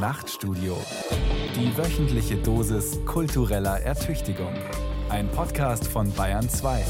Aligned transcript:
Nachtstudio. 0.00 0.78
Die 1.54 1.76
wöchentliche 1.76 2.36
Dosis 2.36 2.98
kultureller 3.04 3.80
Ertüchtigung. 3.80 4.54
Ein 5.10 5.30
Podcast 5.30 5.86
von 5.86 6.10
Bayern 6.14 6.48
2. 6.48 6.86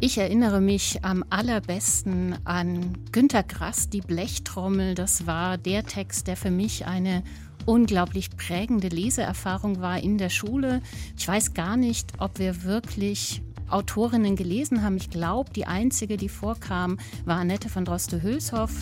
Ich 0.00 0.18
erinnere 0.18 0.60
mich 0.60 1.04
am 1.04 1.24
allerbesten 1.30 2.34
an 2.44 2.98
Günter 3.12 3.44
Grass, 3.44 3.90
die 3.90 4.00
Blechtrommel. 4.00 4.96
Das 4.96 5.28
war 5.28 5.56
der 5.56 5.84
Text, 5.84 6.26
der 6.26 6.36
für 6.36 6.50
mich 6.50 6.84
eine 6.86 7.22
unglaublich 7.68 8.30
prägende 8.30 8.88
Leseerfahrung 8.88 9.82
war 9.82 10.02
in 10.02 10.16
der 10.16 10.30
Schule. 10.30 10.80
Ich 11.18 11.28
weiß 11.28 11.52
gar 11.52 11.76
nicht, 11.76 12.14
ob 12.18 12.38
wir 12.38 12.64
wirklich 12.64 13.42
Autorinnen 13.68 14.36
gelesen 14.36 14.82
haben. 14.82 14.96
Ich 14.96 15.10
glaube, 15.10 15.50
die 15.52 15.66
einzige, 15.66 16.16
die 16.16 16.30
vorkam, 16.30 16.98
war 17.26 17.36
Annette 17.36 17.68
von 17.68 17.84
Droste-Hülshoff. 17.84 18.72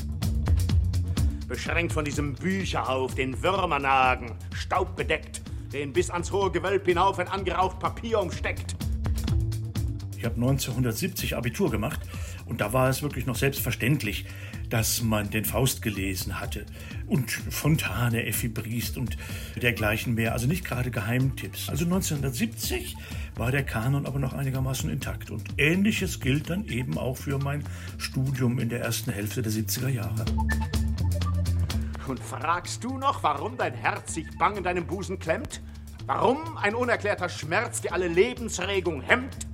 Beschränkt 1.49 1.93
von 1.93 2.05
diesem 2.05 2.35
Bücherhauf, 2.35 3.17
den 3.17 3.43
Würmer 3.43 3.81
nagen, 3.81 4.37
staubbedeckt, 4.55 5.43
den 5.73 5.93
bis 5.93 6.09
ans 6.09 6.31
hohe 6.31 6.53
Gewölb 6.53 6.87
hinauf 6.87 7.19
ein 7.19 7.27
angeraucht 7.27 7.81
Papier 7.81 8.21
umsteckt. 8.21 8.77
Ich 10.17 10.25
habe 10.25 10.37
1970 10.37 11.37
Abitur 11.37 11.73
gemacht 11.73 12.01
und 12.47 12.61
da 12.61 12.73
war 12.73 12.89
es 12.89 13.03
wirklich 13.03 13.27
noch 13.27 13.37
selbstverständlich, 13.37 14.25
dass 14.71 15.03
man 15.03 15.31
den 15.31 15.45
Faust 15.45 15.83
gelesen 15.83 16.41
hatte 16.41 16.65
und 17.07 17.31
Fontane, 17.31 18.25
Effi 18.25 18.49
Briest 18.49 18.97
und 18.99 19.17
dergleichen 19.61 20.15
mehr. 20.15 20.33
Also 20.33 20.47
nicht 20.47 20.65
gerade 20.65 20.91
Geheimtipps. 20.91 21.69
Also 21.69 21.85
1970 21.85 22.97
war 23.37 23.51
der 23.51 23.65
Kanon 23.65 24.07
aber 24.07 24.19
noch 24.19 24.33
einigermaßen 24.33 24.91
intakt. 24.91 25.31
Und 25.31 25.45
ähnliches 25.59 26.21
gilt 26.21 26.51
dann 26.51 26.67
eben 26.67 26.99
auch 26.99 27.17
für 27.17 27.39
mein 27.39 27.65
Studium 27.99 28.59
in 28.59 28.69
der 28.69 28.81
ersten 28.81 29.13
Hälfte 29.13 29.43
der 29.43 29.53
70er 29.53 29.89
Jahre. 29.89 30.25
Und 32.07 32.21
fragst 32.21 32.85
du 32.85 32.99
noch, 32.99 33.23
warum 33.23 33.57
dein 33.57 33.75
Herz 33.75 34.15
sich 34.15 34.27
bang 34.39 34.57
in 34.57 34.63
deinem 34.63 34.87
Busen 34.87 35.19
klemmt? 35.19 35.61
Warum 36.07 36.57
ein 36.57 36.77
unerklärter 36.77 37.29
Schmerz 37.29 37.81
dir 37.81 37.93
alle 37.93 38.07
Lebensregung 38.07 39.03
hemmt? 39.03 39.47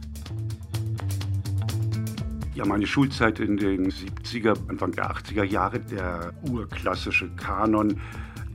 Ja, 2.54 2.66
meine 2.66 2.86
Schulzeit 2.86 3.40
in 3.40 3.56
den 3.56 3.90
70er, 3.90 4.68
Anfang 4.68 4.92
der 4.92 5.10
80er 5.10 5.42
Jahre, 5.42 5.80
der 5.80 6.34
urklassische 6.42 7.30
Kanon, 7.30 7.98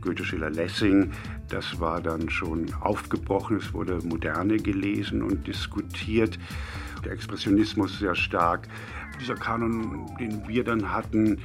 Goethe, 0.02 0.23
Schiller, 0.23 0.52
Lessing, 0.52 1.14
das 1.50 1.80
war 1.80 2.00
dann 2.00 2.30
schon 2.30 2.72
aufgebrochen. 2.75 3.58
Es 3.58 3.73
wurde 3.73 4.00
Moderne 4.06 4.58
gelesen 4.58 5.23
und 5.23 5.48
diskutiert. 5.48 6.38
Der 7.03 7.14
Expressionismus 7.14 7.98
sehr 7.98 8.14
stark. 8.14 8.68
Dieser 9.20 9.34
Kanon, 9.34 10.16
den 10.20 10.48
wir 10.48 10.64
dann 10.64 10.94
hatten, 10.94 11.42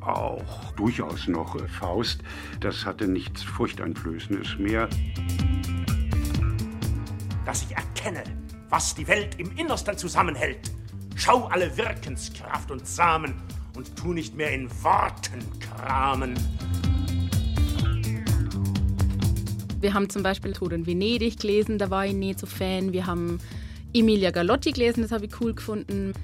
auch 0.00 0.70
durchaus 0.74 1.26
noch 1.26 1.58
Faust, 1.70 2.22
das 2.60 2.86
hatte 2.86 3.08
nichts 3.08 3.42
Furchteinflößendes 3.42 4.58
mehr. 4.60 4.88
Dass 7.44 7.64
ich 7.64 7.72
erkenne, 7.76 8.22
was 8.68 8.94
die 8.94 9.08
Welt 9.08 9.40
im 9.40 9.50
Innersten 9.56 9.98
zusammenhält 9.98 10.70
Schau 11.22 11.44
alle 11.48 11.76
Wirkenskraft 11.76 12.70
und 12.70 12.86
Samen 12.86 13.34
und 13.76 13.94
tu 13.94 14.14
nicht 14.14 14.34
mehr 14.34 14.52
in 14.52 14.70
Worten 14.82 15.44
kramen. 15.60 16.32
Wir 19.80 19.92
haben 19.92 20.08
zum 20.08 20.22
Beispiel 20.22 20.54
Tod 20.54 20.72
in 20.72 20.86
Venedig 20.86 21.38
gelesen, 21.38 21.76
da 21.76 21.90
war 21.90 22.06
ich 22.06 22.14
nie 22.14 22.32
so 22.32 22.46
Fan. 22.46 22.94
Wir 22.94 23.04
haben 23.04 23.38
Emilia 23.92 24.30
Galotti 24.30 24.72
gelesen, 24.72 25.02
das 25.02 25.12
habe 25.12 25.26
ich 25.26 25.40
cool 25.42 25.52
gefunden. 25.52 26.14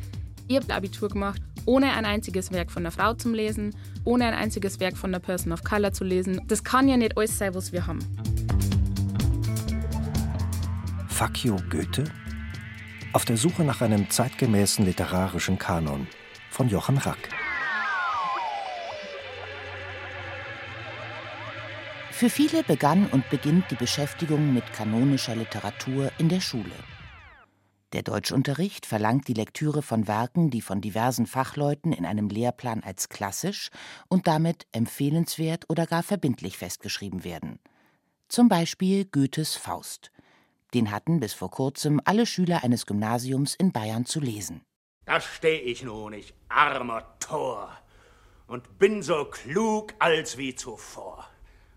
Ich 0.49 0.57
habe 0.57 0.75
Abitur 0.75 1.11
gemacht, 1.11 1.43
ohne 1.67 1.93
ein 1.93 2.07
einziges 2.07 2.51
Werk 2.51 2.71
von 2.71 2.83
einer 2.83 2.91
Frau 2.91 3.13
zu 3.13 3.31
lesen, 3.31 3.77
ohne 4.05 4.25
ein 4.25 4.35
einziges 4.35 4.81
Werk 4.81 4.97
von 4.97 5.11
einer 5.11 5.21
Person 5.21 5.53
of 5.53 5.63
Color 5.63 5.93
zu 5.93 6.05
lesen. 6.05 6.41
Das 6.49 6.65
kann 6.65 6.89
ja 6.89 6.97
nicht 6.97 7.19
alles 7.19 7.37
sein, 7.37 7.55
was 7.55 7.71
wir 7.71 7.87
haben. 7.87 7.99
Fuck 11.09 11.45
you, 11.45 11.57
Goethe? 11.69 12.05
Auf 13.17 13.25
der 13.25 13.39
Suche 13.39 13.65
nach 13.65 13.81
einem 13.81 14.11
zeitgemäßen 14.11 14.85
literarischen 14.85 15.59
Kanon 15.59 16.07
von 16.51 16.69
Johann 16.69 16.99
Rack. 16.99 17.31
Für 22.11 22.29
viele 22.29 22.63
begann 22.63 23.07
und 23.07 23.27
beginnt 23.31 23.71
die 23.71 23.75
Beschäftigung 23.75 24.53
mit 24.53 24.71
kanonischer 24.75 25.35
Literatur 25.35 26.13
in 26.19 26.29
der 26.29 26.43
Schule. 26.43 26.75
Der 27.95 28.03
Deutschunterricht 28.03 28.85
verlangt 28.85 29.29
die 29.29 29.33
Lektüre 29.33 29.81
von 29.81 30.07
Werken, 30.07 30.51
die 30.51 30.61
von 30.61 30.83
diversen 30.83 31.25
Fachleuten 31.25 31.95
in 31.95 32.05
einem 32.05 32.29
Lehrplan 32.29 32.83
als 32.83 33.09
klassisch 33.09 33.71
und 34.09 34.27
damit 34.27 34.67
empfehlenswert 34.73 35.71
oder 35.71 35.87
gar 35.87 36.03
verbindlich 36.03 36.59
festgeschrieben 36.59 37.25
werden. 37.25 37.61
Zum 38.29 38.51
Beispiel 38.51 39.07
Goethes 39.07 39.55
Faust, 39.55 40.11
den 40.77 40.91
hatten 40.91 41.21
bis 41.21 41.33
vor 41.33 41.51
kurzem 41.51 42.01
alle 42.05 42.27
Schüler 42.27 42.63
eines 42.63 42.85
Gymnasiums 42.85 43.55
in 43.55 43.73
Bayern 43.73 44.05
zu 44.05 44.21
lesen. 44.21 44.61
Da 45.07 45.21
steh 45.21 45.57
ich 45.57 45.83
nun, 45.83 46.13
ich 46.13 46.35
armer 46.49 47.19
Tor, 47.19 47.75
und 48.47 48.79
bin 48.79 49.03
so 49.03 49.25
klug 49.25 49.95
als 49.99 50.37
wie 50.37 50.55
zuvor. 50.55 51.27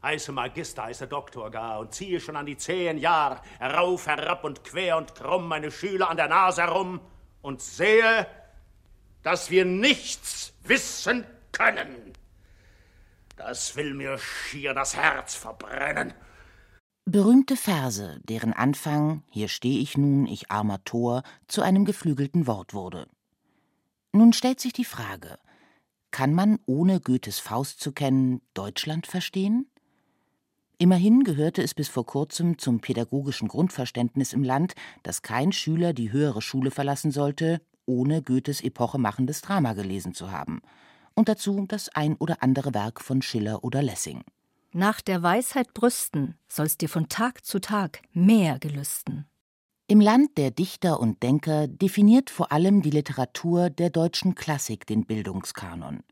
Heiße 0.04 0.34
Magister, 0.34 0.84
heiße 0.84 1.08
Doktor 1.08 1.50
gar 1.50 1.80
und 1.80 1.94
ziehe 1.94 2.20
schon 2.20 2.36
an 2.36 2.46
die 2.46 2.58
zehn 2.58 2.98
Jahr 2.98 3.42
herauf, 3.58 4.08
herab 4.08 4.44
und 4.44 4.64
quer 4.66 4.98
und 4.98 5.16
krumm 5.16 5.48
meine 5.48 5.72
Schüler 5.72 6.10
an 6.10 6.18
der 6.18 6.28
Nase 6.28 6.62
herum 6.64 7.00
und 7.42 7.62
sehe, 7.62 8.28
dass 9.24 9.50
wir 9.50 9.64
nichts 9.64 10.54
wissen 10.64 11.26
können. 11.54 12.14
Das 13.38 13.76
will 13.78 13.94
mir 13.94 14.18
schier 14.18 14.74
das 14.74 14.96
Herz 14.96 15.36
verbrennen. 15.36 16.14
Berühmte 17.12 17.56
Verse, 17.56 18.20
deren 18.26 18.54
Anfang 18.54 19.24
Hier 19.32 19.48
steh 19.48 19.80
ich 19.80 19.98
nun, 19.98 20.28
ich 20.28 20.52
armer 20.52 20.84
Tor, 20.84 21.24
zu 21.48 21.64
einem 21.64 21.84
geflügelten 21.84 22.46
Wort 22.46 22.76
wurde. 22.76 23.08
Nun 24.14 24.32
stellt 24.32 24.60
sich 24.60 24.74
die 24.74 24.86
Frage, 24.86 25.40
kann 26.12 26.36
man, 26.36 26.60
ohne 26.68 27.00
Goethes 27.00 27.40
Faust 27.40 27.80
zu 27.80 27.94
kennen, 27.94 28.42
Deutschland 28.54 29.08
verstehen? 29.08 29.72
Immerhin 30.78 31.24
gehörte 31.24 31.64
es 31.64 31.74
bis 31.74 31.88
vor 31.88 32.06
kurzem 32.06 32.60
zum 32.60 32.80
pädagogischen 32.80 33.48
Grundverständnis 33.48 34.32
im 34.32 34.44
Land, 34.44 34.76
dass 35.02 35.24
kein 35.24 35.52
Schüler 35.52 35.94
die 35.94 36.12
höhere 36.12 36.44
Schule 36.44 36.70
verlassen 36.70 37.10
sollte, 37.10 37.60
ohne 37.88 38.22
Goethes 38.22 38.62
epochemachendes 38.62 39.42
Drama 39.42 39.74
gelesen 39.74 40.14
zu 40.14 40.30
haben. 40.32 40.62
Und 41.16 41.28
dazu 41.28 41.66
das 41.68 41.90
ein 41.90 42.18
oder 42.18 42.44
andere 42.44 42.76
Werk 42.76 43.02
von 43.02 43.24
Schiller 43.24 43.64
oder 43.64 43.82
Lessing. 43.82 44.24
Nach 44.72 45.02
der 45.02 45.24
Weisheit 45.24 45.74
brüsten 45.74 46.36
sollst 46.48 46.82
dir 46.82 46.90
von 46.90 47.10
Tag 47.10 47.44
zu 47.44 47.60
Tag 47.60 48.02
mehr 48.14 48.60
gelüsten. 48.60 49.26
Im 49.88 50.00
Land 50.00 50.38
der 50.38 50.52
Dichter 50.52 51.00
und 51.00 51.24
Denker 51.24 51.68
definiert 51.68 52.30
vor 52.30 52.52
allem 52.52 52.84
die 52.84 52.92
Literatur 52.92 53.72
der 53.72 53.90
deutschen 53.90 54.36
Klassik 54.36 54.86
den 54.86 55.06
Bildungskanon. 55.06 56.04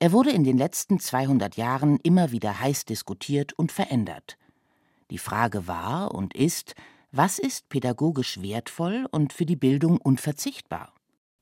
Er 0.00 0.10
wurde 0.10 0.30
in 0.30 0.42
den 0.42 0.58
letzten 0.58 0.98
200 0.98 1.56
Jahren 1.56 1.98
immer 2.02 2.32
wieder 2.32 2.58
heiß 2.58 2.84
diskutiert 2.84 3.52
und 3.52 3.70
verändert. 3.70 4.38
Die 5.12 5.18
Frage 5.18 5.68
war 5.68 6.12
und 6.12 6.34
ist, 6.34 6.74
was 7.12 7.38
ist 7.38 7.68
pädagogisch 7.68 8.42
wertvoll 8.42 9.06
und 9.12 9.32
für 9.32 9.46
die 9.46 9.54
Bildung 9.54 9.98
unverzichtbar? 9.98 10.92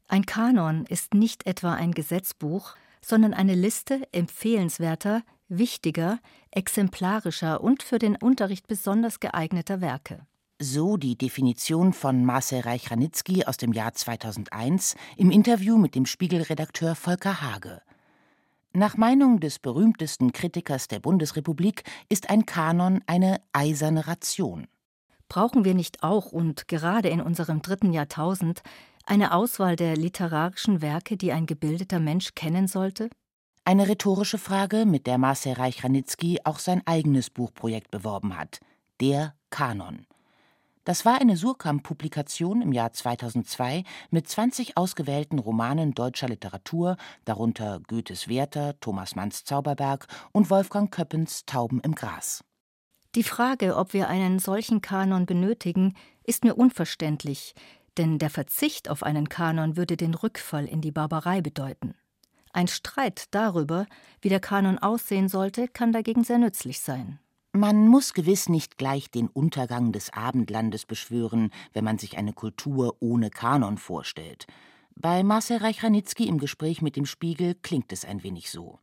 Ein 0.06 0.26
Kanon 0.26 0.84
ist 0.84 1.14
nicht 1.14 1.46
etwa 1.46 1.72
ein 1.72 1.92
Gesetzbuch, 1.92 2.74
sondern 3.00 3.32
eine 3.32 3.54
Liste 3.54 4.06
empfehlenswerter, 4.12 5.22
wichtiger, 5.58 6.18
exemplarischer 6.50 7.62
und 7.62 7.82
für 7.82 7.98
den 7.98 8.16
Unterricht 8.16 8.66
besonders 8.66 9.20
geeigneter 9.20 9.80
Werke. 9.80 10.26
So 10.58 10.96
die 10.96 11.16
Definition 11.16 11.92
von 11.92 12.24
Marcel 12.24 12.60
Reich-Ranitzky 12.60 13.44
aus 13.44 13.56
dem 13.56 13.72
Jahr 13.72 13.94
2001 13.94 14.94
im 15.16 15.30
Interview 15.30 15.76
mit 15.76 15.94
dem 15.94 16.06
Spiegelredakteur 16.06 16.94
Volker 16.94 17.42
Hage. 17.42 17.82
Nach 18.72 18.96
Meinung 18.96 19.40
des 19.40 19.58
berühmtesten 19.58 20.32
Kritikers 20.32 20.88
der 20.88 21.00
Bundesrepublik 21.00 21.82
ist 22.08 22.30
ein 22.30 22.46
Kanon 22.46 23.00
eine 23.06 23.40
eiserne 23.52 24.06
Ration. 24.06 24.66
Brauchen 25.28 25.64
wir 25.64 25.74
nicht 25.74 26.02
auch 26.02 26.32
und 26.32 26.68
gerade 26.68 27.08
in 27.08 27.20
unserem 27.20 27.60
dritten 27.60 27.92
Jahrtausend 27.92 28.62
eine 29.04 29.34
Auswahl 29.34 29.76
der 29.76 29.96
literarischen 29.96 30.80
Werke, 30.80 31.16
die 31.16 31.32
ein 31.32 31.46
gebildeter 31.46 32.00
Mensch 32.00 32.34
kennen 32.34 32.68
sollte? 32.68 33.10
Eine 33.64 33.88
rhetorische 33.88 34.38
Frage, 34.38 34.86
mit 34.86 35.06
der 35.06 35.18
Marcel 35.18 35.52
Reich-Ranitzky 35.52 36.40
auch 36.42 36.58
sein 36.58 36.82
eigenes 36.84 37.30
Buchprojekt 37.30 37.92
beworben 37.92 38.36
hat: 38.36 38.58
Der 39.00 39.36
Kanon. 39.50 40.04
Das 40.82 41.04
war 41.04 41.20
eine 41.20 41.36
Surkamp-Publikation 41.36 42.60
im 42.60 42.72
Jahr 42.72 42.92
2002 42.92 43.84
mit 44.10 44.28
20 44.28 44.76
ausgewählten 44.76 45.38
Romanen 45.38 45.94
deutscher 45.94 46.26
Literatur, 46.26 46.96
darunter 47.24 47.80
Goethes 47.86 48.26
Werther, 48.26 48.80
Thomas 48.80 49.14
Manns 49.14 49.44
Zauberberg 49.44 50.08
und 50.32 50.50
Wolfgang 50.50 50.92
Köppens 50.92 51.46
Tauben 51.46 51.80
im 51.82 51.94
Gras. 51.94 52.42
Die 53.14 53.22
Frage, 53.22 53.76
ob 53.76 53.92
wir 53.92 54.08
einen 54.08 54.40
solchen 54.40 54.80
Kanon 54.80 55.24
benötigen, 55.24 55.94
ist 56.24 56.42
mir 56.42 56.56
unverständlich, 56.56 57.54
denn 57.96 58.18
der 58.18 58.30
Verzicht 58.30 58.88
auf 58.88 59.04
einen 59.04 59.28
Kanon 59.28 59.76
würde 59.76 59.96
den 59.96 60.14
Rückfall 60.14 60.66
in 60.66 60.80
die 60.80 60.90
Barbarei 60.90 61.42
bedeuten. 61.42 61.94
Ein 62.52 62.68
Streit 62.68 63.28
darüber, 63.30 63.86
wie 64.20 64.28
der 64.28 64.40
Kanon 64.40 64.78
aussehen 64.78 65.28
sollte, 65.28 65.68
kann 65.68 65.92
dagegen 65.92 66.22
sehr 66.22 66.38
nützlich 66.38 66.80
sein. 66.80 67.18
Man 67.52 67.88
muss 67.88 68.12
gewiss 68.14 68.48
nicht 68.48 68.78
gleich 68.78 69.10
den 69.10 69.28
Untergang 69.28 69.92
des 69.92 70.12
Abendlandes 70.12 70.86
beschwören, 70.86 71.50
wenn 71.72 71.84
man 71.84 71.98
sich 71.98 72.18
eine 72.18 72.32
Kultur 72.32 72.96
ohne 73.00 73.30
Kanon 73.30 73.78
vorstellt. 73.78 74.46
Bei 74.94 75.22
Marcel 75.22 75.58
Reich-Ranitzky 75.58 76.28
im 76.28 76.38
Gespräch 76.38 76.82
mit 76.82 76.96
dem 76.96 77.06
Spiegel 77.06 77.54
klingt 77.54 77.92
es 77.92 78.04
ein 78.04 78.22
wenig 78.22 78.50
so. 78.50 78.78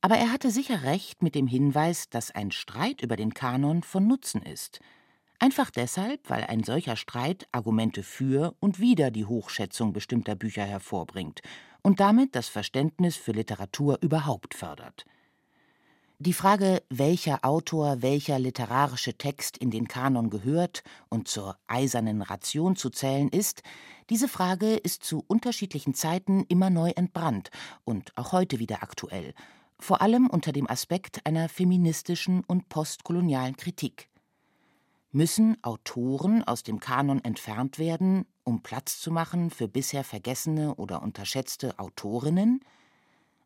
Aber 0.00 0.16
er 0.16 0.32
hatte 0.32 0.50
sicher 0.50 0.82
recht 0.82 1.22
mit 1.22 1.34
dem 1.34 1.46
Hinweis, 1.46 2.10
dass 2.10 2.32
ein 2.32 2.50
Streit 2.50 3.02
über 3.02 3.16
den 3.16 3.34
Kanon 3.34 3.82
von 3.82 4.06
Nutzen 4.06 4.42
ist. 4.42 4.80
Einfach 5.38 5.70
deshalb, 5.70 6.28
weil 6.28 6.44
ein 6.44 6.62
solcher 6.62 6.96
Streit 6.96 7.48
Argumente 7.52 8.02
für 8.02 8.54
und 8.60 8.78
wider 8.78 9.10
die 9.10 9.24
Hochschätzung 9.24 9.92
bestimmter 9.92 10.34
Bücher 10.34 10.64
hervorbringt 10.64 11.40
und 11.84 12.00
damit 12.00 12.34
das 12.34 12.48
Verständnis 12.48 13.14
für 13.14 13.30
Literatur 13.30 13.98
überhaupt 14.00 14.54
fördert. 14.54 15.04
Die 16.18 16.32
Frage, 16.32 16.82
welcher 16.90 17.44
Autor 17.44 18.02
welcher 18.02 18.40
literarische 18.40 19.14
Text 19.14 19.56
in 19.56 19.70
den 19.70 19.86
Kanon 19.86 20.30
gehört 20.30 20.82
und 21.08 21.28
zur 21.28 21.56
eisernen 21.68 22.22
Ration 22.22 22.74
zu 22.74 22.90
zählen 22.90 23.28
ist, 23.28 23.62
diese 24.10 24.26
Frage 24.26 24.74
ist 24.74 25.04
zu 25.04 25.22
unterschiedlichen 25.28 25.94
Zeiten 25.94 26.44
immer 26.48 26.70
neu 26.70 26.90
entbrannt 26.90 27.50
und 27.84 28.10
auch 28.16 28.32
heute 28.32 28.58
wieder 28.58 28.82
aktuell 28.82 29.34
vor 29.84 30.00
allem 30.00 30.28
unter 30.28 30.52
dem 30.52 30.68
Aspekt 30.68 31.24
einer 31.26 31.48
feministischen 31.48 32.42
und 32.44 32.68
postkolonialen 32.68 33.56
Kritik. 33.56 34.08
Müssen 35.16 35.56
Autoren 35.62 36.42
aus 36.42 36.64
dem 36.64 36.80
Kanon 36.80 37.22
entfernt 37.22 37.78
werden, 37.78 38.26
um 38.42 38.64
Platz 38.64 38.98
zu 38.98 39.12
machen 39.12 39.50
für 39.50 39.68
bisher 39.68 40.02
vergessene 40.02 40.74
oder 40.74 41.02
unterschätzte 41.02 41.78
Autorinnen? 41.78 42.64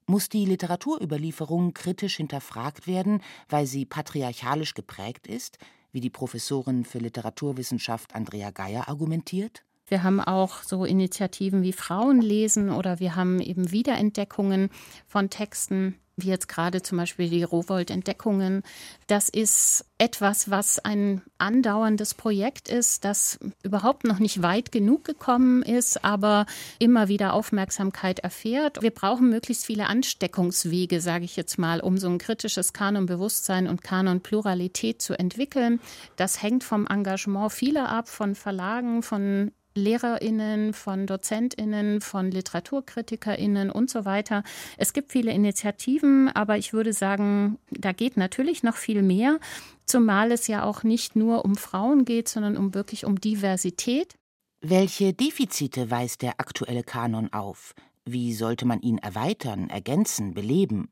Muss 0.06 0.31
die 0.31 0.47
Literaturüberlieferung 0.47 1.75
kritisch 1.75 2.17
hinterfragt 2.17 2.87
werden, 2.87 3.20
weil 3.50 3.67
sie 3.67 3.85
patriarchalisch 3.85 4.73
geprägt 4.73 5.26
ist, 5.26 5.59
wie 5.93 6.00
die 6.00 6.09
Professorin 6.09 6.87
für 6.87 7.00
Literaturwissenschaft 7.00 8.14
Andrea 8.14 8.50
Geier 8.50 8.88
argumentiert? 8.88 9.62
Wir 9.88 10.03
haben 10.03 10.23
auch 10.23 10.62
so 10.62 10.87
Initiativen 10.87 11.62
wie 11.62 11.75
Frauenlesen 11.75 12.71
oder 12.71 12.99
wir 12.99 13.14
haben 13.14 13.41
eben 13.41 13.71
Wiederentdeckungen 13.71 14.71
von 15.06 15.29
Texten 15.29 15.99
wie 16.19 16.29
jetzt 16.29 16.49
gerade 16.49 16.82
zum 16.82 16.99
Beispiel 16.99 17.29
die 17.29 17.43
Rowold-Entdeckungen. 17.43 18.62
Das 19.06 19.29
ist 19.29 19.85
etwas, 19.99 20.50
was 20.50 20.79
ein 20.79 21.23
andauerndes 21.38 22.15
Projekt 22.15 22.69
ist, 22.69 23.05
das 23.05 23.38
überhaupt 23.62 24.05
noch 24.05 24.19
nicht 24.19 24.43
weit 24.43 24.70
genug 24.70 25.05
gekommen 25.05 25.62
ist, 25.62 26.05
aber 26.05 26.47
immer 26.79 27.09
wieder 27.09 27.32
Aufmerksamkeit 27.32 28.20
erfährt. 28.20 28.82
Wir 28.82 28.91
brauchen 28.91 29.29
möglichst 29.31 29.67
viele 29.67 29.87
Ansteckungswege, 29.87 31.00
sage 31.00 31.25
ich 31.25 31.37
jetzt 31.37 31.59
mal, 31.59 31.81
um 31.81 31.99
so 31.99 32.09
ein 32.09 32.19
kritisches 32.19 32.73
Kanonbewusstsein 32.73 33.67
und 33.67 33.82
Kanonpluralität 33.82 35.03
zu 35.03 35.19
entwickeln. 35.19 35.81
Das 36.17 36.43
hängt 36.43 36.64
vom 36.64 36.87
Engagement 36.87 37.53
vieler 37.53 37.88
ab, 37.88 38.09
von 38.09 38.35
Verlagen, 38.35 39.03
von 39.03 39.53
LehrerInnen, 39.79 40.73
von 40.73 41.07
DozentInnen, 41.07 42.01
von 42.01 42.31
LiteraturkritikerInnen 42.31 43.71
und 43.71 43.91
so 43.91 44.05
weiter. 44.05 44.43
Es 44.77 44.93
gibt 44.93 45.13
viele 45.13 45.33
Initiativen, 45.33 46.29
aber 46.29 46.59
ich 46.59 46.73
würde 46.73 46.93
sagen, 46.93 47.59
da 47.71 47.93
geht 47.93 48.17
natürlich 48.17 48.63
noch 48.63 48.77
viel 48.77 49.03
mehr, 49.03 49.39
zumal 49.87 50.33
es 50.33 50.47
ja 50.47 50.65
auch 50.65 50.83
nicht 50.83 51.17
nur 51.17 51.45
um 51.45 51.57
Frauen 51.57 52.05
geht, 52.05 52.29
sondern 52.29 52.57
um 52.57 52.75
wirklich 52.75 53.05
um 53.05 53.21
Diversität. 53.21 54.15
Welche 54.61 55.13
Defizite 55.13 55.91
weist 55.91 56.23
der 56.23 56.41
aktuelle 56.41 56.83
Kanon 56.83 57.33
auf? 57.33 57.75
Wie 58.05 58.35
sollte 58.35 58.67
man 58.67 58.81
ihn 58.81 58.99
erweitern, 58.99 59.71
ergänzen, 59.71 60.35
beleben? 60.35 60.89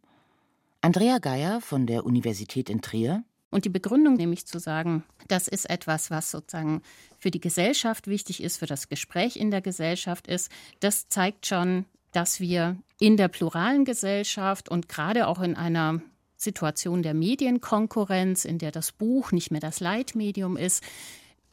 Andrea 0.82 1.18
Geier 1.18 1.60
von 1.60 1.86
der 1.86 2.06
Universität 2.06 2.70
in 2.70 2.80
Trier. 2.80 3.24
Und 3.50 3.64
die 3.64 3.70
Begründung, 3.70 4.14
nämlich 4.14 4.46
zu 4.46 4.58
sagen, 4.58 5.02
das 5.28 5.48
ist 5.48 5.70
etwas, 5.70 6.10
was 6.10 6.30
sozusagen 6.30 6.82
für 7.26 7.32
die 7.32 7.40
Gesellschaft 7.40 8.06
wichtig 8.06 8.40
ist, 8.40 8.58
für 8.58 8.66
das 8.66 8.88
Gespräch 8.88 9.34
in 9.34 9.50
der 9.50 9.60
Gesellschaft 9.60 10.28
ist, 10.28 10.48
das 10.78 11.08
zeigt 11.08 11.44
schon, 11.44 11.84
dass 12.12 12.38
wir 12.38 12.76
in 13.00 13.16
der 13.16 13.26
pluralen 13.26 13.84
Gesellschaft 13.84 14.68
und 14.68 14.88
gerade 14.88 15.26
auch 15.26 15.42
in 15.42 15.56
einer 15.56 16.00
Situation 16.36 17.02
der 17.02 17.14
Medienkonkurrenz, 17.14 18.44
in 18.44 18.58
der 18.58 18.70
das 18.70 18.92
Buch 18.92 19.32
nicht 19.32 19.50
mehr 19.50 19.58
das 19.58 19.80
Leitmedium 19.80 20.56
ist, 20.56 20.84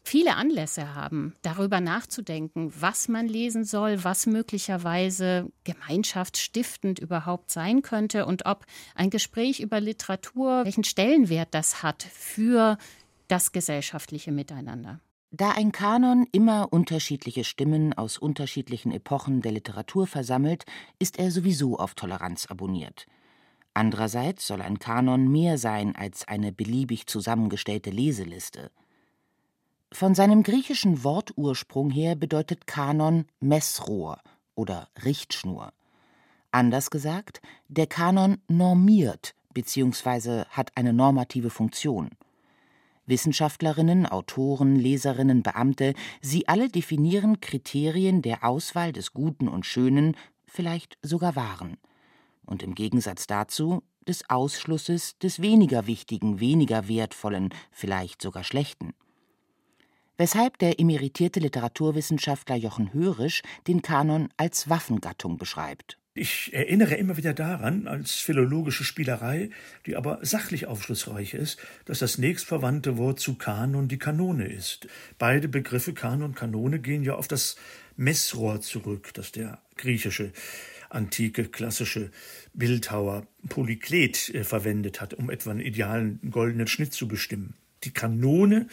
viele 0.04 0.36
Anlässe 0.36 0.94
haben, 0.94 1.34
darüber 1.42 1.82
nachzudenken, 1.82 2.72
was 2.80 3.08
man 3.08 3.28
lesen 3.28 3.64
soll, 3.64 4.04
was 4.04 4.28
möglicherweise 4.28 5.52
gemeinschaftsstiftend 5.64 7.00
überhaupt 7.00 7.50
sein 7.50 7.82
könnte 7.82 8.28
und 8.28 8.46
ob 8.46 8.68
ein 8.94 9.10
Gespräch 9.10 9.60
über 9.60 9.82
Literatur, 9.82 10.66
welchen 10.66 10.84
Stellenwert 10.84 11.48
das 11.50 11.82
hat 11.82 12.04
für 12.04 12.78
das 13.28 13.54
gesellschaftliche 13.54 14.32
Miteinander. 14.32 15.00
Da 15.36 15.50
ein 15.50 15.72
Kanon 15.72 16.28
immer 16.32 16.72
unterschiedliche 16.72 17.44
Stimmen 17.44 17.94
aus 17.94 18.20
unterschiedlichen 18.20 18.92
Epochen 18.92 19.42
der 19.42 19.52
Literatur 19.52 20.06
versammelt, 20.06 20.64
ist 21.00 21.18
er 21.18 21.32
sowieso 21.32 21.80
auf 21.80 21.96
Toleranz 21.96 22.46
abonniert. 22.46 23.08
Andererseits 23.74 24.46
soll 24.46 24.62
ein 24.62 24.78
Kanon 24.78 25.28
mehr 25.32 25.58
sein 25.58 25.96
als 25.96 26.28
eine 26.28 26.52
beliebig 26.52 27.08
zusammengestellte 27.08 27.90
Leseliste. 27.90 28.70
Von 29.92 30.14
seinem 30.14 30.44
griechischen 30.44 31.04
Wortursprung 31.04 31.90
her 31.90 32.16
bedeutet 32.16 32.68
Kanon 32.68 33.26
Messrohr 33.40 34.20
oder 34.54 34.90
Richtschnur. 35.04 35.74
Anders 36.52 36.92
gesagt, 36.92 37.42
der 37.70 37.88
Kanon 37.88 38.38
normiert 38.48 39.34
bzw. 39.56 40.46
hat 40.50 40.78
eine 40.78 40.94
normative 40.94 41.50
Funktion. 41.50 42.12
Wissenschaftlerinnen, 43.06 44.06
Autoren, 44.06 44.76
Leserinnen, 44.76 45.44
Beamte, 45.44 45.94
sie 46.22 46.48
alle 46.48 46.70
definieren 46.70 47.42
Kriterien 47.42 48.22
der 48.22 48.44
Auswahl 48.44 48.92
des 48.92 49.14
Guten 49.14 49.48
und 49.48 49.66
Schönen, 49.66 50.16
vielleicht 50.46 50.98
sogar 51.02 51.36
Wahren. 51.36 51.78
Und 52.46 52.64
im 52.64 52.76
Gegensatz 52.76 53.28
dazu 53.28 53.84
des 54.08 54.30
Ausschlusses 54.30 55.18
des 55.20 55.42
weniger 55.42 55.88
wichtigen, 55.88 56.40
weniger 56.40 56.88
wertvollen, 56.88 57.54
vielleicht 57.72 58.22
sogar 58.22 58.44
schlechten 58.44 58.94
weshalb 60.18 60.58
der 60.60 60.80
emeritierte 60.80 61.40
Literaturwissenschaftler 61.40 62.56
Jochen 62.56 62.94
Hörisch 62.94 63.42
den 63.68 63.82
Kanon 63.82 64.30
als 64.38 64.70
Waffengattung 64.70 65.38
beschreibt. 65.38 65.98
Ich 66.16 66.54
erinnere 66.54 66.94
immer 66.94 67.18
wieder 67.18 67.34
daran, 67.34 67.88
als 67.88 68.14
philologische 68.14 68.84
Spielerei, 68.84 69.50
die 69.88 69.96
aber 69.96 70.20
sachlich 70.22 70.68
aufschlussreich 70.68 71.34
ist, 71.34 71.58
dass 71.86 72.00
das 72.00 72.20
nächstverwandte 72.20 72.98
Wort 72.98 73.20
zu 73.20 73.34
Kanon 73.34 73.88
die 73.88 73.98
Kanone 73.98 74.46
ist. 74.46 74.88
Beide 75.18 75.48
Begriffe 75.48 75.94
Kanon 75.94 76.30
und 76.30 76.36
Kanone 76.36 76.78
gehen 76.78 77.02
ja 77.04 77.16
auf 77.16 77.28
das 77.28 77.56
Messrohr 77.96 78.62
zurück, 78.62 79.10
das 79.16 79.32
der 79.32 79.60
griechische 79.76 80.32
antike 80.92 81.46
klassische 81.46 82.12
Bildhauer 82.54 83.26
Polyklet 83.50 84.30
äh, 84.36 84.44
verwendet 84.44 85.02
hat, 85.02 85.16
um 85.16 85.32
etwa 85.32 85.50
einen 85.50 85.62
idealen 85.62 86.20
goldenen 86.30 86.68
Schnitt 86.68 86.94
zu 86.94 87.08
bestimmen. 87.08 87.56
Die 87.84 87.92
Kanone 87.92 88.68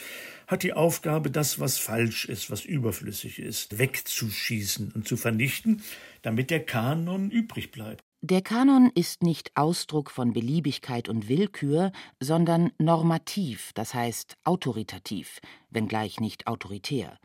hat 0.47 0.62
die 0.62 0.73
Aufgabe, 0.73 1.30
das, 1.30 1.59
was 1.59 1.78
falsch 1.78 2.26
ist, 2.26 2.50
was 2.50 2.64
überflüssig 2.64 3.40
ist, 3.40 3.78
wegzuschießen 3.78 4.92
und 4.92 5.09
zu 5.09 5.16
vernichten, 5.16 5.82
damit 6.22 6.50
der 6.50 6.64
Kanon 6.64 7.30
übrig 7.30 7.70
bleibt. 7.70 8.02
Der 8.22 8.42
Kanon 8.42 8.90
ist 8.94 9.22
nicht 9.22 9.50
Ausdruck 9.56 10.10
von 10.10 10.32
Beliebigkeit 10.32 11.08
und 11.08 11.28
Willkür, 11.28 11.90
sondern 12.20 12.70
normativ, 12.78 13.72
das 13.74 13.94
heißt 13.94 14.36
autoritativ, 14.44 15.40
wenngleich 15.70 16.20
nicht 16.20 16.46
autoritär 16.46 17.18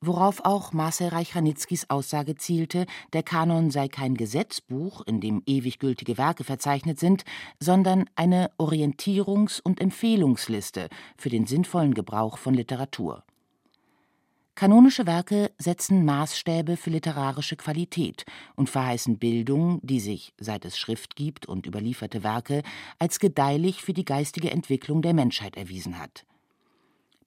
worauf 0.00 0.44
auch 0.44 0.72
Marcel 0.72 1.08
Reich-Ranitzkys 1.08 1.90
Aussage 1.90 2.34
zielte, 2.34 2.86
der 3.12 3.22
Kanon 3.22 3.70
sei 3.70 3.88
kein 3.88 4.14
Gesetzbuch, 4.14 5.02
in 5.06 5.20
dem 5.20 5.42
ewig 5.46 5.78
gültige 5.78 6.16
Werke 6.16 6.44
verzeichnet 6.44 6.98
sind, 6.98 7.24
sondern 7.58 8.08
eine 8.14 8.50
Orientierungs- 8.58 9.60
und 9.62 9.80
Empfehlungsliste 9.80 10.88
für 11.16 11.28
den 11.28 11.46
sinnvollen 11.46 11.94
Gebrauch 11.94 12.38
von 12.38 12.54
Literatur. 12.54 13.24
Kanonische 14.60 15.06
Werke 15.06 15.52
setzen 15.56 16.04
Maßstäbe 16.04 16.76
für 16.76 16.90
literarische 16.90 17.56
Qualität 17.56 18.26
und 18.56 18.68
verheißen 18.68 19.16
Bildung, 19.16 19.80
die 19.82 20.00
sich, 20.00 20.34
seit 20.36 20.66
es 20.66 20.76
Schrift 20.76 21.16
gibt 21.16 21.46
und 21.46 21.64
überlieferte 21.64 22.22
Werke, 22.22 22.62
als 22.98 23.20
gedeihlich 23.20 23.80
für 23.80 23.94
die 23.94 24.04
geistige 24.04 24.50
Entwicklung 24.50 25.00
der 25.00 25.14
Menschheit 25.14 25.56
erwiesen 25.56 25.98
hat. 25.98 26.26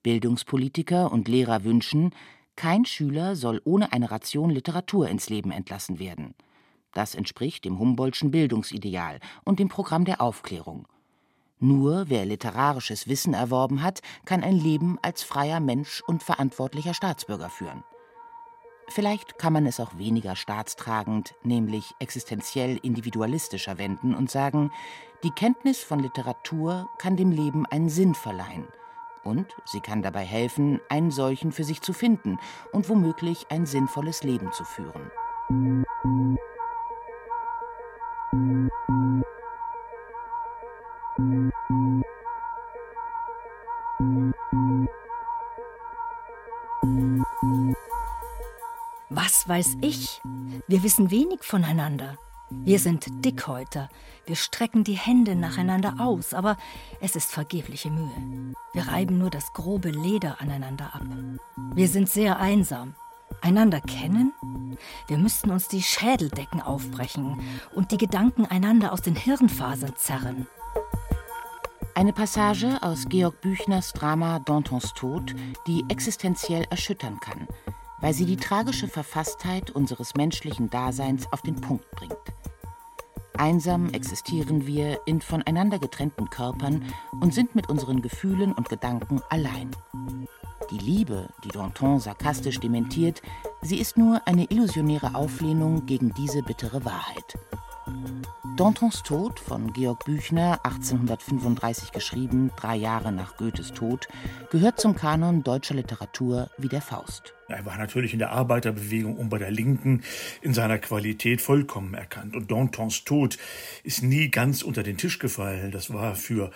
Bildungspolitiker 0.04 1.10
und 1.10 1.26
Lehrer 1.26 1.64
wünschen, 1.64 2.14
kein 2.54 2.84
Schüler 2.84 3.34
soll 3.34 3.60
ohne 3.64 3.92
eine 3.92 4.12
Ration 4.12 4.50
Literatur 4.50 5.08
ins 5.08 5.28
Leben 5.28 5.50
entlassen 5.50 5.98
werden. 5.98 6.36
Das 6.92 7.16
entspricht 7.16 7.64
dem 7.64 7.80
Humboldtschen 7.80 8.30
Bildungsideal 8.30 9.18
und 9.42 9.58
dem 9.58 9.68
Programm 9.68 10.04
der 10.04 10.20
Aufklärung. 10.20 10.86
Nur 11.60 12.08
wer 12.08 12.24
literarisches 12.24 13.08
Wissen 13.08 13.34
erworben 13.34 13.82
hat, 13.82 14.00
kann 14.24 14.42
ein 14.42 14.56
Leben 14.56 14.98
als 15.02 15.22
freier 15.22 15.60
Mensch 15.60 16.02
und 16.06 16.22
verantwortlicher 16.22 16.94
Staatsbürger 16.94 17.48
führen. 17.48 17.84
Vielleicht 18.88 19.38
kann 19.38 19.52
man 19.52 19.66
es 19.66 19.80
auch 19.80 19.96
weniger 19.96 20.36
staatstragend, 20.36 21.34
nämlich 21.42 21.94
existenziell 22.00 22.78
individualistischer 22.82 23.78
wenden 23.78 24.14
und 24.14 24.30
sagen, 24.30 24.70
die 25.22 25.30
Kenntnis 25.30 25.82
von 25.82 26.00
Literatur 26.00 26.90
kann 26.98 27.16
dem 27.16 27.30
Leben 27.30 27.64
einen 27.66 27.88
Sinn 27.88 28.14
verleihen 28.14 28.68
und 29.24 29.46
sie 29.64 29.80
kann 29.80 30.02
dabei 30.02 30.24
helfen, 30.24 30.80
einen 30.88 31.10
solchen 31.10 31.50
für 31.50 31.64
sich 31.64 31.80
zu 31.80 31.92
finden 31.92 32.38
und 32.72 32.88
womöglich 32.88 33.46
ein 33.48 33.66
sinnvolles 33.66 34.22
Leben 34.22 34.52
zu 34.52 34.64
führen. 34.64 35.10
Was 49.10 49.48
weiß 49.48 49.76
ich? 49.80 50.20
Wir 50.66 50.82
wissen 50.82 51.12
wenig 51.12 51.44
voneinander. 51.44 52.18
Wir 52.50 52.80
sind 52.80 53.24
Dickhäuter. 53.24 53.90
Wir 54.26 54.34
strecken 54.34 54.82
die 54.82 54.96
Hände 54.96 55.36
nacheinander 55.36 56.00
aus, 56.00 56.34
aber 56.34 56.56
es 57.00 57.14
ist 57.14 57.30
vergebliche 57.30 57.92
Mühe. 57.92 58.54
Wir 58.72 58.88
reiben 58.88 59.16
nur 59.18 59.30
das 59.30 59.52
grobe 59.52 59.90
Leder 59.90 60.40
aneinander 60.40 60.96
ab. 60.96 61.06
Wir 61.74 61.86
sind 61.86 62.08
sehr 62.08 62.40
einsam. 62.40 62.96
Einander 63.40 63.80
kennen? 63.80 64.32
Wir 65.06 65.18
müssten 65.18 65.52
uns 65.52 65.68
die 65.68 65.82
Schädeldecken 65.82 66.60
aufbrechen 66.60 67.40
und 67.72 67.92
die 67.92 67.98
Gedanken 67.98 68.46
einander 68.46 68.92
aus 68.92 69.02
den 69.02 69.14
Hirnfasern 69.14 69.94
zerren. 69.94 70.48
Eine 71.96 72.12
Passage 72.12 72.78
aus 72.82 73.08
Georg 73.08 73.40
Büchners 73.40 73.92
Drama 73.92 74.40
Dantons 74.40 74.94
Tod, 74.94 75.32
die 75.68 75.84
existenziell 75.88 76.64
erschüttern 76.68 77.20
kann, 77.20 77.46
weil 78.00 78.12
sie 78.12 78.26
die 78.26 78.36
tragische 78.36 78.88
Verfasstheit 78.88 79.70
unseres 79.70 80.14
menschlichen 80.14 80.68
Daseins 80.70 81.28
auf 81.30 81.42
den 81.42 81.60
Punkt 81.60 81.88
bringt. 81.92 82.16
Einsam 83.36 83.90
existieren 83.90 84.66
wir 84.66 85.00
in 85.06 85.20
voneinander 85.20 85.78
getrennten 85.78 86.28
Körpern 86.30 86.84
und 87.20 87.32
sind 87.32 87.54
mit 87.54 87.68
unseren 87.68 88.02
Gefühlen 88.02 88.52
und 88.52 88.68
Gedanken 88.68 89.20
allein. 89.30 89.70
Die 90.72 90.78
Liebe, 90.78 91.28
die 91.44 91.48
Danton 91.48 92.00
sarkastisch 92.00 92.58
dementiert, 92.58 93.22
sie 93.62 93.78
ist 93.78 93.96
nur 93.96 94.20
eine 94.26 94.50
illusionäre 94.50 95.14
Auflehnung 95.14 95.86
gegen 95.86 96.12
diese 96.14 96.42
bittere 96.42 96.84
Wahrheit. 96.84 97.38
Dantons 98.56 99.02
Tod 99.02 99.40
von 99.40 99.72
Georg 99.72 100.04
Büchner, 100.04 100.60
1835 100.62 101.90
geschrieben, 101.90 102.52
drei 102.56 102.76
Jahre 102.76 103.10
nach 103.10 103.36
Goethes 103.36 103.72
Tod, 103.72 104.06
gehört 104.50 104.78
zum 104.78 104.94
Kanon 104.94 105.42
deutscher 105.42 105.74
Literatur 105.74 106.48
wie 106.56 106.68
der 106.68 106.80
Faust. 106.80 107.34
Er 107.48 107.66
war 107.66 107.76
natürlich 107.76 108.12
in 108.12 108.20
der 108.20 108.30
Arbeiterbewegung 108.30 109.16
und 109.16 109.28
bei 109.28 109.38
der 109.38 109.50
Linken 109.50 110.04
in 110.40 110.54
seiner 110.54 110.78
Qualität 110.78 111.40
vollkommen 111.40 111.94
erkannt. 111.94 112.36
Und 112.36 112.52
Dantons 112.52 113.02
Tod 113.02 113.38
ist 113.82 114.04
nie 114.04 114.30
ganz 114.30 114.62
unter 114.62 114.84
den 114.84 114.98
Tisch 114.98 115.18
gefallen. 115.18 115.72
Das 115.72 115.92
war 115.92 116.14
für 116.14 116.52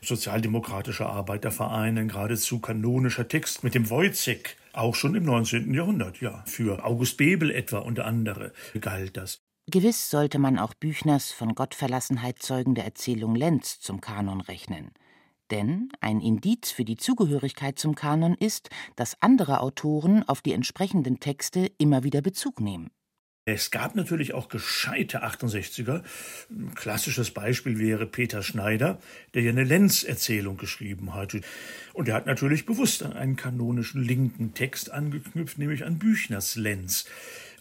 sozialdemokratische 0.00 1.04
Arbeitervereine 1.04 2.00
ein 2.00 2.08
geradezu 2.08 2.60
kanonischer 2.60 3.28
Text 3.28 3.62
mit 3.62 3.74
dem 3.74 3.90
Wojciech. 3.90 4.56
Auch 4.72 4.94
schon 4.94 5.14
im 5.14 5.24
19. 5.24 5.74
Jahrhundert, 5.74 6.22
ja. 6.22 6.42
Für 6.46 6.82
August 6.82 7.18
Bebel 7.18 7.50
etwa 7.50 7.80
unter 7.80 8.06
andere 8.06 8.52
galt 8.80 9.18
das. 9.18 9.41
Gewiss 9.70 10.10
sollte 10.10 10.40
man 10.40 10.58
auch 10.58 10.74
Büchners 10.74 11.30
von 11.30 11.54
Gottverlassenheit 11.54 12.42
zeugende 12.42 12.82
Erzählung 12.82 13.36
Lenz 13.36 13.78
zum 13.78 14.00
Kanon 14.00 14.40
rechnen. 14.40 14.90
Denn 15.52 15.90
ein 16.00 16.20
Indiz 16.20 16.72
für 16.72 16.84
die 16.84 16.96
Zugehörigkeit 16.96 17.78
zum 17.78 17.94
Kanon 17.94 18.34
ist, 18.34 18.70
dass 18.96 19.20
andere 19.20 19.60
Autoren 19.60 20.28
auf 20.28 20.42
die 20.42 20.52
entsprechenden 20.52 21.20
Texte 21.20 21.70
immer 21.78 22.02
wieder 22.02 22.22
Bezug 22.22 22.60
nehmen. 22.60 22.90
Es 23.44 23.72
gab 23.72 23.96
natürlich 23.96 24.34
auch 24.34 24.48
gescheite 24.48 25.24
68er. 25.24 26.02
Ein 26.48 26.74
klassisches 26.74 27.32
Beispiel 27.32 27.78
wäre 27.78 28.06
Peter 28.06 28.42
Schneider, 28.42 29.00
der 29.34 29.42
ja 29.42 29.50
eine 29.50 29.64
Lenz-Erzählung 29.64 30.56
geschrieben 30.56 31.12
hat. 31.14 31.36
Und 31.92 32.08
er 32.08 32.14
hat 32.14 32.26
natürlich 32.26 32.66
bewusst 32.66 33.02
an 33.02 33.12
einen 33.12 33.34
kanonischen 33.36 34.02
linken 34.02 34.54
Text 34.54 34.90
angeknüpft, 34.90 35.58
nämlich 35.58 35.84
an 35.84 35.98
Büchners 35.98 36.54
Lenz. 36.54 37.04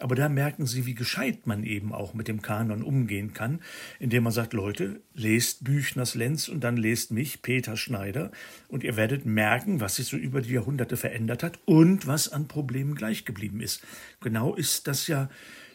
Aber 0.01 0.15
da 0.15 0.29
merken 0.29 0.65
Sie, 0.65 0.85
wie 0.85 0.95
gescheit 0.95 1.45
man 1.45 1.63
eben 1.63 1.93
auch 1.93 2.13
mit 2.13 2.27
dem 2.27 2.41
Kanon 2.41 2.81
umgehen 2.81 3.33
kann, 3.33 3.61
indem 3.99 4.23
man 4.23 4.33
sagt, 4.33 4.53
Leute, 4.53 5.01
lest 5.13 5.63
Büchners 5.63 6.15
Lenz 6.15 6.49
und 6.49 6.63
dann 6.63 6.75
lest 6.75 7.11
mich, 7.11 7.41
Peter 7.41 7.77
Schneider, 7.77 8.31
und 8.67 8.83
ihr 8.83 8.97
werdet 8.97 9.25
merken, 9.25 9.79
was 9.79 9.97
sich 9.97 10.07
so 10.07 10.17
über 10.17 10.41
die 10.41 10.53
Jahrhunderte 10.53 10.97
verändert 10.97 11.43
hat 11.43 11.59
und 11.65 12.07
was 12.07 12.29
an 12.29 12.47
Problemen 12.47 12.95
gleich 12.95 13.25
geblieben 13.25 13.61
ist. 13.61 13.83
Genau 14.21 14.55
ist 14.55 14.87
das 14.87 15.07
ja 15.07 15.29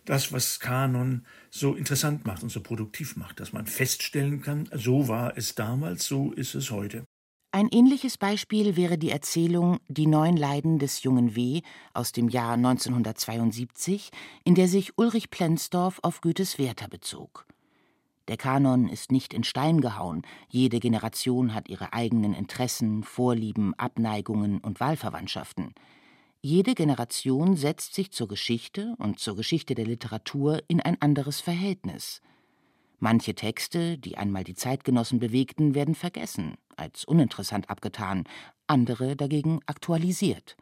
das, 0.04 0.32
was 0.32 0.60
Kanon 0.60 1.24
so 1.50 1.74
interessant 1.74 2.26
macht 2.26 2.42
und 2.42 2.50
so 2.50 2.60
produktiv 2.60 3.16
macht, 3.16 3.40
dass 3.40 3.52
man 3.52 3.66
feststellen 3.66 4.42
kann, 4.42 4.68
so 4.72 5.08
war 5.08 5.36
es 5.36 5.54
damals, 5.54 6.06
so 6.06 6.32
ist 6.32 6.54
es 6.54 6.70
heute. 6.70 7.04
Ein 7.56 7.70
ähnliches 7.70 8.18
Beispiel 8.18 8.76
wäre 8.76 8.98
die 8.98 9.10
Erzählung 9.10 9.78
Die 9.88 10.06
neun 10.06 10.36
Leiden 10.36 10.78
des 10.78 11.02
jungen 11.04 11.36
W. 11.36 11.62
aus 11.94 12.12
dem 12.12 12.28
Jahr 12.28 12.52
1972, 12.52 14.10
in 14.44 14.54
der 14.54 14.68
sich 14.68 14.98
Ulrich 14.98 15.30
Plenzdorf 15.30 15.98
auf 16.02 16.20
Goethes 16.20 16.58
Werther 16.58 16.88
bezog. 16.88 17.46
Der 18.28 18.36
Kanon 18.36 18.90
ist 18.90 19.10
nicht 19.10 19.32
in 19.32 19.42
Stein 19.42 19.80
gehauen, 19.80 20.20
jede 20.50 20.80
Generation 20.80 21.54
hat 21.54 21.70
ihre 21.70 21.94
eigenen 21.94 22.34
Interessen, 22.34 23.02
Vorlieben, 23.02 23.72
Abneigungen 23.78 24.58
und 24.58 24.78
Wahlverwandtschaften. 24.78 25.74
Jede 26.42 26.74
Generation 26.74 27.56
setzt 27.56 27.94
sich 27.94 28.10
zur 28.10 28.28
Geschichte 28.28 28.94
und 28.98 29.18
zur 29.18 29.34
Geschichte 29.34 29.74
der 29.74 29.86
Literatur 29.86 30.62
in 30.68 30.82
ein 30.82 31.00
anderes 31.00 31.40
Verhältnis. 31.40 32.20
Manche 32.98 33.34
Texte, 33.34 33.98
die 33.98 34.16
einmal 34.16 34.44
die 34.44 34.54
Zeitgenossen 34.54 35.18
bewegten, 35.18 35.74
werden 35.74 35.94
vergessen, 35.94 36.56
als 36.76 37.04
uninteressant 37.04 37.68
abgetan, 37.68 38.24
andere 38.66 39.16
dagegen 39.16 39.60
aktualisiert. 39.66 40.56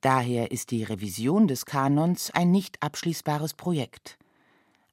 Daher 0.00 0.50
ist 0.50 0.70
die 0.70 0.84
Revision 0.84 1.48
des 1.48 1.66
Kanons 1.66 2.30
ein 2.30 2.50
nicht 2.50 2.82
abschließbares 2.82 3.54
Projekt. 3.54 4.18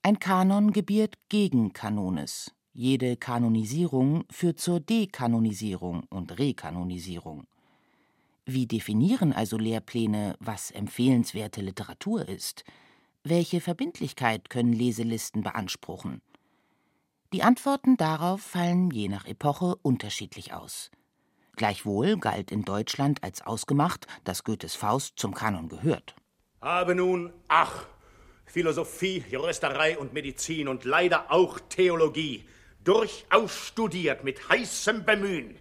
Ein 0.02 0.20
Kanon 0.20 0.72
gebiert 0.72 1.16
gegen 1.30 1.74
Kanones. 1.74 2.52
Jede 2.74 3.18
Kanonisierung 3.18 4.24
führt 4.32 4.60
zur 4.60 4.80
Dekanonisierung 4.80 6.04
und 6.10 6.38
Rekanonisierung. 6.40 7.46
Wie 8.46 8.66
definieren 8.66 9.34
also 9.34 9.58
Lehrpläne, 9.58 10.36
was 10.40 10.72
empfehlenswerte 10.72 11.62
Literatur 11.62 12.28
ist? 12.28 12.64
Welche 13.24 13.62
Verbindlichkeit 13.62 14.50
können 14.50 14.74
Leselisten 14.74 15.44
beanspruchen? 15.44 16.22
Die 17.34 17.44
Antworten 17.44 17.98
darauf 17.98 18.42
fallen 18.42 18.90
je 18.92 19.08
nach 19.08 19.26
Epoche 19.26 19.76
unterschiedlich 19.82 20.54
aus. 20.54 20.90
Gleichwohl 21.56 22.18
galt 22.18 22.52
in 22.52 22.64
Deutschland 22.64 23.24
als 23.24 23.42
ausgemacht, 23.42 24.08
dass 24.24 24.44
Goethes 24.44 24.76
Faust 24.76 25.20
zum 25.20 25.34
Kanon 25.34 25.70
gehört. 25.70 26.16
Habe 26.62 26.96
nun, 26.96 27.32
ach, 27.48 27.86
Philosophie, 28.46 29.24
Juristerei 29.30 29.98
und 29.98 30.14
Medizin 30.14 30.68
und 30.68 30.86
leider 30.86 31.32
auch 31.32 31.60
Theologie 31.70 32.46
durchaus 32.84 33.54
studiert 33.54 34.24
mit 34.24 34.50
heißem 34.50 35.06
Bemühen 35.06 35.60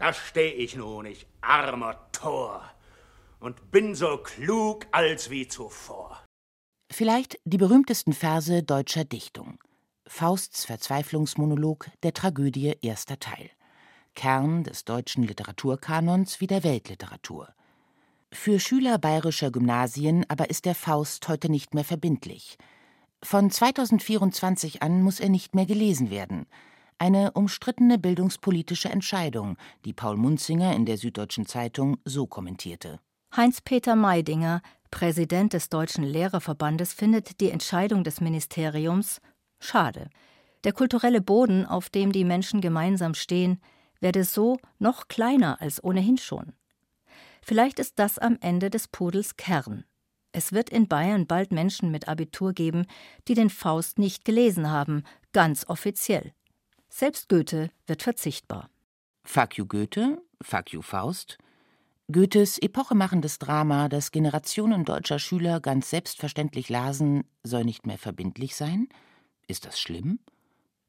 da 0.00 0.14
steh 0.14 0.48
ich 0.48 0.76
nun, 0.76 1.04
ich 1.04 1.26
armer 1.42 2.10
Tor, 2.10 2.64
und 3.38 3.70
bin 3.70 3.94
so 3.94 4.16
klug 4.16 4.86
als 4.92 5.28
wie 5.28 5.46
zuvor. 5.46 6.24
Vielleicht 6.90 7.38
die 7.44 7.58
berühmtesten 7.58 8.14
Verse 8.14 8.62
deutscher 8.62 9.04
Dichtung. 9.04 9.58
Fausts 10.12 10.64
Verzweiflungsmonolog 10.64 11.86
der 12.02 12.12
Tragödie 12.12 12.74
erster 12.82 13.20
Teil. 13.20 13.48
Kern 14.16 14.64
des 14.64 14.84
deutschen 14.84 15.22
Literaturkanons 15.22 16.40
wie 16.40 16.48
der 16.48 16.64
Weltliteratur. 16.64 17.48
Für 18.32 18.58
Schüler 18.58 18.98
bayerischer 18.98 19.52
Gymnasien 19.52 20.26
aber 20.28 20.50
ist 20.50 20.66
der 20.66 20.74
Faust 20.74 21.28
heute 21.28 21.48
nicht 21.48 21.74
mehr 21.74 21.84
verbindlich. 21.84 22.58
Von 23.22 23.50
2024 23.50 24.82
an 24.82 25.00
muss 25.00 25.20
er 25.20 25.28
nicht 25.28 25.54
mehr 25.54 25.64
gelesen 25.64 26.10
werden. 26.10 26.46
Eine 26.98 27.30
umstrittene 27.32 27.96
bildungspolitische 27.96 28.90
Entscheidung, 28.90 29.56
die 29.84 29.94
Paul 29.94 30.16
Munzinger 30.16 30.74
in 30.74 30.86
der 30.86 30.98
Süddeutschen 30.98 31.46
Zeitung 31.46 31.98
so 32.04 32.26
kommentierte. 32.26 32.98
Heinz-Peter 33.34 33.94
Meidinger, 33.94 34.60
Präsident 34.90 35.52
des 35.52 35.68
Deutschen 35.68 36.02
Lehrerverbandes, 36.02 36.92
findet 36.92 37.40
die 37.40 37.50
Entscheidung 37.50 38.02
des 38.02 38.20
Ministeriums 38.20 39.20
schade. 39.60 40.10
Der 40.64 40.72
kulturelle 40.72 41.20
Boden, 41.20 41.64
auf 41.64 41.88
dem 41.88 42.12
die 42.12 42.24
Menschen 42.24 42.60
gemeinsam 42.60 43.14
stehen, 43.14 43.60
werde 44.00 44.24
so 44.24 44.58
noch 44.78 45.08
kleiner 45.08 45.60
als 45.60 45.82
ohnehin 45.82 46.18
schon. 46.18 46.52
Vielleicht 47.42 47.78
ist 47.78 47.98
das 47.98 48.18
am 48.18 48.36
Ende 48.40 48.70
des 48.70 48.88
Pudels 48.88 49.36
Kern. 49.36 49.84
Es 50.32 50.52
wird 50.52 50.70
in 50.70 50.86
Bayern 50.86 51.26
bald 51.26 51.52
Menschen 51.52 51.90
mit 51.90 52.08
Abitur 52.08 52.52
geben, 52.52 52.86
die 53.26 53.34
den 53.34 53.50
Faust 53.50 53.98
nicht 53.98 54.24
gelesen 54.24 54.70
haben, 54.70 55.02
ganz 55.32 55.68
offiziell. 55.68 56.32
Selbst 56.88 57.28
Goethe 57.28 57.70
wird 57.86 58.02
verzichtbar. 58.02 58.70
Fuck 59.24 59.58
you 59.58 59.66
Goethe, 59.66 60.22
fuck 60.42 60.72
you 60.72 60.82
Faust. 60.82 61.38
Goethes 62.12 62.58
epochemachendes 62.58 63.38
Drama, 63.38 63.88
das 63.88 64.10
Generationen 64.10 64.84
deutscher 64.84 65.20
Schüler 65.20 65.60
ganz 65.60 65.90
selbstverständlich 65.90 66.68
lasen, 66.68 67.24
soll 67.44 67.64
nicht 67.64 67.86
mehr 67.86 67.98
verbindlich 67.98 68.56
sein? 68.56 68.88
Ist 69.50 69.66
das 69.66 69.80
schlimm? 69.80 70.20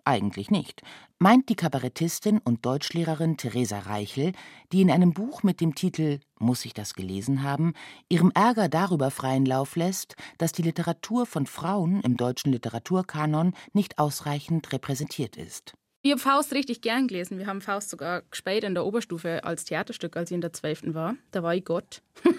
Eigentlich 0.06 0.52
nicht, 0.52 0.84
meint 1.18 1.50
die 1.50 1.56
Kabarettistin 1.56 2.38
und 2.38 2.64
Deutschlehrerin 2.64 3.36
Theresa 3.36 3.80
Reichel, 3.80 4.34
die 4.72 4.82
in 4.82 4.92
einem 4.92 5.14
Buch 5.14 5.42
mit 5.42 5.62
dem 5.62 5.74
Titel 5.74 6.20
Muss 6.38 6.64
ich 6.66 6.76
das 6.76 6.94
gelesen 6.94 7.42
haben, 7.42 7.74
ihrem 8.08 8.30
Ärger 8.36 8.70
darüber 8.70 9.10
freien 9.10 9.48
Lauf 9.48 9.76
lässt, 9.76 10.16
dass 10.38 10.52
die 10.52 10.62
Literatur 10.62 11.26
von 11.26 11.48
Frauen 11.48 12.02
im 12.02 12.18
deutschen 12.18 12.52
Literaturkanon 12.52 13.56
nicht 13.74 13.98
ausreichend 13.98 14.72
repräsentiert 14.72 15.38
ist. 15.38 15.74
Ich 16.04 16.10
habe 16.10 16.20
Faust 16.20 16.54
richtig 16.54 16.82
gern 16.82 17.08
gelesen. 17.08 17.38
Wir 17.38 17.46
haben 17.46 17.62
Faust 17.62 17.92
sogar 17.92 18.24
gespielt 18.32 18.64
in 18.64 18.74
der 18.74 18.86
Oberstufe 18.86 19.44
als 19.44 19.66
Theaterstück, 19.66 20.18
als 20.18 20.32
ich 20.32 20.36
in 20.36 20.42
der 20.42 20.52
12. 20.52 20.96
war. 20.96 21.16
Da 21.30 21.44
war 21.44 21.54
ich 21.54 21.64
Gott. 21.64 22.02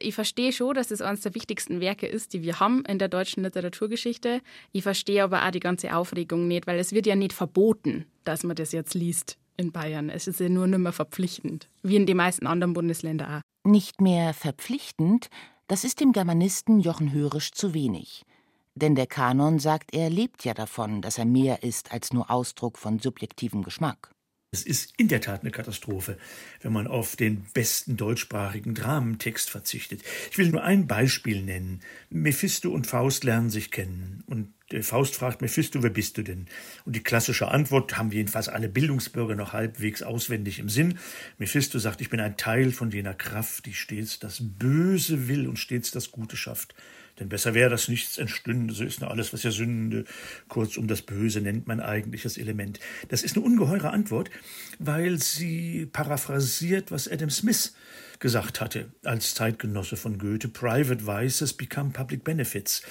ich 0.00 0.16
verstehe 0.16 0.52
schon, 0.52 0.74
dass 0.74 0.90
es 0.90 1.00
eines 1.00 1.20
der 1.20 1.36
wichtigsten 1.36 1.80
Werke 1.80 2.08
ist, 2.08 2.32
die 2.32 2.42
wir 2.42 2.58
haben 2.58 2.84
in 2.86 2.98
der 2.98 3.06
deutschen 3.06 3.44
Literaturgeschichte. 3.44 4.40
Ich 4.72 4.82
verstehe 4.82 5.22
aber 5.22 5.46
auch 5.46 5.52
die 5.52 5.60
ganze 5.60 5.94
Aufregung 5.94 6.48
nicht, 6.48 6.66
weil 6.66 6.80
es 6.80 6.92
wird 6.92 7.06
ja 7.06 7.14
nicht 7.14 7.32
verboten, 7.32 8.04
dass 8.24 8.42
man 8.42 8.56
das 8.56 8.72
jetzt 8.72 8.94
liest 8.94 9.38
in 9.56 9.70
Bayern. 9.70 10.10
Es 10.10 10.26
ist 10.26 10.40
ja 10.40 10.48
nur 10.48 10.66
nicht 10.66 10.80
mehr 10.80 10.92
verpflichtend, 10.92 11.68
wie 11.84 11.96
in 11.96 12.06
den 12.06 12.16
meisten 12.16 12.48
anderen 12.48 12.72
Bundesländern 12.72 13.36
auch. 13.36 13.70
Nicht 13.70 14.00
mehr 14.00 14.34
verpflichtend, 14.34 15.28
das 15.68 15.84
ist 15.84 16.00
dem 16.00 16.10
Germanisten 16.10 16.80
Jochen 16.80 17.12
Hörisch 17.12 17.52
zu 17.52 17.74
wenig. 17.74 18.24
Denn 18.78 18.94
der 18.94 19.08
Kanon, 19.08 19.58
sagt 19.58 19.92
er, 19.92 20.08
lebt 20.08 20.44
ja 20.44 20.54
davon, 20.54 21.02
dass 21.02 21.18
er 21.18 21.24
mehr 21.24 21.64
ist 21.64 21.90
als 21.90 22.12
nur 22.12 22.30
Ausdruck 22.30 22.78
von 22.78 23.00
subjektivem 23.00 23.64
Geschmack. 23.64 24.12
Es 24.50 24.62
ist 24.62 24.94
in 24.96 25.08
der 25.08 25.20
Tat 25.20 25.42
eine 25.42 25.50
Katastrophe, 25.50 26.16
wenn 26.62 26.72
man 26.72 26.86
auf 26.86 27.16
den 27.16 27.44
besten 27.52 27.98
deutschsprachigen 27.98 28.74
Dramentext 28.74 29.50
verzichtet. 29.50 30.02
Ich 30.30 30.38
will 30.38 30.48
nur 30.48 30.62
ein 30.62 30.86
Beispiel 30.86 31.42
nennen. 31.42 31.80
Mephisto 32.08 32.70
und 32.70 32.86
Faust 32.86 33.24
lernen 33.24 33.50
sich 33.50 33.70
kennen. 33.70 34.22
Und 34.26 34.54
Faust 34.82 35.16
fragt 35.16 35.42
Mephisto, 35.42 35.82
wer 35.82 35.90
bist 35.90 36.16
du 36.16 36.22
denn? 36.22 36.46
Und 36.86 36.96
die 36.96 37.02
klassische 37.02 37.48
Antwort 37.48 37.98
haben 37.98 38.10
jedenfalls 38.10 38.48
alle 38.48 38.70
Bildungsbürger 38.70 39.34
noch 39.34 39.52
halbwegs 39.52 40.02
auswendig 40.02 40.60
im 40.60 40.70
Sinn. 40.70 40.98
Mephisto 41.36 41.78
sagt, 41.78 42.00
ich 42.00 42.08
bin 42.08 42.20
ein 42.20 42.38
Teil 42.38 42.72
von 42.72 42.90
jener 42.90 43.14
Kraft, 43.14 43.66
die 43.66 43.74
stets 43.74 44.18
das 44.18 44.38
Böse 44.40 45.28
will 45.28 45.46
und 45.46 45.58
stets 45.58 45.90
das 45.90 46.10
Gute 46.10 46.38
schafft. 46.38 46.74
Denn 47.18 47.28
besser 47.28 47.54
wäre, 47.54 47.70
dass 47.70 47.88
nichts 47.88 48.18
entstünde, 48.18 48.74
so 48.74 48.84
ist 48.84 49.00
nur 49.00 49.10
alles, 49.10 49.32
was 49.32 49.42
ja 49.42 49.50
Sünde, 49.50 50.04
kurzum 50.48 50.86
das 50.86 51.02
Böse 51.02 51.40
nennt 51.40 51.66
mein 51.66 51.80
eigentliches 51.80 52.38
Element. 52.38 52.78
Das 53.08 53.22
ist 53.22 53.36
eine 53.36 53.44
ungeheure 53.44 53.90
Antwort, 53.90 54.30
weil 54.78 55.18
sie 55.18 55.86
paraphrasiert, 55.86 56.90
was 56.90 57.08
Adam 57.08 57.30
Smith 57.30 57.74
gesagt 58.18 58.60
hatte, 58.60 58.92
als 59.04 59.34
Zeitgenosse 59.34 59.96
von 59.96 60.18
Goethe, 60.18 60.48
Private 60.48 61.06
Vices 61.06 61.52
become 61.52 61.90
public 61.90 62.24
benefits. 62.24 62.82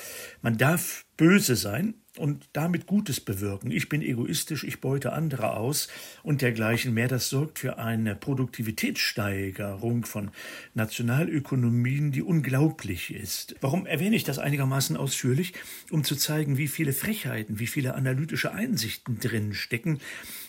Man 0.41 0.57
darf 0.57 1.05
böse 1.17 1.55
sein, 1.55 1.95
und 2.19 2.49
damit 2.53 2.87
Gutes 2.87 3.19
bewirken. 3.19 3.71
Ich 3.71 3.89
bin 3.89 4.01
egoistisch, 4.01 4.63
ich 4.63 4.81
beute 4.81 5.13
andere 5.13 5.55
aus 5.55 5.87
und 6.23 6.41
dergleichen 6.41 6.93
mehr. 6.93 7.07
Das 7.07 7.29
sorgt 7.29 7.59
für 7.59 7.77
eine 7.77 8.15
Produktivitätssteigerung 8.15 10.05
von 10.05 10.31
Nationalökonomien, 10.73 12.11
die 12.11 12.21
unglaublich 12.21 13.13
ist. 13.13 13.55
Warum 13.61 13.85
erwähne 13.85 14.15
ich 14.15 14.23
das 14.23 14.39
einigermaßen 14.39 14.97
ausführlich? 14.97 15.53
Um 15.91 16.03
zu 16.03 16.15
zeigen, 16.15 16.57
wie 16.57 16.67
viele 16.67 16.93
Frechheiten, 16.93 17.59
wie 17.59 17.67
viele 17.67 17.95
analytische 17.95 18.51
Einsichten 18.51 19.19
drin 19.19 19.53
stecken, 19.53 19.99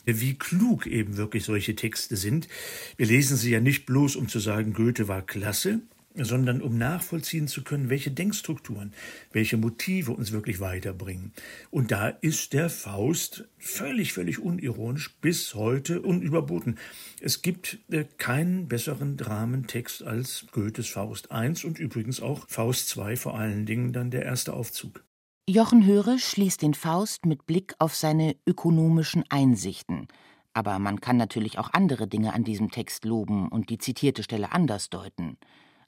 wie 0.05 0.35
klug 0.35 0.87
eben 0.87 1.17
wirklich 1.17 1.45
solche 1.45 1.77
Texte 1.77 2.17
sind. 2.17 2.49
Wir 2.97 3.07
lesen 3.07 3.37
sie 3.37 3.51
ja 3.51 3.61
nicht 3.61 3.87
bloß, 3.87 4.17
um 4.17 4.29
zu 4.29 4.39
sagen, 4.39 4.73
Goethe 4.73 5.09
war 5.09 5.23
klasse, 5.23 5.81
sondern 6.15 6.63
um 6.63 6.77
nachvollziehen 6.79 7.49
zu 7.49 7.63
können, 7.63 7.91
welche 7.91 8.11
Denkstrukturen, 8.11 8.93
welche 9.33 9.57
Motive 9.57 10.13
uns 10.13 10.33
wirklich 10.33 10.61
weiterbringen. 10.61 11.33
Und 11.71 11.91
da 11.91 12.09
ist 12.09 12.53
der 12.53 12.71
Faust 12.71 13.45
völlig, 13.59 14.13
völlig 14.13 14.39
unironisch 14.39 15.17
bis 15.21 15.55
heute 15.55 16.03
unüberboten. 16.03 16.79
Es 17.21 17.43
gibt 17.43 17.79
äh, 17.91 18.05
keinen 18.17 18.69
besseren 18.69 19.17
Dramentext 19.17 20.03
als 20.03 20.47
Goethes 20.53 20.89
Faust 20.89 21.29
I 21.33 21.67
und 21.67 21.79
übrigens 21.79 22.21
auch 22.21 22.49
Faust 22.49 22.97
II, 22.97 23.17
vor 23.17 23.39
allen 23.39 23.67
Dingen 23.67 23.93
dann 23.93 24.11
der 24.11 24.25
erste 24.25 24.55
Aufzug. 24.55 25.05
Jochen 25.49 25.87
Höre 25.87 26.19
schließt 26.19 26.61
den 26.61 26.75
Faust 26.75 27.25
mit 27.25 27.47
Blick 27.47 27.75
auf 27.79 27.95
seine 27.95 28.37
ökonomischen 28.47 29.25
Einsichten. 29.31 30.09
Aber 30.53 30.79
man 30.79 31.01
kann 31.01 31.17
natürlich 31.17 31.59
auch 31.59 31.73
andere 31.73 32.07
Dinge 32.09 32.35
an 32.35 32.45
diesem 32.45 32.71
Text 32.71 33.05
loben 33.05 33.49
und 33.49 33.71
die 33.71 33.79
zitierte 33.79 34.23
Stelle 34.23 34.53
anders 34.53 34.91
deuten 34.91 35.39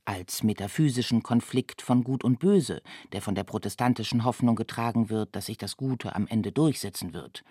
als 0.05 0.43
metaphysischen 0.43 1.23
Konflikt 1.23 1.83
von 1.83 2.05
Gut 2.05 2.25
und 2.25 2.39
Böse, 2.39 2.83
der 3.13 3.23
von 3.23 3.35
der 3.35 3.45
protestantischen 3.45 4.25
Hoffnung 4.25 4.57
getragen 4.57 5.11
wird, 5.11 5.35
dass 5.37 5.47
sich 5.47 5.59
das 5.59 5.77
Gute 5.77 6.15
am 6.15 6.27
Ende 6.27 6.53
durchsetzen 6.53 7.13
wird. 7.13 7.45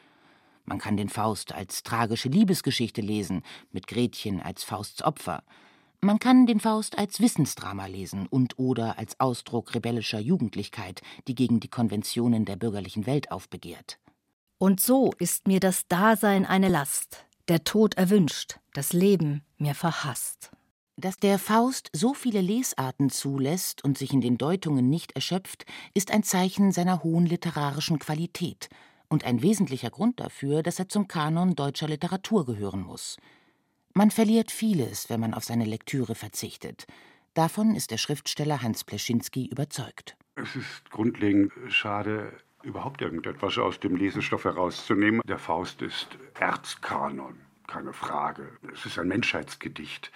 Man 0.65 0.77
kann 0.77 0.97
den 0.97 1.09
Faust 1.09 1.53
als 1.53 1.83
tragische 1.83 2.29
Liebesgeschichte 2.29 3.01
lesen, 3.01 3.43
mit 3.71 3.87
Gretchen 3.87 4.39
als 4.39 4.63
Fausts 4.63 5.01
Opfer. 5.01 5.43
Man 6.01 6.19
kann 6.19 6.45
den 6.45 6.59
Faust 6.59 6.97
als 6.97 7.19
Wissensdrama 7.19 7.87
lesen 7.87 8.27
und 8.27 8.57
oder 8.59 8.97
als 8.97 9.19
Ausdruck 9.19 9.73
rebellischer 9.73 10.19
Jugendlichkeit, 10.19 11.01
die 11.27 11.35
gegen 11.35 11.59
die 11.59 11.67
Konventionen 11.67 12.45
der 12.45 12.55
bürgerlichen 12.55 13.05
Welt 13.05 13.31
aufbegehrt. 13.31 13.99
Und 14.59 14.79
so 14.79 15.11
ist 15.17 15.47
mir 15.47 15.59
das 15.59 15.87
Dasein 15.87 16.45
eine 16.45 16.69
Last, 16.69 17.25
der 17.47 17.63
Tod 17.63 17.95
erwünscht, 17.95 18.59
das 18.73 18.93
Leben 18.93 19.41
mir 19.57 19.73
verhasst. 19.73 20.51
Dass 20.99 21.15
der 21.15 21.39
Faust 21.39 21.89
so 21.93 22.13
viele 22.13 22.41
Lesarten 22.41 23.09
zulässt 23.09 23.85
und 23.85 23.97
sich 23.97 24.11
in 24.11 24.19
den 24.19 24.37
Deutungen 24.37 24.89
nicht 24.89 25.13
erschöpft, 25.13 25.65
ist 25.93 26.11
ein 26.11 26.23
Zeichen 26.23 26.73
seiner 26.73 27.03
hohen 27.03 27.25
literarischen 27.25 27.99
Qualität 27.99 28.67
und 29.07 29.23
ein 29.23 29.41
wesentlicher 29.41 29.91
Grund 29.91 30.19
dafür, 30.19 30.61
dass 30.61 30.77
er 30.77 30.89
zum 30.89 31.07
Kanon 31.07 31.55
deutscher 31.55 31.87
Literatur 31.87 32.45
gehören 32.45 32.81
muss. 32.81 33.15
Man 33.93 34.11
verliert 34.11 34.51
vieles, 34.51 35.09
wenn 35.09 35.21
man 35.21 35.33
auf 35.33 35.45
seine 35.45 35.63
Lektüre 35.63 36.15
verzichtet. 36.15 36.85
Davon 37.33 37.75
ist 37.75 37.91
der 37.91 37.97
Schriftsteller 37.97 38.61
Hans 38.61 38.83
Pleschinski 38.83 39.45
überzeugt. 39.45 40.17
Es 40.35 40.53
ist 40.57 40.89
grundlegend 40.89 41.53
schade, 41.69 42.33
überhaupt 42.61 43.01
irgendetwas 43.01 43.57
aus 43.57 43.79
dem 43.79 43.95
Lesestoff 43.95 44.43
herauszunehmen. 44.43 45.21
Der 45.25 45.39
Faust 45.39 45.81
ist 45.81 46.09
Erzkanon, 46.37 47.39
keine 47.67 47.93
Frage. 47.93 48.49
Es 48.73 48.85
ist 48.85 48.99
ein 48.99 49.07
Menschheitsgedicht 49.07 50.11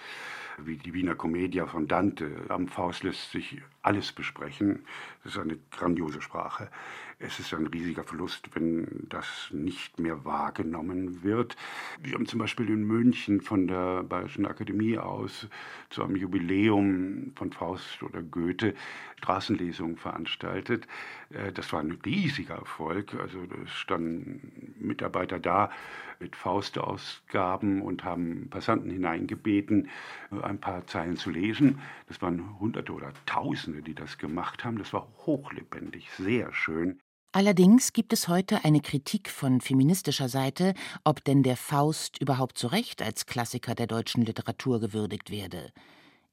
wie 0.58 0.76
die 0.76 0.94
Wiener 0.94 1.14
Commedia 1.14 1.66
von 1.66 1.88
Dante. 1.88 2.30
Am 2.48 2.68
Faust 2.68 3.02
lässt 3.02 3.30
sich 3.30 3.60
alles 3.84 4.12
besprechen. 4.12 4.84
Es 5.24 5.32
ist 5.32 5.38
eine 5.38 5.58
grandiose 5.70 6.22
Sprache. 6.22 6.70
Es 7.18 7.38
ist 7.38 7.54
ein 7.54 7.66
riesiger 7.66 8.02
Verlust, 8.02 8.48
wenn 8.54 9.06
das 9.08 9.48
nicht 9.52 10.00
mehr 10.00 10.24
wahrgenommen 10.24 11.22
wird. 11.22 11.56
Wir 12.00 12.14
haben 12.14 12.26
zum 12.26 12.40
Beispiel 12.40 12.68
in 12.68 12.84
München 12.84 13.40
von 13.40 13.68
der 13.68 14.02
Bayerischen 14.02 14.46
Akademie 14.46 14.98
aus 14.98 15.46
zu 15.90 16.02
einem 16.02 16.16
Jubiläum 16.16 17.32
von 17.36 17.52
Faust 17.52 18.02
oder 18.02 18.22
Goethe 18.22 18.74
Straßenlesungen 19.18 19.96
veranstaltet. 19.96 20.86
Äh, 21.30 21.52
das 21.52 21.72
war 21.72 21.80
ein 21.80 21.98
riesiger 22.04 22.56
Erfolg. 22.56 23.14
Also 23.14 23.38
es 23.64 23.70
standen 23.72 24.74
Mitarbeiter 24.78 25.38
da 25.38 25.70
mit 26.20 26.36
Faustausgaben 26.36 27.82
und 27.82 28.04
haben 28.04 28.48
Passanten 28.50 28.90
hineingebeten, 28.90 29.88
ein 30.42 30.58
paar 30.58 30.86
Zeilen 30.86 31.16
zu 31.16 31.30
lesen. 31.30 31.80
Das 32.08 32.22
waren 32.22 32.58
Hunderte 32.60 32.92
oder 32.92 33.12
Tausende, 33.26 33.73
die 33.82 33.94
das 33.94 34.18
gemacht 34.18 34.64
haben. 34.64 34.78
Das 34.78 34.92
war 34.92 35.08
hochlebendig, 35.26 36.08
sehr 36.16 36.52
schön. 36.52 37.00
Allerdings 37.32 37.92
gibt 37.92 38.12
es 38.12 38.28
heute 38.28 38.64
eine 38.64 38.80
Kritik 38.80 39.28
von 39.28 39.60
feministischer 39.60 40.28
Seite, 40.28 40.72
ob 41.02 41.24
denn 41.24 41.42
der 41.42 41.56
Faust 41.56 42.20
überhaupt 42.20 42.56
zu 42.56 42.68
Recht 42.68 43.02
als 43.02 43.26
Klassiker 43.26 43.74
der 43.74 43.88
deutschen 43.88 44.22
Literatur 44.24 44.78
gewürdigt 44.78 45.30
werde. 45.30 45.72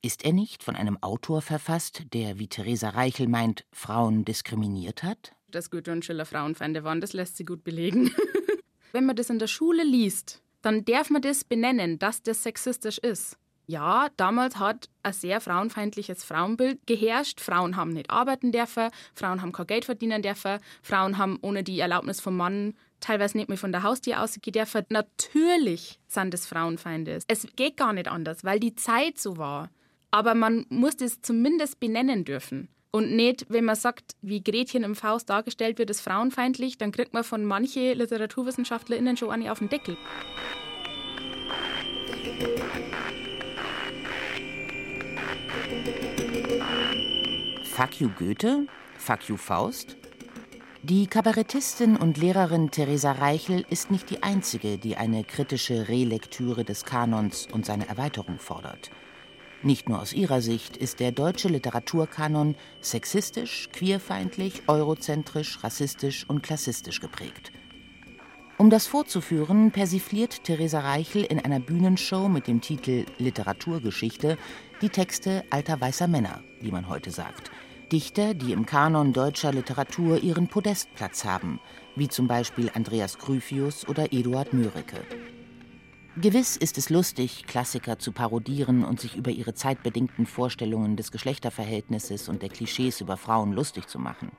Ist 0.03 0.23
er 0.23 0.31
nicht 0.31 0.63
von 0.63 0.75
einem 0.75 1.01
Autor 1.01 1.41
verfasst, 1.41 2.03
der, 2.13 2.37
wie 2.37 2.47
Theresa 2.47 2.89
Reichel 2.89 3.27
meint, 3.27 3.65
Frauen 3.71 4.25
diskriminiert 4.25 5.01
hat? 5.01 5.33
Dass 5.49 5.71
Goethe 5.71 5.91
und 5.91 6.05
Schiller 6.05 6.25
Frauenfeinde 6.25 6.83
waren, 6.83 7.01
das 7.01 7.13
lässt 7.13 7.37
sie 7.37 7.45
gut 7.45 7.63
belegen. 7.63 8.11
Wenn 8.91 9.05
man 9.05 9.15
das 9.15 9.29
in 9.31 9.39
der 9.39 9.47
Schule 9.47 9.83
liest, 9.83 10.43
dann 10.61 10.85
darf 10.85 11.09
man 11.09 11.21
das 11.21 11.43
benennen, 11.43 11.97
dass 11.97 12.21
das 12.21 12.43
sexistisch 12.43 12.99
ist. 12.99 13.37
Ja, 13.67 14.09
damals 14.17 14.57
hat 14.57 14.89
ein 15.03 15.13
sehr 15.13 15.39
frauenfeindliches 15.39 16.23
Frauenbild 16.23 16.85
geherrscht. 16.87 17.39
Frauen 17.39 17.75
haben 17.75 17.93
nicht 17.93 18.09
arbeiten 18.09 18.51
dürfen, 18.51 18.89
Frauen 19.15 19.41
haben 19.41 19.51
kein 19.51 19.67
Geld 19.67 19.85
verdienen 19.85 20.21
dürfen, 20.21 20.59
Frauen 20.81 21.17
haben 21.17 21.39
ohne 21.41 21.63
die 21.63 21.79
Erlaubnis 21.79 22.19
vom 22.19 22.35
Mann 22.37 22.73
teilweise 22.99 23.37
nicht 23.37 23.49
mehr 23.49 23.57
von 23.57 23.71
der 23.71 23.83
Haustür 23.83 24.21
ausgehen 24.21 24.53
dürfen. 24.53 24.85
Natürlich 24.89 25.99
sind 26.07 26.33
es 26.33 26.47
Frauenfeinde. 26.47 27.19
Es 27.27 27.47
geht 27.55 27.77
gar 27.77 27.93
nicht 27.93 28.07
anders, 28.07 28.43
weil 28.43 28.59
die 28.59 28.75
Zeit 28.75 29.17
so 29.17 29.37
war. 29.37 29.69
Aber 30.11 30.35
man 30.35 30.65
muss 30.69 30.97
das 30.97 31.21
zumindest 31.21 31.79
benennen 31.79 32.25
dürfen. 32.25 32.67
Und 32.91 33.15
nicht, 33.15 33.45
wenn 33.47 33.63
man 33.63 33.77
sagt, 33.77 34.15
wie 34.21 34.43
Gretchen 34.43 34.83
im 34.83 34.95
Faust 34.95 35.29
dargestellt 35.29 35.79
wird, 35.79 35.89
ist 35.89 36.01
frauenfeindlich, 36.01 36.77
dann 36.77 36.91
kriegt 36.91 37.13
man 37.13 37.23
von 37.23 37.45
manchen 37.45 37.97
LiteraturwissenschaftlerInnen 37.97 39.15
schon 39.15 39.31
eine 39.31 39.51
auf 39.51 39.59
den 39.59 39.69
Deckel. 39.69 39.95
Fuck 47.81 47.99
you 47.99 48.09
Goethe? 48.09 48.67
Fuck 48.99 49.27
you 49.27 49.37
Faust? 49.37 49.97
Die 50.83 51.07
Kabarettistin 51.07 51.97
und 51.97 52.17
Lehrerin 52.17 52.69
Theresa 52.69 53.13
Reichel 53.13 53.65
ist 53.71 53.89
nicht 53.89 54.11
die 54.11 54.21
einzige, 54.21 54.77
die 54.77 54.97
eine 54.97 55.23
kritische 55.23 55.87
Relektüre 55.87 56.63
des 56.63 56.85
Kanons 56.85 57.47
und 57.51 57.65
seine 57.65 57.89
Erweiterung 57.89 58.37
fordert. 58.37 58.91
Nicht 59.63 59.89
nur 59.89 59.99
aus 59.99 60.13
ihrer 60.13 60.41
Sicht 60.41 60.77
ist 60.77 60.99
der 60.99 61.11
deutsche 61.11 61.47
Literaturkanon 61.47 62.53
sexistisch, 62.81 63.69
queerfeindlich, 63.73 64.61
eurozentrisch, 64.67 65.63
rassistisch 65.63 66.29
und 66.29 66.43
klassistisch 66.43 66.99
geprägt. 66.99 67.51
Um 68.59 68.69
das 68.69 68.85
vorzuführen, 68.85 69.71
persifliert 69.71 70.43
Theresa 70.43 70.81
Reichel 70.81 71.23
in 71.23 71.39
einer 71.39 71.59
Bühnenshow 71.59 72.29
mit 72.29 72.45
dem 72.45 72.61
Titel 72.61 73.05
Literaturgeschichte 73.17 74.37
die 74.83 74.89
Texte 74.89 75.43
alter 75.49 75.81
weißer 75.81 76.07
Männer, 76.07 76.43
wie 76.59 76.69
man 76.69 76.87
heute 76.87 77.09
sagt– 77.09 77.49
Dichter, 77.91 78.33
die 78.33 78.53
im 78.53 78.65
Kanon 78.65 79.11
deutscher 79.11 79.51
Literatur 79.51 80.23
ihren 80.23 80.47
Podestplatz 80.47 81.25
haben, 81.25 81.59
wie 81.97 82.07
zum 82.07 82.25
Beispiel 82.25 82.71
Andreas 82.73 83.17
Gryphius 83.17 83.85
oder 83.85 84.13
Eduard 84.13 84.53
Mörike. 84.53 85.01
Gewiss 86.15 86.55
ist 86.55 86.77
es 86.77 86.89
lustig, 86.89 87.45
Klassiker 87.47 87.99
zu 87.99 88.13
parodieren 88.13 88.85
und 88.85 89.01
sich 89.01 89.17
über 89.17 89.31
ihre 89.31 89.55
zeitbedingten 89.55 90.25
Vorstellungen 90.25 90.95
des 90.95 91.11
Geschlechterverhältnisses 91.11 92.29
und 92.29 92.41
der 92.41 92.49
Klischees 92.49 93.01
über 93.01 93.17
Frauen 93.17 93.51
lustig 93.51 93.87
zu 93.87 93.99
machen. 93.99 94.31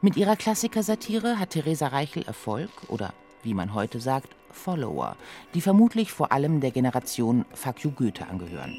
Mit 0.00 0.16
ihrer 0.16 0.34
Klassikersatire 0.34 1.38
hat 1.38 1.50
Theresa 1.50 1.86
Reichel 1.86 2.24
Erfolg 2.24 2.70
oder, 2.88 3.14
wie 3.44 3.54
man 3.54 3.74
heute 3.74 4.00
sagt, 4.00 4.34
Follower, 4.50 5.16
die 5.54 5.60
vermutlich 5.60 6.10
vor 6.10 6.32
allem 6.32 6.60
der 6.60 6.72
Generation 6.72 7.44
Fuck 7.54 7.76
Goethe 7.94 8.26
angehören. 8.26 8.74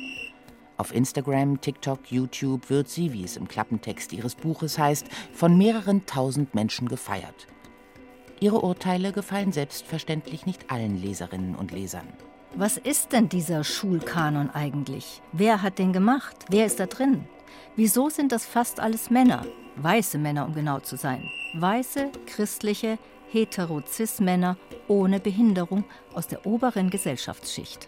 Auf 0.84 0.93
Instagram, 0.93 1.62
TikTok, 1.62 2.12
YouTube 2.12 2.69
wird 2.69 2.89
sie, 2.89 3.13
wie 3.13 3.24
es 3.24 3.38
im 3.38 3.48
Klappentext 3.48 4.12
ihres 4.12 4.36
Buches 4.36 4.78
heißt, 4.78 5.06
von 5.32 5.58
mehreren 5.58 6.06
tausend 6.06 6.56
Menschen 6.56 6.89
gefeiert. 6.89 7.48
Ihre 8.41 8.60
Urteile 8.60 9.13
gefallen 9.13 9.54
selbstverständlich 9.54 10.46
nicht 10.46 10.69
allen 10.69 11.02
Leserinnen 11.02 11.56
und 11.56 11.72
Lesern. 11.72 12.10
Was 12.54 12.76
ist 12.76 13.13
denn 13.13 13.30
dieser 13.30 13.63
Schulkanon 13.63 14.50
eigentlich? 14.50 15.22
Wer 15.32 15.62
hat 15.62 15.80
den 15.80 15.93
gemacht? 15.93 16.36
Wer 16.50 16.65
ist 16.65 16.82
da 16.82 16.86
drin? 16.86 17.24
Wieso 17.78 18.10
sind 18.10 18.34
das 18.34 18.46
fast 18.46 18.82
alles 18.82 19.10
Männer? 19.10 19.46
Weiße 19.78 20.17
Männer, 20.17 20.46
um 20.46 20.54
genau 20.54 20.82
zu 20.82 20.98
sein. 20.98 21.24
Weiße, 21.56 22.12
christliche, 22.26 23.00
hetero-cis-Männer 23.32 24.58
ohne 24.89 25.22
Behinderung 25.22 25.86
aus 26.13 26.28
der 26.28 26.46
oberen 26.46 26.89
Gesellschaftsschicht. 26.89 27.88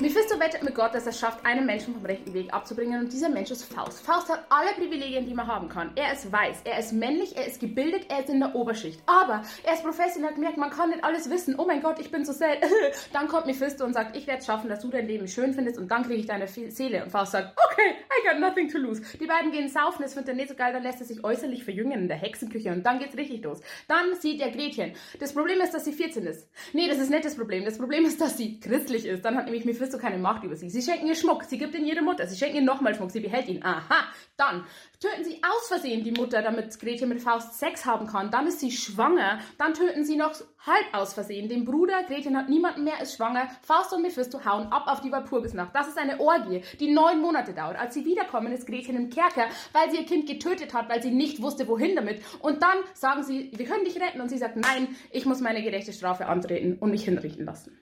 Mephisto 0.00 0.40
wettet 0.40 0.64
mit 0.64 0.74
Gott, 0.74 0.92
dass 0.92 1.06
er 1.06 1.12
schafft, 1.12 1.46
einen 1.46 1.66
Menschen 1.66 1.94
vom 1.94 2.04
rechten 2.04 2.34
Weg 2.34 2.52
abzubringen 2.52 2.98
und 2.98 3.12
dieser 3.12 3.28
Mensch 3.28 3.52
ist 3.52 3.72
Faust. 3.72 4.04
Faust 4.04 4.28
hat 4.28 4.44
alle 4.48 4.72
Privilegien, 4.72 5.24
die 5.24 5.34
man 5.34 5.46
haben 5.46 5.68
kann. 5.68 5.92
Er 5.94 6.12
ist 6.12 6.32
weiß, 6.32 6.62
er 6.64 6.80
ist 6.80 6.92
männlich, 6.92 7.36
er 7.36 7.46
ist 7.46 7.60
gebildet, 7.60 8.06
er 8.08 8.18
ist 8.18 8.28
in 8.28 8.40
der 8.40 8.56
Oberschicht. 8.56 9.00
Aber 9.06 9.44
er 9.62 9.74
ist 9.74 9.84
Professor 9.84 10.20
und 10.20 10.26
hat 10.26 10.34
gemerkt, 10.34 10.56
man 10.56 10.70
kann 10.70 10.90
nicht 10.90 11.04
alles 11.04 11.30
wissen. 11.30 11.54
Oh 11.56 11.64
mein 11.64 11.80
Gott, 11.80 12.00
ich 12.00 12.10
bin 12.10 12.24
so 12.24 12.32
selten. 12.32 12.66
dann 13.12 13.28
kommt 13.28 13.46
Mephisto 13.46 13.84
und 13.84 13.92
sagt, 13.92 14.16
ich 14.16 14.26
werde 14.26 14.40
es 14.40 14.46
schaffen, 14.46 14.68
dass 14.68 14.80
du 14.80 14.88
dein 14.88 15.06
Leben 15.06 15.28
schön 15.28 15.54
findest 15.54 15.78
und 15.78 15.88
dann 15.88 16.02
kriege 16.02 16.18
ich 16.18 16.26
deine 16.26 16.48
Seele. 16.48 17.04
Und 17.04 17.10
Faust 17.12 17.30
sagt, 17.30 17.56
okay, 17.70 17.90
I 17.92 18.28
got 18.28 18.40
nothing 18.40 18.68
to 18.68 18.78
lose. 18.78 19.00
Die 19.20 19.26
beiden 19.26 19.52
gehen 19.52 19.68
saufen, 19.68 20.02
es 20.02 20.14
findet 20.14 20.30
er 20.30 20.34
nicht 20.34 20.48
so 20.48 20.56
geil, 20.56 20.72
dann 20.72 20.82
lässt 20.82 20.98
er 20.98 21.06
sich 21.06 21.22
äußerlich 21.22 21.62
verjüngen 21.62 22.00
in 22.00 22.08
der 22.08 22.16
Hexenküche 22.16 22.72
und 22.72 22.84
dann 22.84 22.98
geht's 22.98 23.16
richtig 23.16 23.44
los. 23.44 23.60
Dann 23.86 24.16
sieht 24.18 24.40
er 24.40 24.50
Gretchen. 24.50 24.94
Das 25.20 25.34
Problem 25.34 25.60
ist, 25.60 25.72
dass 25.72 25.84
sie 25.84 25.92
14 25.92 26.26
ist. 26.26 26.48
Nee, 26.72 26.88
das 26.88 26.98
ist 26.98 27.10
nicht 27.10 27.24
das 27.24 27.36
Problem. 27.36 27.64
Das 27.64 27.78
Problem 27.78 28.04
ist, 28.04 28.20
dass 28.20 28.36
sie 28.36 28.58
christlich 28.58 29.06
ist. 29.06 29.24
Dann 29.24 29.36
hat 29.36 29.44
nämlich 29.44 29.64
Mephisto 29.64 29.83
keine 29.98 30.18
Macht 30.18 30.44
über 30.44 30.56
sie. 30.56 30.70
Sie 30.70 30.82
schenken 30.82 31.06
ihr 31.06 31.14
Schmuck, 31.14 31.44
sie 31.44 31.58
gibt 31.58 31.74
ihn 31.74 31.84
jede 31.84 32.02
Mutter, 32.02 32.26
sie 32.26 32.36
schenken 32.36 32.56
ihr 32.56 32.62
nochmal 32.62 32.94
Schmuck, 32.94 33.10
sie 33.10 33.20
behält 33.20 33.48
ihn. 33.48 33.62
Aha, 33.64 34.04
dann 34.36 34.64
töten 35.00 35.24
sie 35.24 35.40
aus 35.42 35.68
Versehen 35.68 36.02
die 36.02 36.12
Mutter, 36.12 36.42
damit 36.42 36.78
Gretchen 36.80 37.08
mit 37.08 37.20
Faust 37.20 37.58
Sex 37.58 37.84
haben 37.84 38.06
kann. 38.06 38.30
Dann 38.30 38.46
ist 38.46 38.60
sie 38.60 38.70
schwanger. 38.70 39.38
Dann 39.58 39.74
töten 39.74 40.04
sie 40.04 40.16
noch 40.16 40.32
halb 40.66 40.86
aus 40.92 41.14
Versehen 41.14 41.48
den 41.48 41.64
Bruder. 41.64 42.02
Gretchen 42.04 42.36
hat 42.36 42.48
niemanden 42.48 42.84
mehr, 42.84 43.00
ist 43.00 43.16
schwanger. 43.16 43.48
Faust 43.62 43.92
und 43.92 44.02
Mephisto 44.02 44.44
hauen 44.44 44.66
ab 44.72 44.84
auf 44.86 45.00
die 45.00 45.12
Walpurgisnacht. 45.12 45.74
Das 45.74 45.88
ist 45.88 45.98
eine 45.98 46.20
Orgie, 46.20 46.62
die 46.80 46.90
neun 46.90 47.20
Monate 47.20 47.52
dauert. 47.52 47.78
Als 47.78 47.94
sie 47.94 48.04
wiederkommen, 48.04 48.52
ist 48.52 48.66
Gretchen 48.66 48.96
im 48.96 49.10
Kerker, 49.10 49.46
weil 49.72 49.90
sie 49.90 49.98
ihr 49.98 50.06
Kind 50.06 50.26
getötet 50.26 50.72
hat, 50.74 50.88
weil 50.88 51.02
sie 51.02 51.10
nicht 51.10 51.42
wusste, 51.42 51.68
wohin 51.68 51.94
damit. 51.94 52.22
Und 52.40 52.62
dann 52.62 52.78
sagen 52.94 53.22
sie, 53.22 53.50
wir 53.54 53.66
können 53.66 53.84
dich 53.84 54.00
retten. 54.00 54.20
Und 54.20 54.30
sie 54.30 54.38
sagt, 54.38 54.56
nein, 54.56 54.96
ich 55.10 55.26
muss 55.26 55.40
meine 55.40 55.62
gerechte 55.62 55.92
Strafe 55.92 56.26
antreten 56.26 56.78
und 56.80 56.90
mich 56.90 57.04
hinrichten 57.04 57.44
lassen. 57.44 57.78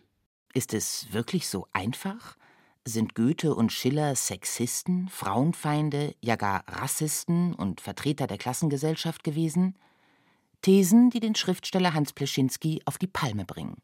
Ist 0.55 0.75
es 0.75 1.07
wirklich 1.13 1.49
so 1.49 1.67
einfach? 1.73 2.37
Sind 2.85 3.15
Goethe 3.15 3.55
und 3.55 3.73
Schiller 3.73 4.15
Sexisten, 4.15 5.09
Frauenfeinde, 5.09 6.15
ja 6.21 6.37
gar 6.37 6.65
Rassisten 6.69 7.55
und 7.55 7.81
Vertreter 7.81 8.27
der 8.27 8.39
Klassengesellschaft 8.39 9.25
gewesen? 9.25 9.77
Thesen, 10.61 11.09
die 11.09 11.21
den 11.21 11.35
Schriftsteller 11.35 11.95
Hans 11.95 12.13
Pleschinski 12.13 12.83
auf 12.85 12.99
die 12.99 13.07
Palme 13.07 13.47
bringen. 13.47 13.79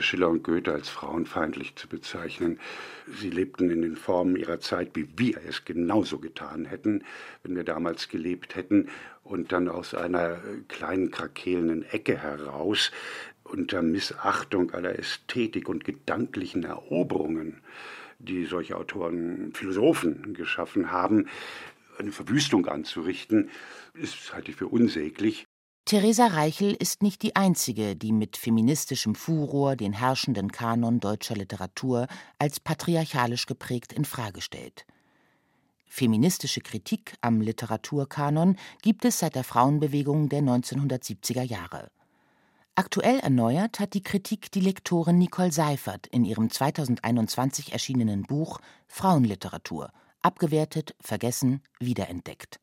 Schiller 0.00 0.28
und 0.28 0.42
Goethe 0.42 0.72
als 0.72 0.88
frauenfeindlich 0.88 1.76
zu 1.76 1.88
bezeichnen. 1.88 2.58
Sie 3.20 3.30
lebten 3.30 3.70
in 3.70 3.82
den 3.82 3.96
Formen 3.96 4.34
ihrer 4.34 4.58
Zeit, 4.58 4.90
wie 4.94 5.08
wir 5.16 5.38
es 5.46 5.64
genauso 5.64 6.18
getan 6.18 6.64
hätten, 6.64 7.04
wenn 7.42 7.54
wir 7.54 7.64
damals 7.64 8.08
gelebt 8.08 8.56
hätten, 8.56 8.88
und 9.22 9.52
dann 9.52 9.68
aus 9.68 9.94
einer 9.94 10.38
kleinen 10.68 11.10
krakelnden 11.10 11.82
Ecke 11.84 12.18
heraus, 12.18 12.90
unter 13.44 13.82
Missachtung 13.82 14.72
aller 14.72 14.98
Ästhetik 14.98 15.68
und 15.68 15.84
gedanklichen 15.84 16.64
Eroberungen, 16.64 17.60
die 18.18 18.46
solche 18.46 18.76
Autoren, 18.76 19.52
Philosophen 19.54 20.34
geschaffen 20.34 20.90
haben, 20.90 21.28
eine 21.98 22.10
Verwüstung 22.10 22.66
anzurichten, 22.66 23.50
ist 23.94 24.34
halte 24.34 24.50
ich 24.50 24.56
für 24.56 24.68
unsäglich. 24.68 25.44
Theresa 25.86 26.28
Reichel 26.28 26.72
ist 26.72 27.02
nicht 27.02 27.22
die 27.22 27.36
einzige, 27.36 27.94
die 27.94 28.12
mit 28.12 28.38
feministischem 28.38 29.14
Furor 29.14 29.76
den 29.76 29.92
herrschenden 29.92 30.50
Kanon 30.50 30.98
deutscher 30.98 31.34
Literatur 31.34 32.06
als 32.38 32.58
patriarchalisch 32.58 33.44
geprägt 33.44 33.92
in 33.92 34.06
Frage 34.06 34.40
stellt. 34.40 34.86
Feministische 35.86 36.62
Kritik 36.62 37.14
am 37.20 37.42
Literaturkanon 37.42 38.56
gibt 38.82 39.04
es 39.04 39.18
seit 39.18 39.34
der 39.34 39.44
Frauenbewegung 39.44 40.30
der 40.30 40.40
1970er 40.40 41.42
Jahre. 41.42 41.90
Aktuell 42.76 43.20
erneuert 43.20 43.78
hat 43.78 43.94
die 43.94 44.02
Kritik 44.02 44.50
die 44.50 44.60
Lektorin 44.60 45.18
Nicole 45.18 45.52
Seifert 45.52 46.08
in 46.08 46.24
ihrem 46.24 46.50
2021 46.50 47.72
erschienenen 47.72 48.24
Buch 48.24 48.58
Frauenliteratur 48.88 49.90
abgewertet, 50.24 50.96
vergessen, 51.00 51.62
wiederentdeckt. 51.78 52.58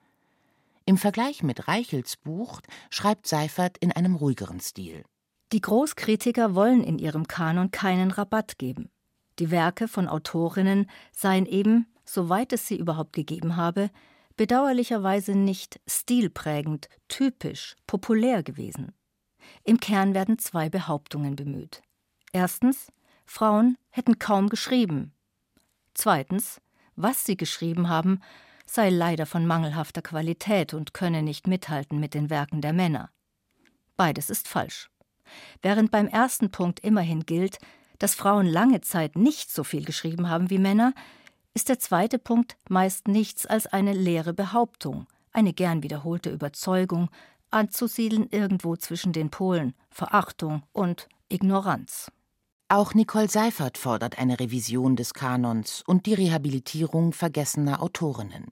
Im 0.86 0.98
Vergleich 0.98 1.44
mit 1.44 1.68
Reichels 1.68 2.18
Buch 2.18 2.60
schreibt 2.90 3.28
Seifert 3.28 3.78
in 3.78 3.92
einem 3.92 4.16
ruhigeren 4.16 4.60
Stil. 4.60 5.04
Die 5.54 5.62
Großkritiker 5.62 6.56
wollen 6.56 6.84
in 6.84 6.98
ihrem 6.98 7.28
Kanon 7.28 7.72
keinen 7.72 8.12
Rabatt 8.12 8.58
geben. 8.58 8.90
Die 9.40 9.52
Werke 9.52 9.88
von 9.88 10.08
Autorinnen 10.08 10.90
seien 11.12 11.46
eben, 11.46 11.88
soweit 12.04 12.52
es 12.52 12.68
sie 12.68 12.78
überhaupt 12.78 13.14
gegeben 13.14 13.56
habe, 13.56 13.90
bedauerlicherweise 14.38 15.36
nicht 15.36 15.80
stilprägend, 15.88 16.90
typisch, 17.08 17.76
populär 17.86 18.44
gewesen. 18.44 18.94
Im 19.64 19.80
Kern 19.80 20.14
werden 20.14 20.40
zwei 20.40 20.70
Behauptungen 20.70 21.36
bemüht. 21.36 21.82
Erstens, 22.32 22.92
Frauen 23.26 23.78
hätten 23.90 24.20
kaum 24.20 24.50
geschrieben. 24.50 25.14
Zweitens, 25.94 26.62
was 26.96 27.26
sie 27.26 27.38
geschrieben 27.38 27.90
haben, 27.90 28.22
sei 28.66 28.90
leider 28.90 29.26
von 29.26 29.46
mangelhafter 29.46 30.02
Qualität 30.02 30.74
und 30.74 30.94
könne 30.94 31.22
nicht 31.22 31.48
mithalten 31.48 32.00
mit 32.00 32.14
den 32.14 32.30
Werken 32.30 32.62
der 32.62 32.74
Männer. 32.74 33.10
Beides 33.98 34.30
ist 34.30 34.48
falsch. 34.48 34.90
Während 35.62 35.92
beim 35.92 36.08
ersten 36.08 36.52
Punkt 36.52 36.80
immerhin 36.80 37.26
gilt, 37.26 37.58
dass 38.00 38.16
Frauen 38.16 38.48
lange 38.48 38.82
Zeit 38.82 39.16
nicht 39.16 39.52
so 39.52 39.64
viel 39.64 39.86
geschrieben 39.86 40.30
haben 40.30 40.50
wie 40.50 40.58
Männer, 40.58 40.94
ist 41.54 41.70
der 41.70 41.80
zweite 41.80 42.18
Punkt 42.18 42.58
meist 42.70 43.08
nichts 43.08 43.46
als 43.46 43.68
eine 43.68 43.94
leere 43.94 44.34
Behauptung, 44.34 45.06
eine 45.34 45.54
gern 45.54 45.84
wiederholte 45.84 46.30
Überzeugung, 46.30 47.10
anzusiedeln 47.52 48.28
irgendwo 48.30 48.76
zwischen 48.76 49.14
den 49.14 49.30
Polen 49.30 49.74
Verachtung 49.90 50.64
und 50.72 51.08
Ignoranz. 51.30 52.12
Auch 52.70 52.94
Nicole 52.94 53.30
Seifert 53.30 53.78
fordert 53.78 54.18
eine 54.18 54.40
Revision 54.40 54.96
des 54.96 55.14
Kanons 55.14 55.84
und 55.86 56.06
die 56.06 56.14
Rehabilitierung 56.14 57.12
vergessener 57.12 57.82
Autorinnen. 57.82 58.48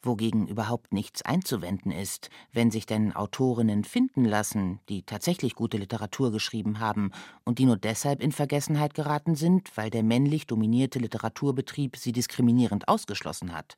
Wogegen 0.00 0.46
überhaupt 0.46 0.92
nichts 0.92 1.22
einzuwenden 1.22 1.90
ist, 1.90 2.30
wenn 2.52 2.70
sich 2.70 2.86
denn 2.86 3.16
Autorinnen 3.16 3.82
finden 3.84 4.24
lassen, 4.24 4.78
die 4.88 5.02
tatsächlich 5.02 5.56
gute 5.56 5.76
Literatur 5.76 6.30
geschrieben 6.30 6.78
haben 6.78 7.10
und 7.44 7.58
die 7.58 7.64
nur 7.64 7.76
deshalb 7.76 8.22
in 8.22 8.30
Vergessenheit 8.30 8.94
geraten 8.94 9.34
sind, 9.34 9.76
weil 9.76 9.90
der 9.90 10.04
männlich 10.04 10.46
dominierte 10.46 11.00
Literaturbetrieb 11.00 11.96
sie 11.96 12.12
diskriminierend 12.12 12.86
ausgeschlossen 12.86 13.52
hat. 13.52 13.76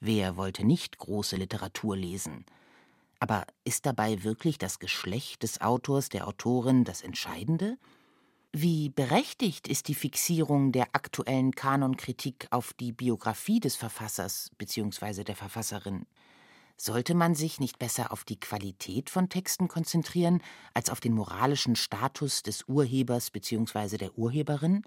Wer 0.00 0.36
wollte 0.36 0.64
nicht 0.64 0.98
große 0.98 1.36
Literatur 1.36 1.96
lesen? 1.96 2.46
Aber 3.20 3.46
ist 3.64 3.86
dabei 3.86 4.22
wirklich 4.24 4.58
das 4.58 4.78
Geschlecht 4.78 5.42
des 5.42 5.60
Autors, 5.60 6.08
der 6.08 6.26
Autorin 6.28 6.84
das 6.84 7.02
Entscheidende? 7.02 7.78
Wie 8.52 8.88
berechtigt 8.88 9.66
ist 9.66 9.88
die 9.88 9.94
Fixierung 9.94 10.70
der 10.70 10.94
aktuellen 10.94 11.52
Kanonkritik 11.52 12.46
auf 12.50 12.72
die 12.72 12.92
Biografie 12.92 13.58
des 13.58 13.74
Verfassers 13.74 14.50
bzw. 14.58 15.24
der 15.24 15.34
Verfasserin? 15.34 16.06
Sollte 16.76 17.14
man 17.14 17.34
sich 17.34 17.60
nicht 17.60 17.78
besser 17.78 18.12
auf 18.12 18.24
die 18.24 18.38
Qualität 18.38 19.10
von 19.10 19.28
Texten 19.28 19.68
konzentrieren, 19.68 20.42
als 20.72 20.90
auf 20.90 21.00
den 21.00 21.14
moralischen 21.14 21.76
Status 21.76 22.42
des 22.42 22.64
Urhebers 22.68 23.30
bzw. 23.30 23.96
der 23.96 24.18
Urheberin? 24.18 24.82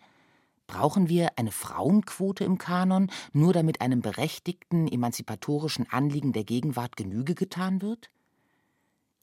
Brauchen 0.67 1.07
wir 1.07 1.37
eine 1.37 1.51
Frauenquote 1.51 2.43
im 2.43 2.57
Kanon, 2.57 3.09
nur 3.31 3.53
damit 3.53 3.79
einem 3.79 4.01
berechtigten 4.01 4.87
emanzipatorischen 4.87 5.89
Anliegen 5.89 6.33
der 6.33 6.43
Gegenwart 6.43 6.97
Genüge 6.97 7.35
getan 7.35 7.81
wird? 7.81 8.11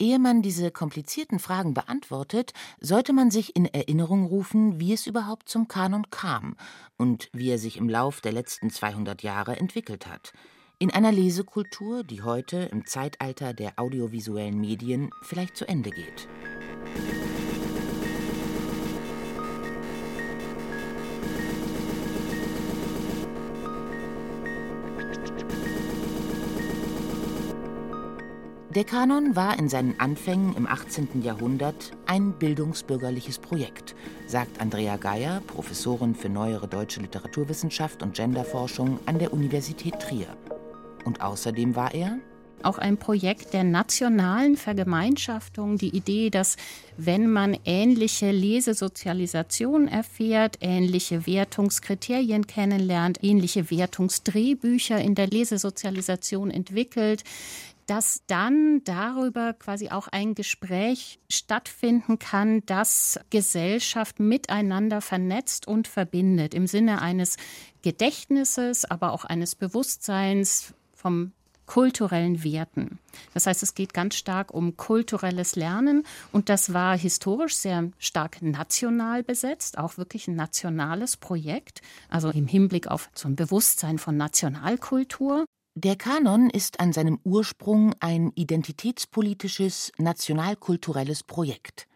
Ehe 0.05 0.19
man 0.19 0.43
diese 0.43 0.71
komplizierten 0.71 1.39
Fragen 1.39 1.73
beantwortet, 1.73 2.53
sollte 2.79 3.15
man 3.15 3.31
sich 3.31 3.57
in 3.57 3.65
Erinnerung 3.65 4.27
rufen, 4.27 4.79
wie 4.79 4.93
es 4.93 5.07
überhaupt 5.07 5.49
zum 5.49 5.67
Kanon 5.67 6.11
kam 6.11 6.57
und 6.99 7.31
wie 7.33 7.49
er 7.49 7.59
sich 7.59 7.79
im 7.79 7.89
Lauf 7.89 8.21
der 8.21 8.33
letzten 8.33 8.69
200 8.69 9.23
Jahre 9.23 9.57
entwickelt 9.57 10.07
hat. 10.07 10.35
In 10.79 10.91
einer 10.91 11.11
Lesekultur, 11.11 12.05
die 12.05 12.21
heute 12.21 12.69
im 12.71 12.85
Zeitalter 12.85 13.55
der 13.55 13.79
audiovisuellen 13.79 14.61
Medien 14.61 15.09
vielleicht 15.23 15.57
zu 15.57 15.67
Ende 15.67 15.89
geht. 15.89 16.29
Der 28.75 28.83
Kanon 28.83 29.37
war 29.37 29.57
in 29.57 29.69
seinen 29.69 30.01
Anfängen 30.01 30.57
im 30.57 30.67
18. 30.67 31.23
Jahrhundert 31.23 31.93
ein 32.07 32.33
bildungsbürgerliches 32.33 33.39
Projekt, 33.39 33.95
sagt 34.27 34.61
Andrea 34.61 34.97
Geier, 34.97 35.43
Professorin 35.47 36.17
für 36.17 36.29
neuere 36.29 36.67
deutsche 36.67 37.01
Literaturwissenschaft 37.01 38.03
und 38.03 38.17
Genderforschung 38.17 38.99
an 39.07 39.21
der 39.21 39.33
Universität 39.33 40.01
Trier. 40.01 40.27
Und 41.05 41.21
außerdem 41.21 41.77
war 41.77 41.95
er 41.95 42.19
auch 42.65 42.79
ein 42.79 42.97
Projekt 42.97 43.53
der 43.53 43.65
nationalen 43.65 44.57
Vergemeinschaftung. 44.57 45.79
Die 45.79 45.95
Idee, 45.95 46.31
dass 46.31 46.57
wenn 46.97 47.31
man 47.31 47.57
ähnliche 47.65 48.31
Lesesozialisation 48.31 49.89
erfährt, 49.89 50.59
ähnliche 50.61 51.27
Wertungskriterien 51.27 52.47
kennenlernt, 52.47 53.23
ähnliche 53.23 53.71
Wertungsdrehbücher 53.71 55.01
in 55.01 55.15
der 55.15 55.27
Lesesozialisation 55.27 56.51
entwickelt, 56.51 57.25
dass 57.87 58.23
dann 58.27 58.83
darüber 58.85 59.53
quasi 59.53 59.91
auch 59.91 60.09
ein 60.09 60.35
Gespräch 60.35 61.19
stattfinden 61.31 62.19
kann, 62.19 62.63
das 62.67 63.21
Gesellschaft 63.31 64.21
miteinander 64.21 65.01
vernetzt 65.01 65.69
und 65.69 65.87
verbindet 65.87 66.55
im 66.55 66.67
Sinne 66.67 67.03
eines 67.03 67.37
Gedächtnisses, 67.83 68.85
aber 68.85 69.13
auch 69.13 69.25
eines 69.25 69.55
Bewusstseins 69.55 70.73
vom 70.95 71.33
kulturellen 71.67 72.45
Werten. 72.45 72.99
Das 73.33 73.47
heißt, 73.47 73.63
es 73.63 73.75
geht 73.75 73.95
ganz 73.95 74.17
stark 74.17 74.53
um 74.53 74.77
kulturelles 74.77 75.57
Lernen 75.57 76.05
und 76.33 76.49
das 76.49 76.73
war 76.73 76.97
historisch 76.97 77.57
sehr 77.57 77.91
stark 77.99 78.43
national 78.43 79.23
besetzt, 79.23 79.79
auch 79.79 79.97
wirklich 79.99 80.29
ein 80.29 80.37
nationales 80.37 81.17
Projekt, 81.17 81.81
also 82.09 82.31
im 82.31 82.47
Hinblick 82.47 82.89
auf 82.89 83.11
so 83.15 83.29
ein 83.29 83.37
Bewusstsein 83.37 83.99
von 83.99 84.17
Nationalkultur. 84.17 85.45
Der 85.77 85.97
Kanon 85.97 86.51
ist 86.51 86.79
an 86.79 86.93
seinem 86.93 87.19
Ursprung 87.25 87.95
ein 87.99 88.31
identitätspolitisches, 88.37 89.91
nationalkulturelles 89.99 91.25
Projekt. 91.25 91.89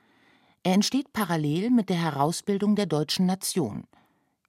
Er 0.65 0.75
entsteht 0.75 1.13
parallel 1.13 1.71
mit 1.71 1.89
der 1.89 1.97
Herausbildung 1.97 2.75
der 2.75 2.87
deutschen 2.87 3.27
Nation. 3.27 3.85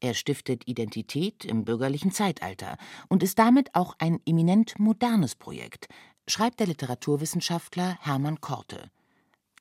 Er 0.01 0.13
stiftet 0.13 0.67
Identität 0.67 1.43
im 1.43 1.65
bürgerlichen 1.65 2.11
Zeitalter 2.11 2.77
und 3.09 3.21
ist 3.21 3.37
damit 3.37 3.75
auch 3.75 3.95
ein 3.99 4.19
eminent 4.25 4.79
modernes 4.79 5.35
Projekt, 5.35 5.87
schreibt 6.27 6.59
der 6.59 6.67
Literaturwissenschaftler 6.67 7.97
Hermann 7.99 8.39
Korte. 8.39 8.91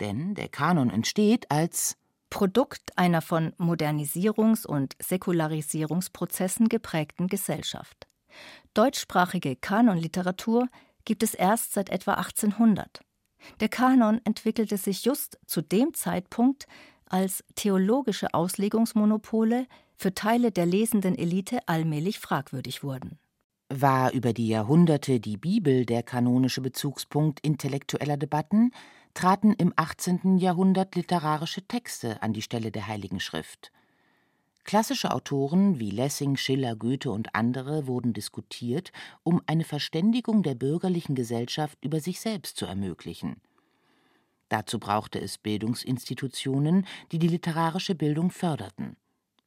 Denn 0.00 0.34
der 0.34 0.48
Kanon 0.48 0.90
entsteht 0.90 1.50
als 1.50 1.96
Produkt 2.30 2.96
einer 2.96 3.22
von 3.22 3.52
Modernisierungs- 3.54 4.66
und 4.66 4.94
Säkularisierungsprozessen 5.02 6.68
geprägten 6.68 7.26
Gesellschaft. 7.26 8.06
Deutschsprachige 8.74 9.56
Kanonliteratur 9.56 10.68
gibt 11.04 11.22
es 11.22 11.34
erst 11.34 11.72
seit 11.72 11.88
etwa 11.88 12.14
1800. 12.14 13.00
Der 13.60 13.68
Kanon 13.68 14.20
entwickelte 14.24 14.76
sich 14.76 15.04
just 15.04 15.38
zu 15.46 15.62
dem 15.62 15.94
Zeitpunkt, 15.94 16.66
als 17.06 17.42
theologische 17.54 18.34
Auslegungsmonopole 18.34 19.66
für 19.98 20.14
Teile 20.14 20.52
der 20.52 20.64
lesenden 20.64 21.18
Elite 21.18 21.58
allmählich 21.66 22.20
fragwürdig 22.20 22.84
wurden. 22.84 23.18
War 23.68 24.12
über 24.12 24.32
die 24.32 24.48
Jahrhunderte 24.48 25.20
die 25.20 25.36
Bibel 25.36 25.84
der 25.84 26.02
kanonische 26.02 26.60
Bezugspunkt 26.60 27.40
intellektueller 27.40 28.16
Debatten, 28.16 28.70
traten 29.12 29.52
im 29.54 29.72
18. 29.74 30.38
Jahrhundert 30.38 30.94
literarische 30.94 31.66
Texte 31.66 32.22
an 32.22 32.32
die 32.32 32.42
Stelle 32.42 32.70
der 32.70 32.86
Heiligen 32.86 33.18
Schrift. 33.18 33.72
Klassische 34.62 35.10
Autoren 35.10 35.80
wie 35.80 35.90
Lessing, 35.90 36.36
Schiller, 36.36 36.76
Goethe 36.76 37.10
und 37.10 37.34
andere 37.34 37.86
wurden 37.86 38.12
diskutiert, 38.12 38.92
um 39.24 39.42
eine 39.46 39.64
Verständigung 39.64 40.42
der 40.42 40.54
bürgerlichen 40.54 41.14
Gesellschaft 41.14 41.78
über 41.82 42.00
sich 42.00 42.20
selbst 42.20 42.56
zu 42.56 42.66
ermöglichen. 42.66 43.40
Dazu 44.48 44.78
brauchte 44.78 45.20
es 45.20 45.38
Bildungsinstitutionen, 45.38 46.86
die 47.10 47.18
die 47.18 47.28
literarische 47.28 47.94
Bildung 47.94 48.30
förderten. 48.30 48.96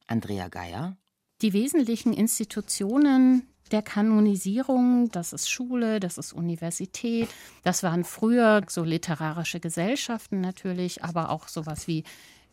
Andrea 0.06 0.48
Geier? 0.48 0.96
Die 1.42 1.52
wesentlichen 1.52 2.12
Institutionen 2.12 3.48
der 3.72 3.82
Kanonisierung, 3.82 5.10
das 5.10 5.32
ist 5.32 5.50
Schule, 5.50 5.98
das 5.98 6.18
ist 6.18 6.32
Universität, 6.32 7.28
das 7.64 7.82
waren 7.82 8.04
früher 8.04 8.62
so 8.68 8.84
literarische 8.84 9.60
Gesellschaften 9.60 10.40
natürlich, 10.40 11.02
aber 11.02 11.30
auch 11.30 11.48
sowas 11.48 11.88
wie 11.88 12.04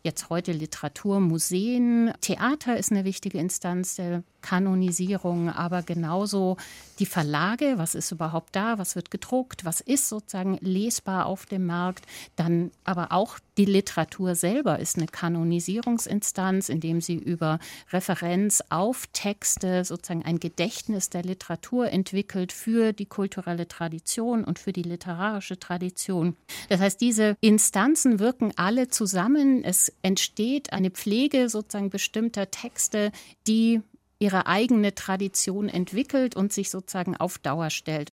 jetzt 0.02 0.30
heute 0.30 0.52
Literatur, 0.52 1.20
Museen, 1.20 2.12
Theater 2.20 2.76
ist 2.76 2.90
eine 2.90 3.04
wichtige 3.04 3.38
Instanz 3.38 3.96
der 3.96 4.22
Kanonisierung, 4.40 5.50
aber 5.50 5.82
genauso 5.82 6.56
die 6.98 7.06
Verlage, 7.06 7.74
was 7.76 7.94
ist 7.94 8.10
überhaupt 8.10 8.56
da, 8.56 8.78
was 8.78 8.96
wird 8.96 9.10
gedruckt, 9.10 9.64
was 9.64 9.80
ist 9.80 10.08
sozusagen 10.08 10.56
lesbar 10.62 11.26
auf 11.26 11.44
dem 11.44 11.66
Markt, 11.66 12.06
dann 12.36 12.70
aber 12.84 13.12
auch 13.12 13.38
die 13.60 13.66
Literatur 13.66 14.34
selber 14.36 14.78
ist 14.78 14.96
eine 14.96 15.06
Kanonisierungsinstanz, 15.06 16.70
indem 16.70 17.02
sie 17.02 17.16
über 17.16 17.58
Referenz 17.92 18.62
auf 18.70 19.06
Texte 19.12 19.84
sozusagen 19.84 20.24
ein 20.24 20.40
Gedächtnis 20.40 21.10
der 21.10 21.22
Literatur 21.24 21.90
entwickelt 21.90 22.52
für 22.52 22.94
die 22.94 23.04
kulturelle 23.04 23.68
Tradition 23.68 24.44
und 24.44 24.58
für 24.58 24.72
die 24.72 24.82
literarische 24.82 25.58
Tradition. 25.58 26.38
Das 26.70 26.80
heißt, 26.80 27.02
diese 27.02 27.36
Instanzen 27.42 28.18
wirken 28.18 28.52
alle 28.56 28.88
zusammen. 28.88 29.62
Es 29.62 29.92
entsteht 30.00 30.72
eine 30.72 30.90
Pflege 30.90 31.50
sozusagen 31.50 31.90
bestimmter 31.90 32.50
Texte, 32.50 33.12
die 33.46 33.82
ihre 34.18 34.46
eigene 34.46 34.94
Tradition 34.94 35.68
entwickelt 35.68 36.34
und 36.34 36.50
sich 36.50 36.70
sozusagen 36.70 37.14
auf 37.14 37.36
Dauer 37.36 37.68
stellt. 37.68 38.08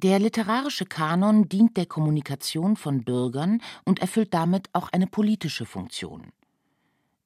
Der 0.00 0.20
literarische 0.20 0.86
Kanon 0.86 1.48
dient 1.48 1.76
der 1.76 1.84
Kommunikation 1.84 2.76
von 2.76 3.02
Bürgern 3.02 3.60
und 3.84 3.98
erfüllt 3.98 4.32
damit 4.32 4.68
auch 4.72 4.90
eine 4.92 5.08
politische 5.08 5.66
Funktion. 5.66 6.28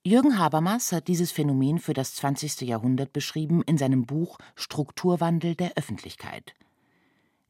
Jürgen 0.07 0.39
Habermas 0.39 0.91
hat 0.91 1.07
dieses 1.07 1.33
Phänomen 1.33 1.79
für 1.79 1.93
das 1.93 2.15
20. 2.15 2.63
Jahrhundert 2.63 3.13
beschrieben 3.13 3.63
in 3.67 3.77
seinem 3.77 4.07
Buch 4.07 4.39
Strukturwandel 4.55 5.55
der 5.55 5.73
Öffentlichkeit. 5.77 6.55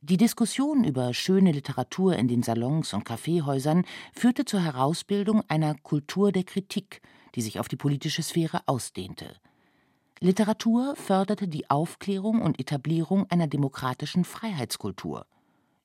Die 0.00 0.16
Diskussion 0.16 0.82
über 0.82 1.14
schöne 1.14 1.52
Literatur 1.52 2.16
in 2.16 2.26
den 2.26 2.42
Salons 2.42 2.92
und 2.92 3.04
Kaffeehäusern 3.04 3.84
führte 4.12 4.44
zur 4.44 4.64
Herausbildung 4.64 5.44
einer 5.46 5.76
Kultur 5.84 6.32
der 6.32 6.42
Kritik, 6.42 7.00
die 7.36 7.42
sich 7.42 7.60
auf 7.60 7.68
die 7.68 7.76
politische 7.76 8.24
Sphäre 8.24 8.62
ausdehnte. 8.66 9.36
Literatur 10.22 10.94
förderte 10.94 11.48
die 11.48 11.68
Aufklärung 11.68 12.42
und 12.42 12.60
Etablierung 12.60 13.28
einer 13.28 13.48
demokratischen 13.48 14.24
Freiheitskultur. 14.24 15.26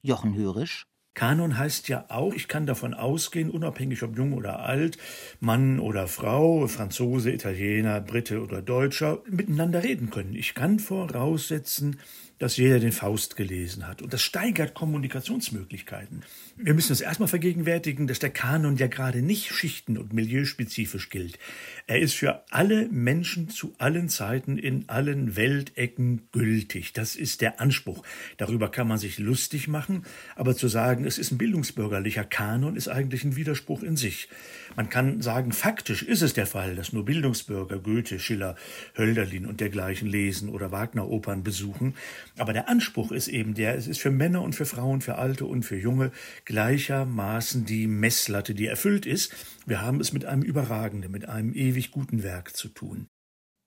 Jochen 0.03 0.35
Hörisch 0.35 0.85
Kanon 1.15 1.57
heißt 1.57 1.87
ja 1.87 2.05
auch, 2.09 2.31
ich 2.35 2.47
kann 2.47 2.67
davon 2.67 2.93
ausgehen, 2.93 3.49
unabhängig 3.49 4.03
ob 4.03 4.15
jung 4.15 4.33
oder 4.33 4.59
alt, 4.59 4.99
Mann 5.39 5.79
oder 5.79 6.07
Frau, 6.07 6.67
Franzose, 6.67 7.31
Italiener, 7.31 8.01
Brite 8.01 8.43
oder 8.43 8.61
Deutscher, 8.61 9.23
miteinander 9.27 9.83
reden 9.83 10.11
können. 10.11 10.35
Ich 10.35 10.53
kann 10.53 10.77
voraussetzen, 10.77 11.99
dass 12.39 12.57
jeder 12.57 12.79
den 12.79 12.91
Faust 12.91 13.35
gelesen 13.35 13.87
hat. 13.87 14.01
Und 14.01 14.13
das 14.13 14.21
steigert 14.21 14.73
Kommunikationsmöglichkeiten. 14.73 16.21
Wir 16.55 16.73
müssen 16.73 16.91
uns 16.91 17.01
erstmal 17.01 17.27
vergegenwärtigen, 17.27 18.07
dass 18.07 18.19
der 18.19 18.29
Kanon 18.29 18.77
ja 18.77 18.87
gerade 18.87 19.21
nicht 19.21 19.51
schichten- 19.51 19.97
und 19.97 20.13
milieuspezifisch 20.13 21.09
gilt. 21.09 21.39
Er 21.87 21.99
ist 21.99 22.13
für 22.13 22.43
alle 22.51 22.87
Menschen 22.89 23.49
zu 23.49 23.73
allen 23.77 24.09
Zeiten 24.09 24.57
in 24.57 24.87
allen 24.87 25.35
Weltecken 25.35 26.27
gültig. 26.31 26.93
Das 26.93 27.15
ist 27.15 27.41
der 27.41 27.59
Anspruch. 27.59 28.03
Darüber 28.37 28.69
kann 28.69 28.87
man 28.87 28.97
sich 28.97 29.17
lustig 29.17 29.67
machen, 29.67 30.03
aber 30.35 30.55
zu 30.55 30.67
sagen, 30.67 31.05
es 31.05 31.17
ist 31.17 31.31
ein 31.31 31.37
bildungsbürgerlicher 31.37 32.23
Kanon, 32.23 32.75
ist 32.75 32.87
eigentlich 32.87 33.23
ein 33.23 33.35
Widerspruch 33.35 33.83
in 33.83 33.97
sich. 33.97 34.29
Man 34.75 34.89
kann 34.89 35.21
sagen, 35.21 35.51
faktisch 35.51 36.03
ist 36.03 36.21
es 36.21 36.33
der 36.33 36.47
Fall, 36.47 36.75
dass 36.75 36.93
nur 36.93 37.05
Bildungsbürger 37.05 37.79
Goethe, 37.79 38.19
Schiller, 38.19 38.55
Hölderlin 38.97 39.45
und 39.45 39.59
dergleichen 39.59 40.07
lesen 40.07 40.49
oder 40.49 40.71
Wagner-Opern 40.71 41.43
besuchen. 41.43 41.95
Aber 42.37 42.53
der 42.53 42.69
Anspruch 42.69 43.11
ist 43.11 43.27
eben 43.27 43.53
der, 43.53 43.75
es 43.75 43.87
ist 43.87 44.01
für 44.01 44.11
Männer 44.11 44.41
und 44.41 44.53
für 44.53 44.65
Frauen, 44.65 45.01
für 45.01 45.15
Alte 45.15 45.45
und 45.45 45.63
für 45.63 45.77
Junge 45.77 46.11
gleichermaßen 46.45 47.65
die 47.65 47.87
Messlatte, 47.87 48.53
die 48.53 48.65
erfüllt 48.65 49.05
ist. 49.05 49.33
Wir 49.65 49.81
haben 49.81 49.99
es 49.99 50.13
mit 50.13 50.25
einem 50.25 50.43
überragenden, 50.43 51.11
mit 51.11 51.27
einem 51.27 51.53
ewig 51.53 51.91
guten 51.91 52.23
Werk 52.23 52.55
zu 52.55 52.69
tun. 52.69 53.07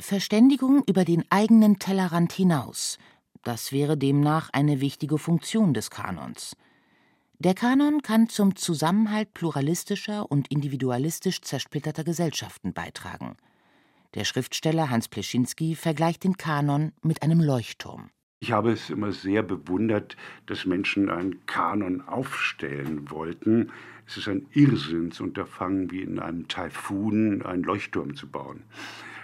Verständigung 0.00 0.82
über 0.86 1.04
den 1.04 1.24
eigenen 1.30 1.78
Tellerrand 1.78 2.32
hinaus. 2.32 2.98
Das 3.42 3.72
wäre 3.72 3.96
demnach 3.96 4.50
eine 4.52 4.80
wichtige 4.80 5.18
Funktion 5.18 5.74
des 5.74 5.90
Kanons. 5.90 6.56
Der 7.42 7.54
Kanon 7.54 8.02
kann 8.02 8.28
zum 8.28 8.54
Zusammenhalt 8.54 9.32
pluralistischer 9.32 10.30
und 10.30 10.48
individualistisch 10.48 11.40
zersplitterter 11.40 12.04
Gesellschaften 12.04 12.74
beitragen. 12.74 13.38
Der 14.12 14.24
Schriftsteller 14.24 14.90
Hans 14.90 15.08
Pleschinski 15.08 15.74
vergleicht 15.74 16.24
den 16.24 16.36
Kanon 16.36 16.92
mit 17.00 17.22
einem 17.22 17.40
Leuchtturm. 17.40 18.10
Ich 18.40 18.52
habe 18.52 18.72
es 18.72 18.90
immer 18.90 19.12
sehr 19.12 19.42
bewundert, 19.42 20.18
dass 20.44 20.66
Menschen 20.66 21.08
einen 21.08 21.46
Kanon 21.46 22.02
aufstellen 22.02 23.10
wollten. 23.10 23.70
Es 24.06 24.18
ist 24.18 24.28
ein 24.28 24.46
Irrsinnsunterfangen, 24.52 25.90
wie 25.90 26.02
in 26.02 26.18
einem 26.18 26.46
Taifun 26.46 27.40
einen 27.40 27.62
Leuchtturm 27.62 28.16
zu 28.16 28.26
bauen. 28.26 28.64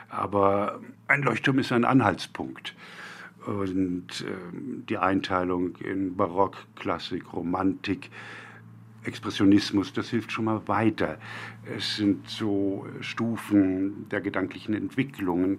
Aber 0.09 0.81
ein 1.07 1.23
Leuchtturm 1.23 1.59
ist 1.59 1.71
ein 1.71 1.85
Anhaltspunkt 1.85 2.75
und 3.47 4.23
äh, 4.23 4.57
die 4.89 4.99
Einteilung 4.99 5.77
in 5.77 6.17
Barock, 6.17 6.57
Klassik, 6.75 7.33
Romantik, 7.33 8.11
Expressionismus, 9.05 9.93
das 9.93 10.11
hilft 10.11 10.33
schon 10.33 10.47
mal 10.47 10.67
weiter. 10.67 11.19
Es 11.77 11.97
sind 11.97 12.29
so 12.29 12.87
Stufen 13.01 14.09
der 14.11 14.21
gedanklichen 14.21 14.75
Entwicklungen, 14.75 15.59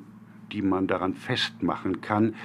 die 0.52 0.62
man 0.62 0.88
daran 0.88 1.14
festmachen 1.14 2.02
kann. 2.02 2.36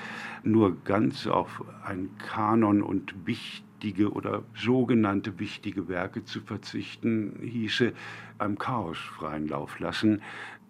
Nur 0.45 0.77
ganz 0.85 1.27
auf 1.27 1.65
ein 1.85 2.11
Kanon 2.19 2.83
und 2.83 3.27
wichtige 3.27 4.13
oder 4.13 4.45
sogenannte 4.55 5.41
wichtige 5.41 5.89
Werke 5.89 6.25
zu 6.25 6.41
verzichten, 6.41 7.41
hieße 7.43 7.93
einem 8.39 8.59
Chaos 8.59 8.99
freien 8.99 9.49
Lauf 9.49 9.81
lassen 9.81 10.23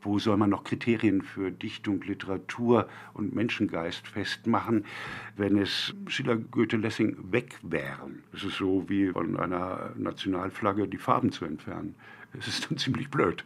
wo 0.02 0.18
soll 0.18 0.36
man 0.36 0.50
noch 0.50 0.64
Kriterien 0.64 1.22
für 1.22 1.50
Dichtung, 1.50 2.02
Literatur 2.02 2.88
und 3.14 3.34
Menschengeist 3.34 4.06
festmachen, 4.06 4.84
wenn 5.36 5.56
es 5.58 5.94
Schiller, 6.08 6.36
Goethe, 6.36 6.76
Lessing 6.76 7.16
weg 7.32 7.58
wären? 7.62 8.22
Es 8.32 8.44
ist 8.44 8.56
so 8.56 8.88
wie 8.88 9.08
von 9.08 9.36
einer 9.38 9.92
Nationalflagge 9.96 10.88
die 10.88 10.98
Farben 10.98 11.32
zu 11.32 11.44
entfernen. 11.44 11.94
Es 12.38 12.48
ist 12.48 12.70
dann 12.70 12.78
ziemlich 12.78 13.10
blöd. 13.10 13.44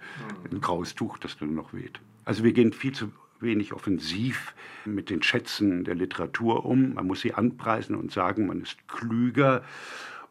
Ein 0.51 0.61
graues 0.61 0.95
Tuch, 0.95 1.19
das 1.19 1.37
dann 1.39 1.55
noch 1.55 1.73
weht. 1.73 2.01
Also 2.25 2.43
wir 2.43 2.53
gehen 2.53 2.73
viel 2.73 2.93
zu 2.93 3.13
wenig 3.41 3.73
offensiv 3.73 4.55
mit 4.85 5.11
den 5.11 5.23
Schätzen 5.23 5.85
der 5.85 5.95
Literatur 5.95 6.65
um. 6.65 6.95
Man 6.95 7.07
muss 7.07 7.21
sie 7.21 7.35
anpreisen 7.35 7.95
und 7.95 8.13
sagen, 8.13 8.47
man 8.47 8.63
ist 8.63 8.89
klüger 8.89 9.63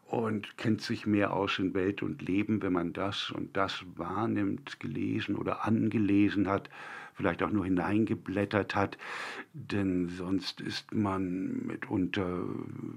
und 0.06 0.56
kennt 0.56 0.80
sich 0.82 1.06
mehr 1.06 1.32
aus 1.32 1.58
in 1.58 1.74
Welt 1.74 2.02
und 2.02 2.22
Leben, 2.22 2.62
wenn 2.62 2.72
man 2.72 2.92
das 2.92 3.30
und 3.30 3.56
das 3.56 3.84
wahrnimmt, 3.96 4.78
gelesen 4.80 5.36
oder 5.36 5.64
angelesen 5.64 6.48
hat, 6.48 6.70
vielleicht 7.14 7.42
auch 7.42 7.50
nur 7.50 7.64
hineingeblättert 7.64 8.74
hat, 8.74 8.98
denn 9.52 10.08
sonst 10.08 10.60
ist 10.60 10.92
man 10.94 11.66
mitunter 11.66 12.42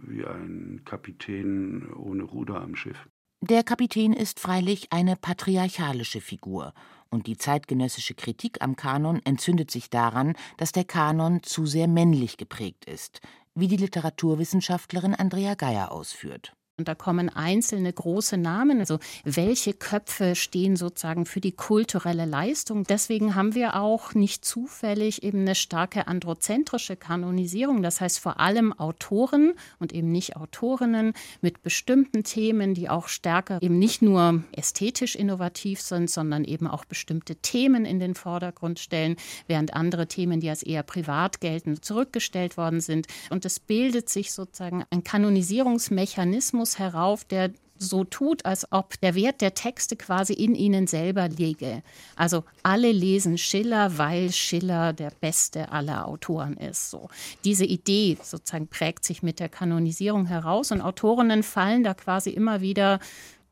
wie 0.07 0.25
ein 0.25 0.81
Kapitän 0.85 1.91
ohne 1.93 2.23
Ruder 2.23 2.61
am 2.61 2.75
Schiff. 2.75 3.07
Der 3.41 3.63
Kapitän 3.63 4.11
ist 4.11 4.39
freilich 4.39 4.91
eine 4.91 5.15
patriarchalische 5.15 6.19
Figur, 6.19 6.73
und 7.09 7.25
die 7.25 7.37
zeitgenössische 7.37 8.13
Kritik 8.13 8.61
am 8.61 8.75
Kanon 8.75 9.21
entzündet 9.23 9.71
sich 9.71 9.89
daran, 9.89 10.35
dass 10.57 10.73
der 10.73 10.83
Kanon 10.83 11.41
zu 11.41 11.65
sehr 11.65 11.87
männlich 11.87 12.37
geprägt 12.37 12.85
ist, 12.85 13.21
wie 13.55 13.67
die 13.67 13.77
Literaturwissenschaftlerin 13.77 15.15
Andrea 15.15 15.55
Geier 15.55 15.91
ausführt. 15.91 16.53
Und 16.79 16.87
da 16.87 16.95
kommen 16.95 17.27
einzelne 17.27 17.91
große 17.91 18.37
Namen. 18.37 18.79
Also 18.79 18.99
welche 19.25 19.73
Köpfe 19.73 20.33
stehen 20.35 20.77
sozusagen 20.77 21.25
für 21.25 21.41
die 21.41 21.51
kulturelle 21.51 22.23
Leistung? 22.23 22.85
Deswegen 22.85 23.35
haben 23.35 23.53
wir 23.53 23.75
auch 23.75 24.13
nicht 24.13 24.45
zufällig 24.45 25.21
eben 25.21 25.41
eine 25.41 25.55
starke 25.55 26.07
androzentrische 26.07 26.95
Kanonisierung. 26.95 27.83
Das 27.83 27.99
heißt 27.99 28.19
vor 28.19 28.39
allem 28.39 28.71
Autoren 28.71 29.55
und 29.79 29.91
eben 29.91 30.09
nicht 30.09 30.37
Autorinnen 30.37 31.11
mit 31.41 31.63
bestimmten 31.63 32.23
Themen, 32.23 32.73
die 32.75 32.87
auch 32.87 33.09
stärker 33.09 33.61
eben 33.61 33.77
nicht 33.77 34.01
nur 34.01 34.45
ästhetisch 34.53 35.17
innovativ 35.17 35.81
sind, 35.81 36.09
sondern 36.09 36.45
eben 36.45 36.65
auch 36.65 36.85
bestimmte 36.85 37.35
Themen 37.35 37.83
in 37.83 37.99
den 37.99 38.15
Vordergrund 38.15 38.79
stellen, 38.79 39.17
während 39.47 39.73
andere 39.73 40.07
Themen, 40.07 40.39
die 40.39 40.49
als 40.49 40.63
eher 40.63 40.83
privat 40.83 41.41
gelten, 41.41 41.81
zurückgestellt 41.81 42.55
worden 42.55 42.79
sind. 42.79 43.07
Und 43.29 43.43
es 43.43 43.59
bildet 43.59 44.07
sich 44.07 44.31
sozusagen 44.31 44.85
ein 44.91 45.03
Kanonisierungsmechanismus 45.03 46.68
Mechanismus 46.69 46.79
herauf, 46.79 47.25
der 47.25 47.51
so 47.81 48.03
tut, 48.03 48.45
als 48.45 48.69
ob 48.73 48.99
der 48.99 49.15
Wert 49.15 49.39
der 49.39 49.53
Texte 49.53 49.95
quasi 49.95 50.33
in 50.33 50.53
ihnen 50.53 50.85
selber 50.85 51.29
liege. 51.29 51.81
Also 52.17 52.43
alle 52.61 52.91
lesen 52.91 53.37
Schiller, 53.37 53.97
weil 53.97 54.33
Schiller 54.33 54.91
der 54.91 55.11
beste 55.21 55.71
aller 55.71 56.05
Autoren 56.05 56.57
ist. 56.57 56.91
So. 56.91 57.07
Diese 57.45 57.63
Idee 57.63 58.17
sozusagen 58.21 58.67
prägt 58.67 59.05
sich 59.05 59.23
mit 59.23 59.39
der 59.39 59.47
Kanonisierung 59.47 60.25
heraus 60.25 60.73
und 60.73 60.81
Autorinnen 60.81 61.41
fallen 61.41 61.85
da 61.85 61.93
quasi 61.93 62.31
immer 62.31 62.59
wieder 62.59 62.99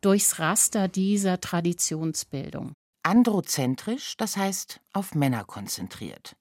durchs 0.01 0.39
Raster 0.39 0.89
dieser 0.89 1.39
Traditionsbildung. 1.39 2.73
Androzentrisch, 3.03 4.15
das 4.17 4.35
heißt 4.35 4.81
auf 4.91 5.15
Männer 5.15 5.45
konzentriert. 5.45 6.35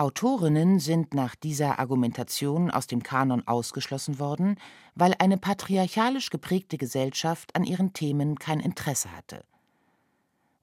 Autorinnen 0.00 0.78
sind 0.78 1.12
nach 1.12 1.34
dieser 1.34 1.80
Argumentation 1.80 2.70
aus 2.70 2.86
dem 2.86 3.02
Kanon 3.02 3.44
ausgeschlossen 3.48 4.20
worden, 4.20 4.54
weil 4.94 5.12
eine 5.18 5.38
patriarchalisch 5.38 6.30
geprägte 6.30 6.78
Gesellschaft 6.78 7.56
an 7.56 7.64
ihren 7.64 7.92
Themen 7.94 8.38
kein 8.38 8.60
Interesse 8.60 9.10
hatte. 9.10 9.44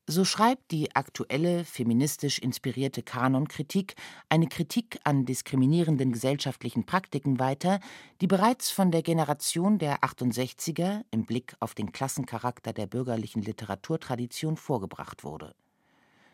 So 0.08 0.24
schreibt 0.24 0.72
die 0.72 0.96
aktuelle 0.96 1.66
feministisch 1.66 2.40
inspirierte 2.40 3.04
Kanonkritik 3.04 3.96
eine 4.30 4.48
Kritik 4.48 5.00
an 5.04 5.26
diskriminierenden 5.26 6.14
gesellschaftlichen 6.14 6.86
Praktiken 6.86 7.38
weiter, 7.38 7.82
die 8.22 8.28
bereits 8.28 8.72
von 8.72 8.90
der 8.90 9.02
Generation 9.02 9.80
der 9.80 10.00
68er 10.00 11.04
im 11.12 11.26
Blick 11.26 11.58
auf 11.60 11.74
den 11.74 11.92
Klassencharakter 11.92 12.72
der 12.72 12.88
bürgerlichen 12.88 13.42
Literaturtradition 13.42 14.56
vorgebracht 14.56 15.26
wurde. 15.26 15.56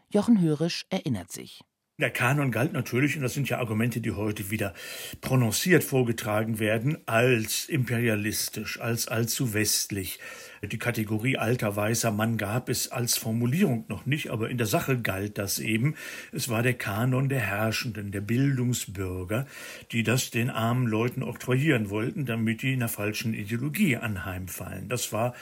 Jochen 0.10 0.40
Hörisch 0.40 0.86
erinnert 0.92 1.32
sich. 1.32 1.64
Der 2.02 2.10
Kanon 2.10 2.50
galt 2.50 2.74
natürlich, 2.74 3.16
und 3.16 3.22
das 3.22 3.36
sind 3.36 3.48
ja 3.48 3.60
Argumente, 3.60 4.02
die 4.02 4.14
heute 4.14 4.50
wieder 4.50 4.74
prononciert 5.22 5.84
vorgetragen 5.84 6.58
werden, 6.58 6.98
als 7.06 7.70
imperialistisch, 7.70 8.80
als 8.80 9.08
allzu 9.08 9.54
westlich. 9.54 10.20
Die 10.64 10.80
Kategorie 10.80 11.38
alter 11.38 11.76
weißer 11.76 12.10
Mann 12.10 12.38
gab 12.38 12.70
es 12.70 12.92
als 12.92 13.18
Formulierung 13.18 13.86
noch 13.88 14.08
nicht, 14.08 14.32
aber 14.32 14.50
in 14.50 14.58
der 14.58 14.66
Sache 14.66 15.00
galt 15.00 15.38
das 15.38 15.60
eben. 15.60 15.94
Es 16.32 16.50
war 16.50 16.64
der 16.64 16.74
Kanon 16.74 17.30
der 17.30 17.42
Herrschenden, 17.42 18.12
der 18.12 18.22
Bildungsbürger, 18.22 19.46
die 19.92 20.02
das 20.02 20.32
den 20.32 20.50
armen 20.50 20.88
Leuten 20.88 21.22
oktroyieren 21.22 21.92
wollten, 21.92 22.26
damit 22.26 22.64
die 22.64 22.74
einer 22.74 22.90
falschen 22.90 23.36
Ideologie 23.36 23.98
anheimfallen. 23.98 24.90
Das 24.90 25.14
war, 25.14 25.36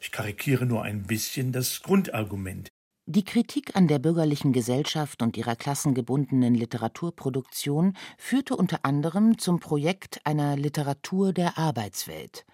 ich 0.00 0.12
karikiere 0.12 0.64
nur 0.64 0.82
ein 0.82 1.02
bisschen, 1.02 1.52
das 1.52 1.82
Grundargument. 1.82 2.70
Die 3.08 3.24
Kritik 3.24 3.76
an 3.76 3.86
der 3.86 4.00
bürgerlichen 4.00 4.52
Gesellschaft 4.52 5.22
und 5.22 5.36
ihrer 5.36 5.54
klassengebundenen 5.54 6.56
Literaturproduktion 6.56 7.96
führte 8.18 8.56
unter 8.56 8.84
anderem 8.84 9.38
zum 9.38 9.60
Projekt 9.60 10.20
einer 10.24 10.56
Literatur 10.56 11.32
der 11.32 11.56
Arbeitswelt. 11.56 12.44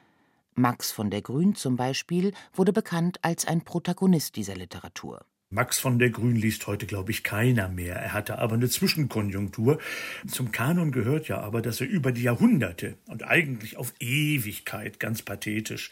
Max 0.55 0.93
von 0.93 1.09
der 1.09 1.23
Grün 1.23 1.55
zum 1.55 1.77
Beispiel 1.77 2.35
wurde 2.53 2.75
bekannt 2.75 3.19
als 3.23 3.47
ein 3.47 3.63
Protagonist 3.63 4.37
dieser 4.37 4.55
Literatur. 4.55 5.25
Max 5.49 5.79
von 5.79 5.99
der 5.99 6.11
Grün 6.11 6.37
liest 6.37 6.67
heute, 6.67 6.85
glaube 6.85 7.13
ich, 7.13 7.25
keiner 7.25 7.71
mehr. 7.71 7.97
Er 7.97 8.13
hatte 8.13 8.39
aber 8.39 8.55
eine 8.57 8.69
Zwischenkonjunktur. 8.69 9.79
Zum 10.27 10.53
Kanon 10.53 10.93
gehört 10.93 11.29
ja 11.29 11.41
aber, 11.41 11.63
dass 11.63 11.81
er 11.81 11.89
über 11.89 12.13
die 12.13 12.25
Jahrhunderte 12.25 12.99
und 13.07 13.23
eigentlich 13.23 13.79
auf 13.79 13.95
Ewigkeit, 14.01 15.01
ganz 15.01 15.23
pathetisch, 15.23 15.91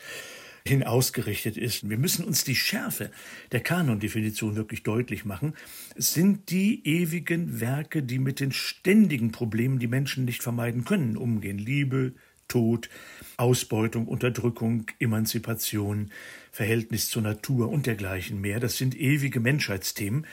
hin 0.66 0.82
ausgerichtet 0.82 1.56
ist. 1.56 1.88
Wir 1.88 1.98
müssen 1.98 2.24
uns 2.24 2.44
die 2.44 2.56
Schärfe 2.56 3.10
der 3.52 3.60
Kanondefinition 3.60 4.56
wirklich 4.56 4.82
deutlich 4.82 5.24
machen. 5.24 5.54
Es 5.94 6.12
sind 6.12 6.50
die 6.50 6.86
ewigen 6.86 7.60
Werke, 7.60 8.02
die 8.02 8.18
mit 8.18 8.40
den 8.40 8.52
ständigen 8.52 9.32
Problemen, 9.32 9.78
die 9.78 9.88
Menschen 9.88 10.24
nicht 10.24 10.42
vermeiden 10.42 10.84
können, 10.84 11.16
umgehen. 11.16 11.58
Liebe, 11.58 12.14
Tod, 12.48 12.90
Ausbeutung, 13.36 14.06
Unterdrückung, 14.06 14.86
Emanzipation, 14.98 16.10
Verhältnis 16.50 17.08
zur 17.08 17.22
Natur 17.22 17.70
und 17.70 17.86
dergleichen 17.86 18.40
mehr. 18.40 18.60
Das 18.60 18.76
sind 18.76 18.98
ewige 18.98 19.40
Menschheitsthemen. 19.40 20.26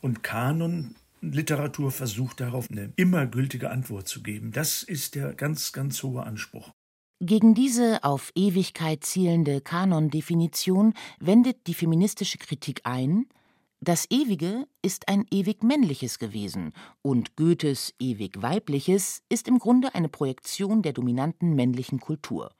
Und 0.00 0.22
Kanonliteratur 0.22 1.92
versucht 1.92 2.40
darauf 2.40 2.70
eine 2.70 2.92
immer 2.96 3.26
gültige 3.26 3.70
Antwort 3.70 4.08
zu 4.08 4.22
geben. 4.22 4.52
Das 4.52 4.82
ist 4.82 5.14
der 5.14 5.34
ganz, 5.34 5.72
ganz 5.72 6.02
hohe 6.02 6.22
Anspruch. 6.22 6.72
Gegen 7.20 7.54
diese 7.54 8.04
auf 8.04 8.30
Ewigkeit 8.36 9.02
zielende 9.02 9.60
Kanondefinition 9.60 10.94
wendet 11.18 11.66
die 11.66 11.74
feministische 11.74 12.38
Kritik 12.38 12.82
ein, 12.84 13.26
das 13.80 14.06
Ewige 14.10 14.68
ist 14.82 15.08
ein 15.08 15.24
ewig 15.32 15.64
männliches 15.64 16.20
gewesen 16.20 16.72
und 17.02 17.34
Goethes 17.36 17.92
ewig 17.98 18.40
weibliches 18.40 19.22
ist 19.28 19.48
im 19.48 19.58
Grunde 19.58 19.96
eine 19.96 20.08
Projektion 20.08 20.82
der 20.82 20.92
dominanten 20.92 21.54
männlichen 21.54 21.98
Kultur. 21.98 22.52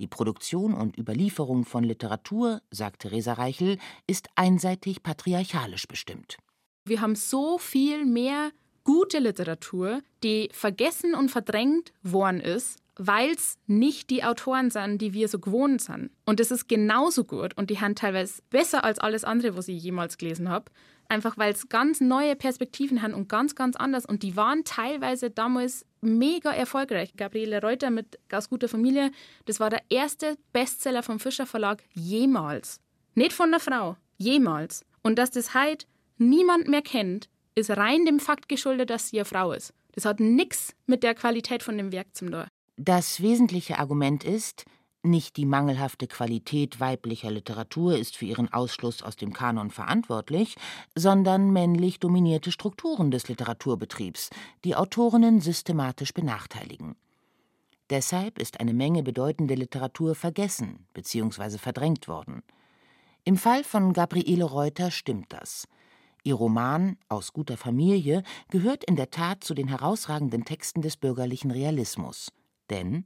Die 0.00 0.08
Produktion 0.08 0.74
und 0.74 0.96
Überlieferung 0.96 1.64
von 1.64 1.82
Literatur, 1.82 2.62
sagt 2.70 3.02
Theresa 3.02 3.34
Reichel, 3.34 3.78
ist 4.08 4.28
einseitig 4.36 5.02
patriarchalisch 5.02 5.86
bestimmt. 5.86 6.38
Wir 6.84 7.00
haben 7.00 7.14
so 7.16 7.58
viel 7.58 8.04
mehr 8.04 8.50
gute 8.84 9.18
Literatur, 9.18 10.02
die 10.22 10.48
vergessen 10.52 11.14
und 11.14 11.30
verdrängt 11.30 11.92
worden 12.02 12.40
ist, 12.40 12.78
weil 12.96 13.30
es 13.30 13.56
nicht 13.66 14.10
die 14.10 14.24
Autoren 14.24 14.70
sind, 14.70 14.98
die 14.98 15.12
wir 15.12 15.28
so 15.28 15.38
gewohnt 15.38 15.80
sind. 15.80 16.10
Und 16.24 16.40
das 16.40 16.50
ist 16.50 16.68
genauso 16.68 17.24
gut 17.24 17.56
und 17.56 17.70
die 17.70 17.80
haben 17.80 17.94
teilweise 17.94 18.42
besser 18.50 18.84
als 18.84 18.98
alles 18.98 19.24
andere, 19.24 19.56
was 19.56 19.68
ich 19.68 19.82
jemals 19.82 20.18
gelesen 20.18 20.48
habe. 20.48 20.70
Einfach 21.08 21.36
weil 21.36 21.52
es 21.52 21.68
ganz 21.68 22.00
neue 22.00 22.34
Perspektiven 22.34 23.02
haben 23.02 23.12
und 23.12 23.28
ganz, 23.28 23.54
ganz 23.54 23.76
anders. 23.76 24.06
Und 24.06 24.22
die 24.22 24.36
waren 24.36 24.64
teilweise 24.64 25.30
damals 25.30 25.84
mega 26.00 26.50
erfolgreich. 26.50 27.14
Gabriele 27.16 27.60
Reuter 27.60 27.90
mit 27.90 28.18
Aus 28.32 28.48
guter 28.48 28.68
Familie, 28.68 29.10
das 29.44 29.60
war 29.60 29.68
der 29.68 29.82
erste 29.90 30.36
Bestseller 30.52 31.02
vom 31.02 31.20
Fischer 31.20 31.46
Verlag 31.46 31.82
jemals. 31.92 32.80
Nicht 33.14 33.32
von 33.32 33.50
der 33.50 33.60
Frau, 33.60 33.96
jemals. 34.16 34.84
Und 35.02 35.18
dass 35.18 35.30
das 35.30 35.54
heute 35.54 35.86
niemand 36.16 36.68
mehr 36.68 36.82
kennt, 36.82 37.28
ist 37.54 37.70
rein 37.70 38.06
dem 38.06 38.18
Fakt 38.18 38.48
geschuldet, 38.48 38.90
dass 38.90 39.10
sie 39.10 39.18
eine 39.18 39.24
Frau 39.26 39.52
ist. 39.52 39.74
Das 39.92 40.06
hat 40.06 40.20
nichts 40.20 40.74
mit 40.86 41.02
der 41.02 41.14
Qualität 41.14 41.62
von 41.62 41.76
dem 41.76 41.92
Werk 41.92 42.16
zum 42.16 42.32
tun. 42.32 42.46
Das 42.76 43.22
wesentliche 43.22 43.78
Argument 43.78 44.24
ist, 44.24 44.64
nicht 45.04 45.36
die 45.36 45.46
mangelhafte 45.46 46.08
Qualität 46.08 46.80
weiblicher 46.80 47.30
Literatur 47.30 47.96
ist 47.96 48.16
für 48.16 48.24
ihren 48.24 48.52
Ausschluss 48.52 49.02
aus 49.02 49.14
dem 49.14 49.32
Kanon 49.32 49.70
verantwortlich, 49.70 50.56
sondern 50.96 51.52
männlich 51.52 52.00
dominierte 52.00 52.50
Strukturen 52.50 53.12
des 53.12 53.28
Literaturbetriebs, 53.28 54.30
die 54.64 54.74
Autorinnen 54.74 55.40
systematisch 55.40 56.12
benachteiligen. 56.14 56.96
Deshalb 57.90 58.38
ist 58.40 58.58
eine 58.58 58.72
Menge 58.72 59.04
bedeutende 59.04 59.54
Literatur 59.54 60.16
vergessen 60.16 60.86
bzw. 60.94 61.58
verdrängt 61.58 62.08
worden. 62.08 62.42
Im 63.24 63.36
Fall 63.36 63.62
von 63.62 63.92
Gabriele 63.92 64.44
Reuter 64.44 64.90
stimmt 64.90 65.32
das. 65.32 65.68
Ihr 66.24 66.34
Roman 66.34 66.96
Aus 67.08 67.32
guter 67.34 67.58
Familie 67.58 68.24
gehört 68.48 68.82
in 68.84 68.96
der 68.96 69.10
Tat 69.10 69.44
zu 69.44 69.54
den 69.54 69.68
herausragenden 69.68 70.44
Texten 70.44 70.80
des 70.80 70.96
bürgerlichen 70.96 71.50
Realismus. 71.50 72.32
Denn 72.70 73.04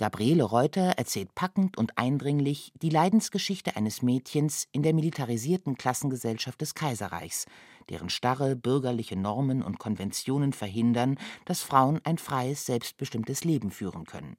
Gabriele 0.00 0.44
Reuter 0.44 0.92
erzählt 0.96 1.34
packend 1.34 1.76
und 1.76 1.98
eindringlich 1.98 2.72
die 2.80 2.88
Leidensgeschichte 2.88 3.76
eines 3.76 4.00
Mädchens 4.00 4.66
in 4.72 4.82
der 4.82 4.94
militarisierten 4.94 5.76
Klassengesellschaft 5.76 6.58
des 6.62 6.74
Kaiserreichs, 6.74 7.44
deren 7.90 8.08
starre 8.08 8.56
bürgerliche 8.56 9.16
Normen 9.16 9.62
und 9.62 9.78
Konventionen 9.78 10.54
verhindern, 10.54 11.18
dass 11.44 11.60
Frauen 11.60 12.00
ein 12.04 12.16
freies, 12.16 12.64
selbstbestimmtes 12.64 13.44
Leben 13.44 13.70
führen 13.70 14.04
können. 14.04 14.38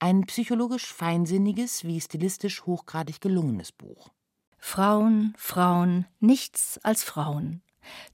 Ein 0.00 0.22
psychologisch 0.22 0.92
feinsinniges 0.92 1.84
wie 1.84 2.00
stilistisch 2.00 2.66
hochgradig 2.66 3.20
gelungenes 3.20 3.70
Buch. 3.70 4.08
Frauen, 4.58 5.34
Frauen, 5.36 6.06
nichts 6.18 6.80
als 6.82 7.04
Frauen. 7.04 7.62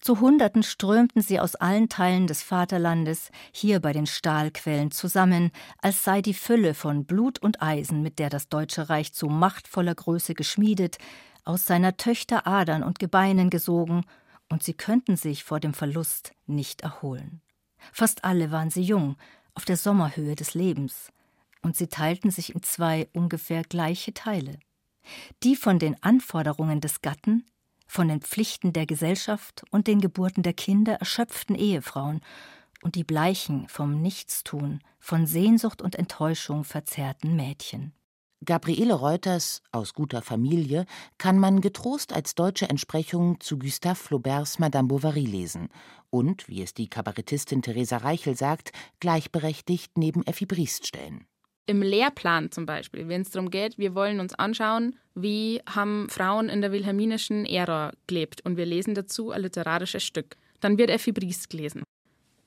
Zu 0.01 0.21
Hunderten 0.21 0.63
strömten 0.63 1.23
sie 1.23 1.41
aus 1.41 1.55
allen 1.55 1.89
Teilen 1.89 2.27
des 2.27 2.43
Vaterlandes 2.43 3.31
hier 3.53 3.81
bei 3.81 3.93
den 3.93 4.07
Stahlquellen 4.07 4.91
zusammen, 4.91 5.51
als 5.79 6.05
sei 6.05 6.23
die 6.23 6.35
Fülle 6.35 6.75
von 6.75 7.05
Blut 7.05 7.39
und 7.39 7.63
Eisen, 7.63 8.03
mit 8.03 8.19
der 8.19 8.31
das 8.31 8.49
Deutsche 8.49 8.89
Reich 8.89 9.13
zu 9.13 9.29
machtvoller 9.29 9.95
Größe 9.95 10.35
geschmiedet, 10.35 10.99
aus 11.45 11.67
seiner 11.67 11.97
Töchter 11.97 12.47
Adern 12.47 12.83
und 12.83 12.99
Gebeinen 12.99 13.51
gesogen, 13.51 14.05
und 14.49 14.63
sie 14.63 14.75
könnten 14.75 15.17
sich 15.17 15.45
vor 15.45 15.61
dem 15.61 15.75
Verlust 15.75 16.33
nicht 16.47 16.83
erholen. 16.83 17.41
Fast 17.93 18.25
alle 18.25 18.51
waren 18.51 18.71
sie 18.71 18.83
jung, 18.83 19.17
auf 19.55 19.65
der 19.65 19.77
Sommerhöhe 19.77 20.35
des 20.35 20.55
Lebens, 20.55 21.13
und 21.63 21.77
sie 21.77 21.89
teilten 21.89 22.31
sich 22.31 22.55
in 22.55 22.63
zwei 22.63 23.09
ungefähr 23.13 23.63
gleiche 23.63 24.13
Teile. 24.13 24.59
Die 25.43 25.57
von 25.57 25.79
den 25.79 26.03
Anforderungen 26.03 26.81
des 26.81 27.01
Gatten, 27.01 27.47
von 27.91 28.07
den 28.07 28.21
Pflichten 28.21 28.73
der 28.73 28.87
Gesellschaft 28.87 29.65
und 29.73 29.89
den 29.89 30.01
Geburten 30.01 30.45
der 30.45 30.53
Kinder 30.53 30.95
erschöpften 30.95 31.57
Ehefrauen 31.57 32.21
und 32.83 32.95
die 32.95 33.03
bleichen, 33.03 33.69
vom 33.69 34.01
Nichtstun, 34.01 34.79
von 35.01 35.27
Sehnsucht 35.27 35.83
und 35.83 35.97
Enttäuschung 35.97 36.63
verzerrten 36.63 37.35
Mädchen. 37.35 37.93
Gabriele 38.45 38.95
Reuters 38.95 39.61
aus 39.73 39.93
guter 39.93 40.23
Familie 40.23 40.87
kann 41.19 41.39
man 41.39 41.61
getrost 41.61 42.13
als 42.13 42.37
deutsche 42.37 42.71
Entsprechung 42.71 43.41
zu 43.41 43.59
Gustave 43.59 43.97
Flauberts 43.97 44.61
Madame 44.61 44.87
Bovary 44.87 45.27
lesen 45.27 45.69
und, 46.11 46.49
wie 46.49 46.63
es 46.63 46.73
die 46.73 46.89
Kabarettistin 46.89 47.61
Theresa 47.61 47.99
Reichel 47.99 48.37
sagt, 48.37 48.71
gleichberechtigt 49.01 49.99
neben 49.99 50.25
Effi 50.27 50.47
Briest 50.47 50.87
stellen 50.87 51.27
im 51.71 51.83
Lehrplan 51.83 52.51
zum 52.51 52.67
Beispiel, 52.67 53.07
wenn 53.07 53.23
es 53.23 53.31
darum 53.31 53.49
geht, 53.49 53.79
wir 53.79 53.95
wollen 53.95 54.19
uns 54.19 54.35
anschauen, 54.35 54.97
wie 55.15 55.63
haben 55.73 56.09
Frauen 56.11 56.49
in 56.49 56.61
der 56.63 56.73
wilhelminischen 56.73 57.47
Ära 57.47 57.93
gelebt 58.09 58.45
und 58.45 58.57
wir 58.57 58.67
lesen 58.67 58.97
dazu 58.97 59.31
ein 59.31 59.43
literarisches 59.43 60.03
Stück. 60.03 60.37
Dann 60.59 60.79
wird 60.79 60.91
Effi 60.91 61.13
Briest 61.13 61.49
gelesen. 61.49 61.85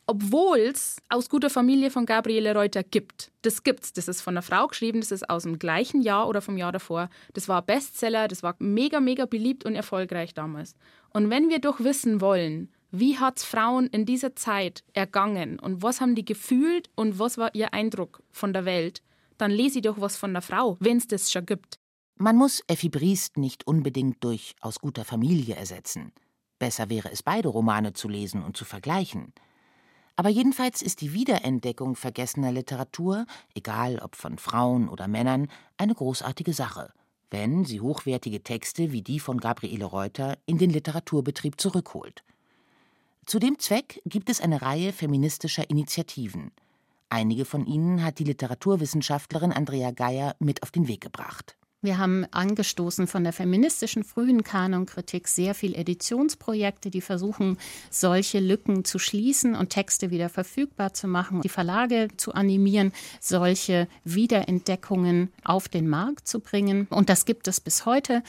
Obwohl 0.08 0.60
es 0.60 0.98
aus 1.08 1.30
guter 1.30 1.50
Familie 1.50 1.90
von 1.90 2.06
Gabriele 2.06 2.54
Reuter 2.54 2.84
gibt. 2.84 3.32
Das 3.44 3.64
gibt's. 3.64 3.94
Das 3.94 4.10
ist 4.10 4.22
von 4.22 4.34
einer 4.34 4.42
Frau 4.42 4.68
geschrieben, 4.68 5.00
das 5.00 5.14
ist 5.14 5.30
aus 5.30 5.44
dem 5.44 5.58
gleichen 5.58 6.02
Jahr 6.02 6.28
oder 6.28 6.42
vom 6.42 6.58
Jahr 6.58 6.74
davor. 6.74 7.10
Das 7.34 7.48
war 7.48 7.62
Bestseller, 7.62 8.28
das 8.28 8.44
war 8.44 8.58
mega, 8.60 9.00
mega 9.00 9.26
beliebt 9.26 9.64
und 9.66 9.76
erfolgreich 9.76 10.34
damals. 10.34 10.76
Und 11.14 11.30
wenn 11.30 11.48
wir 11.48 11.60
doch 11.60 11.80
wissen 11.80 12.20
wollen, 12.20 12.70
wie 12.92 13.18
hat 13.18 13.38
es 13.38 13.46
Frauen 13.46 13.88
in 13.88 14.06
dieser 14.06 14.36
Zeit 14.36 14.84
ergangen 14.92 15.60
und 15.60 15.82
was 15.82 16.02
haben 16.02 16.14
die 16.14 16.26
gefühlt 16.26 16.90
und 16.96 17.18
was 17.18 17.38
war 17.38 17.56
ihr 17.56 17.74
Eindruck 17.74 18.22
von 18.32 18.52
der 18.52 18.66
Welt, 18.66 19.02
dann 19.38 19.52
lese 19.52 19.80
ich 19.80 19.84
doch 19.84 20.00
was 20.00 20.18
von 20.18 20.34
der 20.34 20.42
Frau, 20.42 20.78
wenn 20.80 20.98
es 20.98 21.08
das 21.08 21.32
schon 21.32 21.46
gibt. 21.46 21.80
Man 22.16 22.36
muss 22.36 22.62
Effi 22.68 22.90
Briest 22.90 23.38
nicht 23.38 23.66
unbedingt 23.66 24.24
durch 24.24 24.56
aus 24.62 24.80
guter 24.80 25.04
Familie 25.04 25.56
ersetzen. 25.56 26.12
Besser 26.60 26.90
wäre 26.90 27.12
es, 27.12 27.24
beide 27.24 27.50
Romane 27.50 27.94
zu 27.94 28.08
lesen 28.08 28.44
und 28.44 28.56
zu 28.56 28.66
vergleichen. 28.66 29.34
Aber 30.16 30.30
jedenfalls 30.30 30.82
ist 30.82 31.02
die 31.02 31.14
Wiederentdeckung 31.14 31.96
vergessener 31.96 32.52
Literatur, 32.52 33.26
egal 33.56 34.00
ob 34.00 34.16
von 34.16 34.38
Frauen 34.38 34.88
oder 34.88 35.08
Männern, 35.08 35.48
eine 35.78 35.96
großartige 35.96 36.54
Sache, 36.54 36.94
wenn 37.32 37.66
sie 37.66 37.82
hochwertige 37.82 38.44
Texte 38.44 38.92
wie 38.92 39.02
die 39.02 39.20
von 39.20 39.40
Gabriele 39.40 39.86
Reuter 39.86 40.38
in 40.46 40.60
den 40.60 40.70
Literaturbetrieb 40.70 41.60
zurückholt. 41.60 42.24
Zu 43.26 43.40
dem 43.40 43.58
Zweck 43.58 44.02
gibt 44.06 44.30
es 44.30 44.40
eine 44.40 44.62
Reihe 44.62 44.94
feministischer 44.94 45.70
Initiativen. 45.70 46.52
Einige 47.14 47.46
von 47.46 47.68
ihnen 47.68 48.04
hat 48.04 48.18
die 48.18 48.24
Literaturwissenschaftlerin 48.24 49.52
Andrea 49.52 49.92
Geier 49.92 50.36
mit 50.40 50.64
auf 50.64 50.72
den 50.72 50.88
Weg 50.88 51.02
gebracht. 51.02 51.56
Wir 51.84 52.00
haben 52.00 52.26
angestoßen 52.32 53.06
von 53.06 53.24
der 53.24 53.34
feministischen 53.34 54.04
frühen 54.04 54.44
Kanonkritik 54.44 55.28
sehr 55.28 55.54
viel 55.54 55.76
Editionsprojekte, 55.76 56.90
die 56.90 57.02
versuchen, 57.02 57.60
solche 57.92 58.40
Lücken 58.40 58.84
zu 58.84 58.98
schließen 58.98 59.54
und 59.54 59.70
Texte 59.70 60.10
wieder 60.10 60.30
verfügbar 60.30 60.96
zu 60.96 61.08
machen, 61.08 61.42
die 61.42 61.50
Verlage 61.50 62.08
zu 62.18 62.34
animieren, 62.34 62.94
solche 63.20 63.88
Wiederentdeckungen 64.06 65.32
auf 65.44 65.68
den 65.68 65.88
Markt 65.88 66.28
zu 66.28 66.40
bringen. 66.40 66.88
Und 66.90 67.10
das 67.10 67.26
gibt 67.26 67.48
es 67.48 67.60
bis 67.60 67.86
heute. 67.86 68.24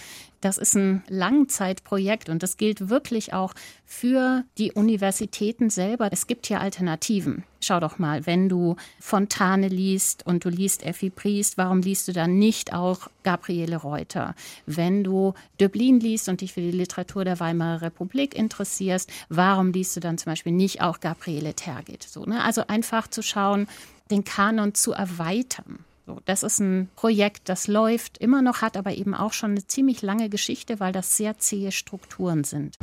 Das 0.44 0.58
ist 0.58 0.74
ein 0.74 1.02
Langzeitprojekt 1.08 2.28
und 2.28 2.42
das 2.42 2.58
gilt 2.58 2.90
wirklich 2.90 3.32
auch 3.32 3.54
für 3.86 4.44
die 4.58 4.72
Universitäten 4.72 5.70
selber. 5.70 6.10
Es 6.12 6.26
gibt 6.26 6.48
hier 6.48 6.60
Alternativen. 6.60 7.44
Schau 7.62 7.80
doch 7.80 7.98
mal, 7.98 8.26
wenn 8.26 8.50
du 8.50 8.76
Fontane 9.00 9.68
liest 9.68 10.26
und 10.26 10.44
du 10.44 10.50
liest 10.50 10.82
Effi 10.82 11.08
Priest, 11.08 11.56
warum 11.56 11.80
liest 11.80 12.08
du 12.08 12.12
dann 12.12 12.38
nicht 12.38 12.74
auch 12.74 13.08
Gabriele 13.22 13.76
Reuter? 13.76 14.34
Wenn 14.66 15.02
du 15.02 15.32
Döblin 15.58 15.98
liest 15.98 16.28
und 16.28 16.42
dich 16.42 16.52
für 16.52 16.60
die 16.60 16.72
Literatur 16.72 17.24
der 17.24 17.40
Weimarer 17.40 17.80
Republik 17.80 18.34
interessierst, 18.34 19.10
warum 19.30 19.72
liest 19.72 19.96
du 19.96 20.00
dann 20.00 20.18
zum 20.18 20.32
Beispiel 20.32 20.52
nicht 20.52 20.82
auch 20.82 21.00
Gabriele 21.00 21.54
Tergit? 21.54 22.02
So, 22.02 22.26
ne? 22.26 22.44
Also 22.44 22.66
einfach 22.66 23.08
zu 23.08 23.22
schauen, 23.22 23.66
den 24.10 24.24
Kanon 24.24 24.74
zu 24.74 24.92
erweitern. 24.92 25.86
So, 26.06 26.20
das 26.26 26.42
ist 26.42 26.60
ein 26.60 26.90
Projekt, 26.96 27.48
das 27.48 27.66
läuft 27.66 28.18
immer 28.18 28.42
noch, 28.42 28.60
hat 28.60 28.76
aber 28.76 28.92
eben 28.92 29.14
auch 29.14 29.32
schon 29.32 29.52
eine 29.52 29.66
ziemlich 29.66 30.02
lange 30.02 30.28
Geschichte, 30.28 30.78
weil 30.78 30.92
das 30.92 31.16
sehr 31.16 31.38
zähe 31.38 31.72
Strukturen 31.72 32.44
sind. 32.44 32.76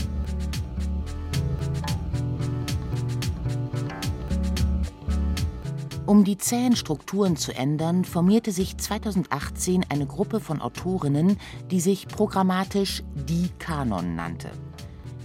Um 6.07 6.23
die 6.23 6.39
zähen 6.39 6.75
Strukturen 6.75 7.37
zu 7.37 7.55
ändern, 7.55 8.05
formierte 8.05 8.51
sich 8.51 8.75
2018 8.77 9.85
eine 9.89 10.07
Gruppe 10.07 10.39
von 10.39 10.59
Autorinnen, 10.59 11.37
die 11.69 11.79
sich 11.79 12.07
programmatisch 12.07 13.03
Die 13.29 13.49
Kanon 13.59 14.15
nannte. 14.15 14.49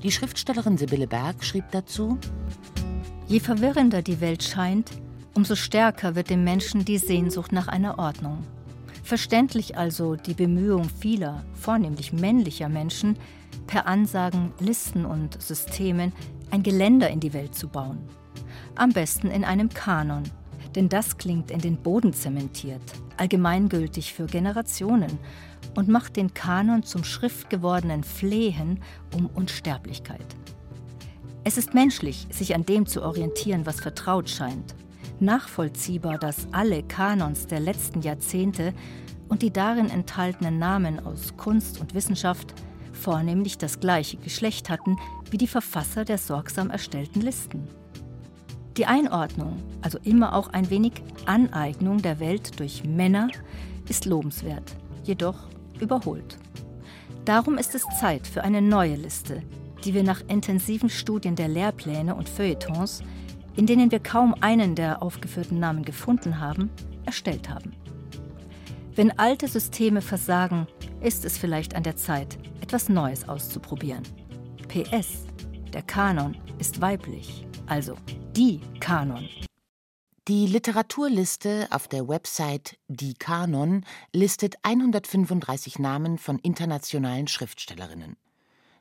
Die 0.02 0.12
Schriftstellerin 0.12 0.76
Sibylle 0.76 1.06
Berg 1.06 1.42
schrieb 1.42 1.64
dazu: 1.72 2.18
Je 3.26 3.40
verwirrender 3.40 4.02
die 4.02 4.20
Welt 4.20 4.44
scheint, 4.44 4.90
umso 5.36 5.54
stärker 5.54 6.14
wird 6.14 6.30
dem 6.30 6.44
Menschen 6.44 6.84
die 6.84 6.96
Sehnsucht 6.96 7.52
nach 7.52 7.68
einer 7.68 7.98
Ordnung. 7.98 8.38
Verständlich 9.02 9.76
also 9.76 10.16
die 10.16 10.34
Bemühung 10.34 10.88
vieler, 10.88 11.44
vornehmlich 11.52 12.12
männlicher 12.12 12.70
Menschen, 12.70 13.18
per 13.66 13.86
Ansagen, 13.86 14.52
Listen 14.60 15.04
und 15.04 15.40
Systemen 15.40 16.12
ein 16.50 16.62
Geländer 16.62 17.10
in 17.10 17.20
die 17.20 17.34
Welt 17.34 17.54
zu 17.54 17.68
bauen. 17.68 17.98
Am 18.76 18.92
besten 18.92 19.30
in 19.30 19.44
einem 19.44 19.68
Kanon, 19.68 20.22
denn 20.74 20.88
das 20.88 21.18
klingt 21.18 21.50
in 21.50 21.60
den 21.60 21.76
Boden 21.76 22.12
zementiert, 22.12 22.82
allgemeingültig 23.16 24.14
für 24.14 24.26
Generationen 24.26 25.18
und 25.74 25.88
macht 25.88 26.16
den 26.16 26.32
Kanon 26.32 26.82
zum 26.82 27.04
schriftgewordenen 27.04 28.04
Flehen 28.04 28.80
um 29.14 29.26
Unsterblichkeit. 29.26 30.36
Es 31.44 31.58
ist 31.58 31.74
menschlich, 31.74 32.26
sich 32.30 32.54
an 32.54 32.64
dem 32.64 32.86
zu 32.86 33.02
orientieren, 33.02 33.66
was 33.66 33.80
vertraut 33.80 34.30
scheint. 34.30 34.74
Nachvollziehbar, 35.20 36.18
dass 36.18 36.46
alle 36.52 36.82
Kanons 36.82 37.46
der 37.46 37.60
letzten 37.60 38.02
Jahrzehnte 38.02 38.74
und 39.28 39.42
die 39.42 39.52
darin 39.52 39.90
enthaltenen 39.90 40.58
Namen 40.58 41.04
aus 41.04 41.36
Kunst 41.36 41.80
und 41.80 41.94
Wissenschaft 41.94 42.54
vornehmlich 42.92 43.58
das 43.58 43.80
gleiche 43.80 44.16
Geschlecht 44.16 44.70
hatten 44.70 44.96
wie 45.30 45.38
die 45.38 45.46
Verfasser 45.46 46.04
der 46.04 46.18
sorgsam 46.18 46.70
erstellten 46.70 47.20
Listen. 47.20 47.66
Die 48.76 48.86
Einordnung, 48.86 49.56
also 49.80 49.98
immer 50.02 50.34
auch 50.34 50.48
ein 50.48 50.68
wenig 50.68 50.92
Aneignung 51.24 52.02
der 52.02 52.20
Welt 52.20 52.60
durch 52.60 52.84
Männer, 52.84 53.28
ist 53.88 54.04
lobenswert, 54.04 54.76
jedoch 55.02 55.48
überholt. 55.80 56.38
Darum 57.24 57.56
ist 57.58 57.74
es 57.74 57.84
Zeit 57.98 58.26
für 58.26 58.44
eine 58.44 58.60
neue 58.60 58.96
Liste, 58.96 59.42
die 59.84 59.94
wir 59.94 60.02
nach 60.02 60.22
intensiven 60.28 60.90
Studien 60.90 61.36
der 61.36 61.48
Lehrpläne 61.48 62.14
und 62.14 62.28
Feuilletons, 62.28 63.02
in 63.56 63.66
denen 63.66 63.90
wir 63.90 64.00
kaum 64.00 64.34
einen 64.40 64.74
der 64.74 65.02
aufgeführten 65.02 65.58
Namen 65.58 65.84
gefunden 65.84 66.40
haben, 66.40 66.70
erstellt 67.04 67.48
haben. 67.48 67.72
Wenn 68.94 69.18
alte 69.18 69.48
Systeme 69.48 70.00
versagen, 70.00 70.66
ist 71.00 71.24
es 71.24 71.36
vielleicht 71.36 71.74
an 71.74 71.82
der 71.82 71.96
Zeit, 71.96 72.38
etwas 72.60 72.88
Neues 72.88 73.28
auszuprobieren. 73.28 74.02
PS, 74.68 75.26
der 75.72 75.82
Kanon 75.82 76.36
ist 76.58 76.80
weiblich, 76.80 77.46
also 77.66 77.96
die 78.34 78.60
Kanon. 78.80 79.28
Die 80.28 80.46
Literaturliste 80.46 81.68
auf 81.70 81.86
der 81.86 82.08
Website 82.08 82.78
Die 82.88 83.14
Kanon 83.14 83.84
listet 84.12 84.56
135 84.62 85.78
Namen 85.78 86.18
von 86.18 86.38
internationalen 86.40 87.28
Schriftstellerinnen. 87.28 88.16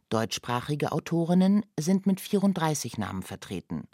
Deutschsprachige 0.09 0.91
Autorinnen 0.91 1.63
sind 1.80 2.07
mit 2.07 2.19
34 2.19 2.97
Namen 2.97 3.21
vertreten. 3.21 3.88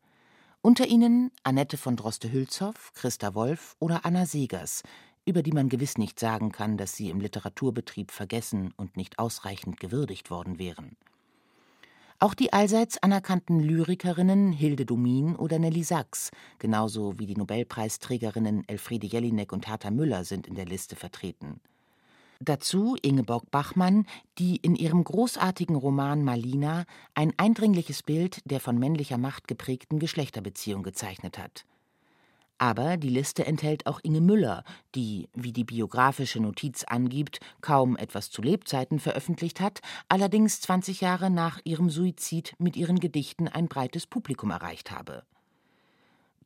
Unter 0.63 0.85
ihnen 0.85 1.31
Annette 1.41 1.75
von 1.75 1.95
Droste-Hülshoff, 1.95 2.93
Christa 2.93 3.33
Wolf 3.33 3.75
oder 3.79 4.05
Anna 4.05 4.27
Segers, 4.27 4.83
über 5.25 5.41
die 5.41 5.53
man 5.53 5.69
gewiss 5.69 5.97
nicht 5.97 6.19
sagen 6.19 6.51
kann, 6.51 6.77
dass 6.77 6.93
sie 6.93 7.09
im 7.09 7.19
Literaturbetrieb 7.19 8.11
vergessen 8.11 8.71
und 8.77 8.95
nicht 8.95 9.17
ausreichend 9.17 9.79
gewürdigt 9.79 10.29
worden 10.29 10.59
wären. 10.59 10.95
Auch 12.19 12.35
die 12.35 12.53
allseits 12.53 13.01
anerkannten 13.01 13.59
Lyrikerinnen 13.59 14.51
Hilde 14.51 14.85
Domin 14.85 15.35
oder 15.35 15.57
Nelly 15.57 15.83
Sachs, 15.83 16.29
genauso 16.59 17.17
wie 17.17 17.25
die 17.25 17.37
Nobelpreisträgerinnen 17.37 18.63
Elfriede 18.67 19.07
Jelinek 19.07 19.53
und 19.53 19.67
Hertha 19.67 19.89
Müller 19.89 20.25
sind 20.25 20.45
in 20.45 20.53
der 20.53 20.65
Liste 20.65 20.95
vertreten. 20.95 21.59
Dazu 22.43 22.97
Ingeborg 23.03 23.51
Bachmann, 23.51 24.07
die 24.39 24.55
in 24.55 24.75
ihrem 24.75 25.03
großartigen 25.03 25.75
Roman 25.75 26.23
Malina 26.23 26.85
ein 27.13 27.33
eindringliches 27.37 28.01
Bild 28.01 28.41
der 28.45 28.59
von 28.59 28.79
männlicher 28.79 29.19
Macht 29.19 29.47
geprägten 29.47 29.99
Geschlechterbeziehung 29.99 30.81
gezeichnet 30.81 31.37
hat. 31.37 31.65
Aber 32.57 32.97
die 32.97 33.09
Liste 33.09 33.45
enthält 33.45 33.85
auch 33.85 33.99
Inge 34.01 34.21
Müller, 34.21 34.63
die, 34.95 35.29
wie 35.35 35.53
die 35.53 35.63
biografische 35.63 36.39
Notiz 36.39 36.83
angibt, 36.83 37.41
kaum 37.61 37.95
etwas 37.95 38.31
zu 38.31 38.41
Lebzeiten 38.41 38.97
veröffentlicht 38.97 39.59
hat, 39.59 39.81
allerdings 40.09 40.61
20 40.61 41.01
Jahre 41.01 41.29
nach 41.29 41.59
ihrem 41.63 41.91
Suizid 41.91 42.55
mit 42.57 42.75
ihren 42.75 42.99
Gedichten 42.99 43.47
ein 43.47 43.67
breites 43.67 44.07
Publikum 44.07 44.49
erreicht 44.49 44.89
habe. 44.89 45.23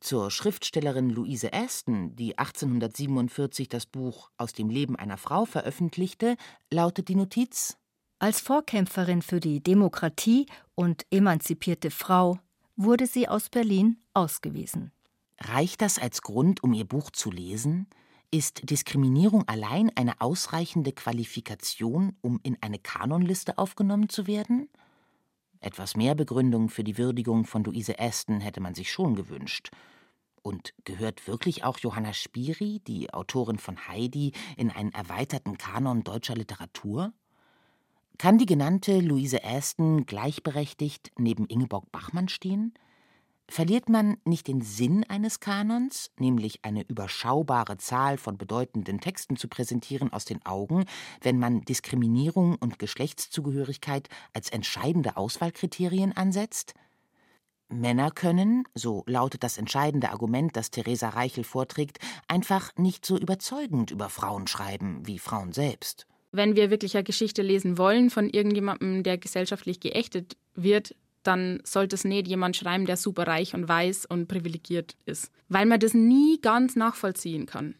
Zur 0.00 0.30
Schriftstellerin 0.30 1.08
Louise 1.08 1.52
Aston, 1.52 2.14
die 2.16 2.36
1847 2.36 3.68
das 3.68 3.86
Buch 3.86 4.30
Aus 4.36 4.52
dem 4.52 4.68
Leben 4.68 4.94
einer 4.96 5.16
Frau 5.16 5.46
veröffentlichte, 5.46 6.36
lautet 6.70 7.08
die 7.08 7.14
Notiz 7.14 7.78
Als 8.18 8.40
Vorkämpferin 8.40 9.22
für 9.22 9.40
die 9.40 9.62
Demokratie 9.62 10.46
und 10.74 11.06
emanzipierte 11.10 11.90
Frau 11.90 12.38
wurde 12.76 13.06
sie 13.06 13.26
aus 13.26 13.48
Berlin 13.48 13.96
ausgewiesen. 14.12 14.92
Reicht 15.40 15.80
das 15.80 15.98
als 15.98 16.20
Grund, 16.20 16.62
um 16.62 16.74
Ihr 16.74 16.84
Buch 16.84 17.10
zu 17.10 17.30
lesen? 17.30 17.88
Ist 18.30 18.68
Diskriminierung 18.70 19.48
allein 19.48 19.90
eine 19.96 20.20
ausreichende 20.20 20.92
Qualifikation, 20.92 22.16
um 22.20 22.38
in 22.42 22.58
eine 22.60 22.78
Kanonliste 22.78 23.56
aufgenommen 23.56 24.10
zu 24.10 24.26
werden? 24.26 24.68
Etwas 25.60 25.96
mehr 25.96 26.14
Begründung 26.14 26.68
für 26.68 26.84
die 26.84 26.98
Würdigung 26.98 27.44
von 27.44 27.64
Luise 27.64 27.98
Aston 27.98 28.40
hätte 28.40 28.60
man 28.60 28.74
sich 28.74 28.90
schon 28.90 29.14
gewünscht. 29.14 29.70
Und 30.42 30.74
gehört 30.84 31.26
wirklich 31.26 31.64
auch 31.64 31.78
Johanna 31.78 32.12
Spiri, 32.12 32.80
die 32.86 33.12
Autorin 33.12 33.58
von 33.58 33.88
Heidi, 33.88 34.32
in 34.56 34.70
einen 34.70 34.92
erweiterten 34.92 35.58
Kanon 35.58 36.04
deutscher 36.04 36.36
Literatur? 36.36 37.12
Kann 38.18 38.38
die 38.38 38.46
genannte 38.46 39.00
Luise 39.00 39.44
Aston 39.44 40.06
gleichberechtigt 40.06 41.12
neben 41.18 41.46
Ingeborg 41.46 41.90
Bachmann 41.90 42.28
stehen? 42.28 42.74
Verliert 43.48 43.88
man 43.88 44.16
nicht 44.24 44.48
den 44.48 44.60
Sinn 44.60 45.04
eines 45.08 45.38
Kanons, 45.38 46.10
nämlich 46.18 46.64
eine 46.64 46.82
überschaubare 46.82 47.76
Zahl 47.76 48.18
von 48.18 48.38
bedeutenden 48.38 49.00
Texten 49.00 49.36
zu 49.36 49.46
präsentieren, 49.46 50.12
aus 50.12 50.24
den 50.24 50.44
Augen, 50.44 50.84
wenn 51.20 51.38
man 51.38 51.62
Diskriminierung 51.62 52.56
und 52.56 52.80
Geschlechtszugehörigkeit 52.80 54.08
als 54.32 54.50
entscheidende 54.50 55.16
Auswahlkriterien 55.16 56.12
ansetzt? 56.12 56.74
Männer 57.68 58.10
können, 58.10 58.64
so 58.74 59.04
lautet 59.06 59.42
das 59.42 59.58
entscheidende 59.58 60.10
Argument, 60.10 60.56
das 60.56 60.70
Theresa 60.70 61.10
Reichel 61.10 61.44
vorträgt, 61.44 61.98
einfach 62.28 62.70
nicht 62.76 63.06
so 63.06 63.16
überzeugend 63.16 63.90
über 63.90 64.08
Frauen 64.08 64.46
schreiben 64.46 65.06
wie 65.06 65.18
Frauen 65.18 65.52
selbst. 65.52 66.06
Wenn 66.32 66.56
wir 66.56 66.70
wirklich 66.70 66.96
eine 66.96 67.04
Geschichte 67.04 67.42
lesen 67.42 67.78
wollen 67.78 68.10
von 68.10 68.28
irgendjemandem, 68.28 69.02
der 69.02 69.18
gesellschaftlich 69.18 69.80
geächtet 69.80 70.36
wird, 70.54 70.94
dann 71.26 71.60
sollte 71.64 71.96
es 71.96 72.04
nicht 72.04 72.28
jemand 72.28 72.56
schreiben, 72.56 72.86
der 72.86 72.96
super 72.96 73.26
reich 73.26 73.54
und 73.54 73.68
weiß 73.68 74.06
und 74.06 74.28
privilegiert 74.28 74.96
ist. 75.06 75.30
Weil 75.48 75.66
man 75.66 75.80
das 75.80 75.94
nie 75.94 76.40
ganz 76.40 76.76
nachvollziehen 76.76 77.46
kann. 77.46 77.74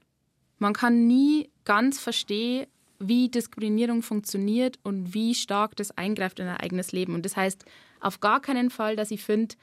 Man 0.59 0.73
kann 0.73 1.07
nie 1.07 1.51
ganz 1.65 2.01
verstehen, 2.01 2.67
wie 2.99 3.29
Diskriminierung 3.29 4.03
funktioniert 4.03 4.79
und 4.83 5.13
wie 5.13 5.35
stark 5.35 5.77
das 5.77 5.97
eingreift 5.97 6.41
in 6.41 6.49
ein 6.49 6.57
eigenes 6.57 6.93
Leben. 6.93 7.15
Und 7.15 7.25
das 7.25 7.37
heißt 7.37 7.65
auf 8.01 8.21
gar 8.21 8.41
keinen 8.41 8.71
Fall, 8.71 8.97
dass 8.97 9.11
ich 9.11 9.23
finde, 9.23 9.55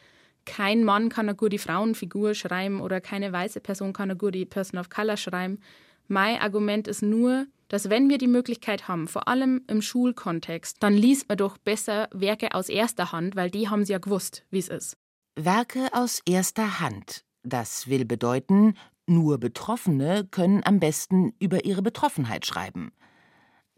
kein 0.46 0.84
Mann 0.84 1.10
kann 1.10 1.28
eine 1.28 1.36
gute 1.36 1.58
Frauenfigur 1.58 2.34
schreiben 2.34 2.82
oder 2.82 3.02
keine 3.02 3.32
weiße 3.32 3.62
Person 3.62 3.94
kann 3.94 4.12
eine 4.12 4.18
gute 4.18 4.46
Person 4.46 4.80
of 4.80 4.90
Color 4.90 5.18
schreiben. 5.18 5.60
Mein 6.08 6.40
Argument 6.40 6.88
ist 6.88 7.02
nur, 7.02 7.48
dass 7.68 7.90
wenn 7.90 8.10
wir 8.10 8.18
die 8.18 8.28
Möglichkeit 8.28 8.88
haben, 8.88 9.08
vor 9.08 9.28
allem 9.28 9.62
im 9.68 9.82
Schulkontext, 9.82 10.78
dann 10.82 10.94
liest 10.94 11.30
man 11.30 11.38
doch 11.38 11.58
besser 11.58 12.10
Werke 12.14 12.54
aus 12.54 12.70
erster 12.70 13.12
Hand, 13.12 13.36
weil 13.36 13.50
die 13.50 13.70
haben 13.70 13.86
sie 13.86 13.94
ja 13.94 14.00
gewusst, 14.00 14.46
wie 14.50 14.60
es 14.60 14.70
ist. 14.70 14.98
Werke 15.36 15.90
aus 15.94 16.22
erster 16.26 16.80
Hand. 16.80 17.26
Das 17.44 17.88
will 17.88 18.06
bedeuten, 18.06 18.76
nur 19.06 19.38
Betroffene 19.38 20.26
können 20.30 20.62
am 20.64 20.80
besten 20.80 21.34
über 21.40 21.66
ihre 21.66 21.82
Betroffenheit 21.82 22.46
schreiben. 22.46 22.92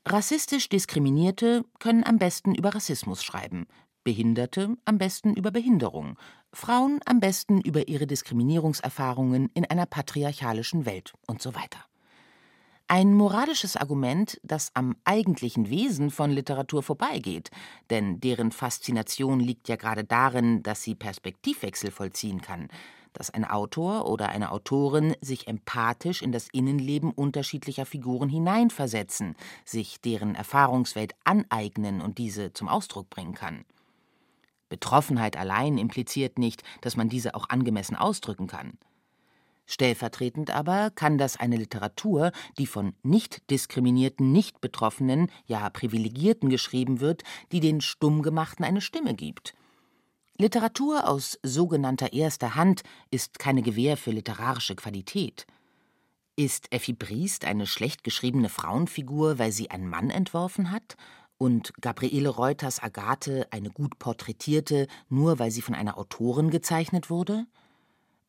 Rassistisch 0.08 0.70
Diskriminierte 0.70 1.66
können 1.80 2.04
am 2.04 2.20
besten 2.20 2.54
über 2.54 2.76
Rassismus 2.76 3.24
schreiben, 3.24 3.66
Behinderte 4.04 4.78
am 4.86 5.00
besten 5.00 5.34
über 5.34 5.50
Behinderung, 5.50 6.20
Frauen 6.54 7.00
am 7.06 7.20
besten 7.20 7.60
über 7.60 7.88
ihre 7.88 8.06
Diskriminierungserfahrungen 8.06 9.50
in 9.56 9.66
einer 9.66 9.88
patriarchalischen 9.88 10.86
Welt 10.86 11.14
und 11.26 11.42
so 11.42 11.56
weiter. 11.56 11.80
Ein 12.88 13.16
moralisches 13.16 13.78
Argument, 13.78 14.40
das 14.44 14.70
am 14.76 14.96
eigentlichen 15.06 15.72
Wesen 15.72 16.12
von 16.12 16.30
Literatur 16.30 16.84
vorbeigeht, 16.84 17.50
denn 17.90 18.20
deren 18.20 18.52
Faszination 18.52 19.40
liegt 19.40 19.68
ja 19.68 19.76
gerade 19.76 20.04
darin, 20.04 20.62
dass 20.62 20.84
sie 20.84 20.94
Perspektivwechsel 20.94 21.90
vollziehen 21.90 22.42
kann, 22.42 22.68
dass 23.14 23.32
ein 23.32 23.44
Autor 23.44 24.08
oder 24.08 24.30
eine 24.30 24.52
Autorin 24.52 25.16
sich 25.20 25.48
empathisch 25.48 26.22
in 26.22 26.32
das 26.32 26.48
Innenleben 26.52 27.12
unterschiedlicher 27.12 27.88
Figuren 27.88 28.30
hineinversetzen, 28.30 29.36
sich 29.64 30.00
deren 30.02 30.36
Erfahrungswelt 30.36 31.16
aneignen 31.24 32.02
und 32.02 32.20
diese 32.20 32.54
zum 32.54 32.68
Ausdruck 32.68 33.10
bringen 33.10 33.34
kann. 33.34 33.66
Betroffenheit 34.70 35.38
allein 35.38 35.80
impliziert 35.80 36.38
nicht, 36.38 36.62
dass 36.82 36.98
man 36.98 37.10
diese 37.10 37.34
auch 37.34 37.50
angemessen 37.50 37.96
ausdrücken 37.96 38.46
kann. 38.46 38.78
Stellvertretend 39.66 40.52
aber 40.52 40.92
kann 40.92 41.18
das 41.18 41.38
eine 41.38 41.58
Literatur, 41.58 42.32
die 42.58 42.68
von 42.68 42.94
nicht 43.02 43.50
diskriminierten 43.50 44.32
Nicht-Betroffenen, 44.32 45.32
ja 45.46 45.70
Privilegierten 45.70 46.50
geschrieben 46.50 47.00
wird, 47.00 47.24
die 47.52 47.60
den 47.60 47.82
Stummgemachten 47.82 48.64
eine 48.64 48.82
Stimme 48.82 49.16
gibt. 49.16 49.56
Literatur 50.38 51.08
aus 51.08 51.40
sogenannter 51.44 52.14
erster 52.14 52.56
Hand 52.56 52.84
ist 53.10 53.40
keine 53.40 53.62
Gewähr 53.62 53.96
für 53.96 54.12
literarische 54.12 54.76
Qualität. 54.76 55.48
Ist 56.36 56.72
Effi 56.74 56.92
Briest 56.92 57.46
eine 57.46 57.66
schlecht 57.66 58.04
geschriebene 58.04 58.50
Frauenfigur, 58.50 59.40
weil 59.40 59.54
sie 59.54 59.72
ein 59.72 59.88
Mann 59.88 60.10
entworfen 60.10 60.72
hat? 60.72 60.98
Und 61.38 61.74
Gabriele 61.80 62.30
Reuters 62.30 62.84
Agathe 62.84 63.48
eine 63.52 63.70
gut 63.70 63.98
porträtierte, 63.98 64.88
nur 65.08 65.40
weil 65.40 65.52
sie 65.52 65.62
von 65.62 65.74
einer 65.74 65.98
Autorin 65.98 66.50
gezeichnet 66.50 67.10
wurde? 67.10 67.46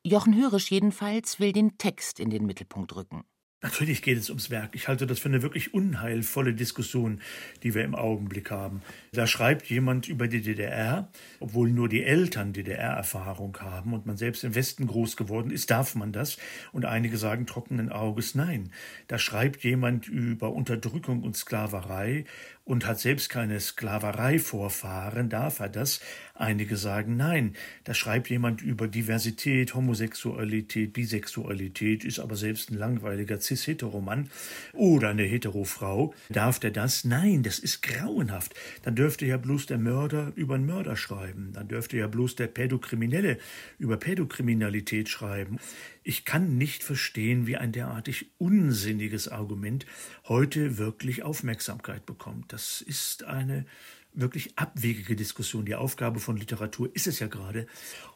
Jochen 0.09 0.37
Hörisch 0.37 0.71
jedenfalls 0.71 1.41
will 1.41 1.53
den 1.53 1.79
Text 1.79 2.21
in 2.21 2.31
den 2.31 2.47
Mittelpunkt 2.47 2.95
rücken. 2.95 3.25
Natürlich 3.61 4.03
geht 4.03 4.19
es 4.19 4.29
ums 4.29 4.51
Werk. 4.51 4.77
Ich 4.77 4.87
halte 4.87 5.09
das 5.09 5.19
für 5.19 5.29
eine 5.29 5.43
wirklich 5.43 5.75
unheilvolle 5.75 6.55
Diskussion, 6.55 7.21
die 7.65 7.75
wir 7.75 7.83
im 7.83 7.97
Augenblick 7.97 8.53
haben. 8.53 8.83
Da 9.13 9.27
schreibt 9.27 9.67
jemand 9.67 10.07
über 10.07 10.29
die 10.29 10.43
DDR, 10.43 11.09
obwohl 11.41 11.71
nur 11.71 11.89
die 11.89 12.05
Eltern 12.05 12.53
DDR-Erfahrung 12.53 13.57
haben 13.59 13.95
und 13.95 14.07
man 14.07 14.17
selbst 14.17 14.45
im 14.45 14.55
Westen 14.55 14.87
groß 14.87 15.17
geworden 15.17 15.51
ist, 15.51 15.71
darf 15.73 15.97
man 15.97 16.13
das. 16.13 16.37
Und 16.71 16.85
einige 16.85 17.17
sagen 17.17 17.47
trockenen 17.47 17.91
Auges 17.91 18.37
nein. 18.37 18.71
Da 19.09 19.19
schreibt 19.19 19.65
jemand 19.65 20.07
über 20.07 20.53
Unterdrückung 20.53 21.25
und 21.25 21.37
Sklaverei 21.37 22.27
und 22.67 22.85
hat 22.85 22.99
selbst 22.99 23.31
keine 23.31 23.61
Sklaverei-Vorfahren, 23.61 25.31
darf 25.31 25.61
er 25.61 25.69
das? 25.69 26.01
Einige 26.35 26.77
sagen 26.77 27.17
nein. 27.17 27.55
Da 27.85 27.95
schreibt 27.95 28.29
jemand 28.29 28.61
über 28.61 28.89
Diversität, 28.89 29.75
Homosexualität, 29.75 30.93
Bisexualität, 30.93 32.05
ist 32.05 32.19
aber 32.19 32.35
selbst 32.35 32.71
ein 32.71 32.77
langweiliger 32.77 33.41
Cis-Heteromann 33.41 34.31
oder 34.73 35.11
eine 35.11 35.23
Heterofrau. 35.23 36.13
Darf 36.29 36.59
der 36.59 36.73
das? 36.73 37.05
Nein, 37.05 37.45
das 37.45 37.61
ist 37.61 37.83
grauenhaft. 37.83 38.55
Dann 38.83 38.97
dürfte 38.97 39.27
ja 39.27 39.37
bloß 39.37 39.67
der 39.67 39.79
Mörder 39.79 40.33
über 40.35 40.57
einen 40.57 40.67
Mörder 40.67 40.97
schreiben. 40.97 41.53
Dann 41.55 41.69
dürfte 41.69 41.97
ja 41.97 42.09
bloß 42.09 42.35
der 42.35 42.49
Pädokriminelle 42.49 43.39
über 43.79 43.97
Pädokriminalität 43.97 45.09
schreiben. 45.09 45.61
Ich 46.09 46.25
kann 46.25 46.57
nicht 46.57 46.85
verstehen, 46.85 47.49
wie 47.49 47.57
ein 47.57 47.73
derartig 47.73 48.31
unsinniges 48.39 49.27
Argument 49.27 49.87
heute 50.29 50.79
wirklich 50.79 51.25
Aufmerksamkeit 51.25 52.07
bekommt. 52.07 52.53
Das 52.53 52.81
ist 52.81 53.25
eine 53.25 53.67
wirklich 54.13 54.57
abwegige 54.57 55.17
Diskussion. 55.17 55.65
Die 55.67 55.75
Aufgabe 55.75 56.21
von 56.21 56.37
Literatur 56.37 56.95
ist 56.95 57.09
es 57.09 57.19
ja 57.19 57.27
gerade, 57.27 57.67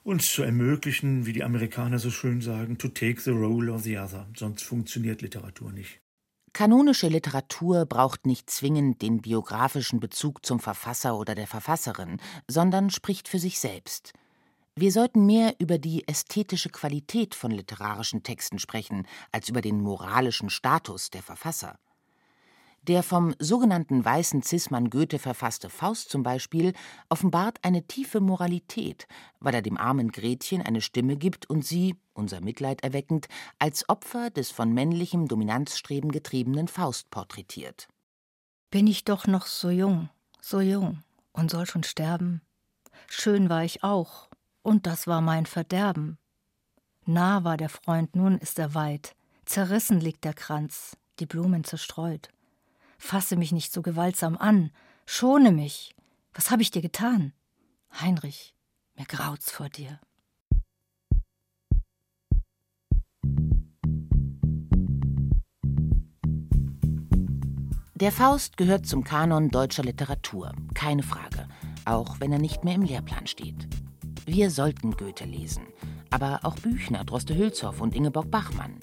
uns 0.04 0.32
zu 0.32 0.44
ermöglichen, 0.44 1.26
wie 1.26 1.32
die 1.32 1.42
Amerikaner 1.42 1.98
so 1.98 2.12
schön 2.12 2.40
sagen, 2.40 2.78
to 2.78 2.86
take 2.86 3.20
the 3.20 3.30
role 3.30 3.72
of 3.72 3.82
the 3.82 3.98
other. 3.98 4.28
Sonst 4.36 4.62
funktioniert 4.62 5.20
Literatur 5.20 5.72
nicht. 5.72 6.00
Kanonische 6.52 7.08
Literatur 7.08 7.86
braucht 7.86 8.24
nicht 8.24 8.50
zwingend 8.50 9.02
den 9.02 9.20
biografischen 9.20 9.98
Bezug 9.98 10.46
zum 10.46 10.60
Verfasser 10.60 11.18
oder 11.18 11.34
der 11.34 11.48
Verfasserin, 11.48 12.20
sondern 12.46 12.90
spricht 12.90 13.26
für 13.26 13.40
sich 13.40 13.58
selbst. 13.58 14.12
Wir 14.80 14.92
sollten 14.92 15.26
mehr 15.26 15.56
über 15.58 15.76
die 15.76 16.08
ästhetische 16.08 16.70
Qualität 16.70 17.34
von 17.34 17.50
literarischen 17.50 18.22
Texten 18.22 18.58
sprechen, 18.58 19.06
als 19.30 19.50
über 19.50 19.60
den 19.60 19.82
moralischen 19.82 20.48
Status 20.48 21.10
der 21.10 21.22
Verfasser. 21.22 21.78
Der 22.88 23.02
vom 23.02 23.34
sogenannten 23.38 24.02
weißen 24.02 24.42
Zismann 24.42 24.88
Goethe 24.88 25.18
verfasste 25.18 25.68
Faust 25.68 26.08
zum 26.08 26.22
Beispiel 26.22 26.72
offenbart 27.10 27.58
eine 27.60 27.86
tiefe 27.86 28.20
Moralität, 28.20 29.06
weil 29.38 29.52
er 29.52 29.60
dem 29.60 29.76
armen 29.76 30.12
Gretchen 30.12 30.62
eine 30.62 30.80
Stimme 30.80 31.18
gibt 31.18 31.50
und 31.50 31.62
sie, 31.62 31.96
unser 32.14 32.40
Mitleid 32.40 32.82
erweckend, 32.82 33.28
als 33.58 33.86
Opfer 33.90 34.30
des 34.30 34.50
von 34.50 34.72
männlichem 34.72 35.28
Dominanzstreben 35.28 36.10
getriebenen 36.10 36.68
Faust 36.68 37.10
porträtiert. 37.10 37.86
Bin 38.70 38.86
ich 38.86 39.04
doch 39.04 39.26
noch 39.26 39.44
so 39.44 39.68
jung, 39.68 40.08
so 40.40 40.62
jung 40.62 41.02
und 41.32 41.50
soll 41.50 41.66
schon 41.66 41.82
sterben? 41.82 42.40
Schön 43.08 43.50
war 43.50 43.62
ich 43.62 43.84
auch, 43.84 44.29
und 44.62 44.86
das 44.86 45.06
war 45.06 45.20
mein 45.20 45.46
Verderben. 45.46 46.18
Nah 47.06 47.44
war 47.44 47.56
der 47.56 47.68
Freund, 47.68 48.14
nun 48.14 48.38
ist 48.38 48.58
er 48.58 48.74
weit, 48.74 49.16
zerrissen 49.44 50.00
liegt 50.00 50.24
der 50.24 50.34
Kranz, 50.34 50.96
die 51.18 51.26
Blumen 51.26 51.64
zerstreut. 51.64 52.28
Fasse 52.98 53.36
mich 53.36 53.52
nicht 53.52 53.72
so 53.72 53.82
gewaltsam 53.82 54.36
an, 54.36 54.70
schone 55.06 55.52
mich. 55.52 55.94
Was 56.34 56.50
hab 56.50 56.60
ich 56.60 56.70
dir 56.70 56.82
getan? 56.82 57.32
Heinrich, 58.00 58.54
mir 58.96 59.06
graut's 59.06 59.50
vor 59.50 59.68
dir. 59.68 59.98
Der 67.94 68.12
Faust 68.12 68.56
gehört 68.56 68.86
zum 68.86 69.04
Kanon 69.04 69.50
deutscher 69.50 69.82
Literatur, 69.82 70.52
keine 70.72 71.02
Frage, 71.02 71.46
auch 71.84 72.18
wenn 72.18 72.32
er 72.32 72.38
nicht 72.38 72.64
mehr 72.64 72.74
im 72.74 72.82
Lehrplan 72.82 73.26
steht. 73.26 73.68
Wir 74.26 74.50
sollten 74.50 74.92
Goethe 74.92 75.24
lesen, 75.24 75.62
aber 76.10 76.40
auch 76.42 76.56
Büchner, 76.56 77.04
Droste 77.04 77.36
Hülshoff 77.36 77.80
und 77.80 77.94
Ingeborg 77.94 78.30
Bachmann. 78.30 78.78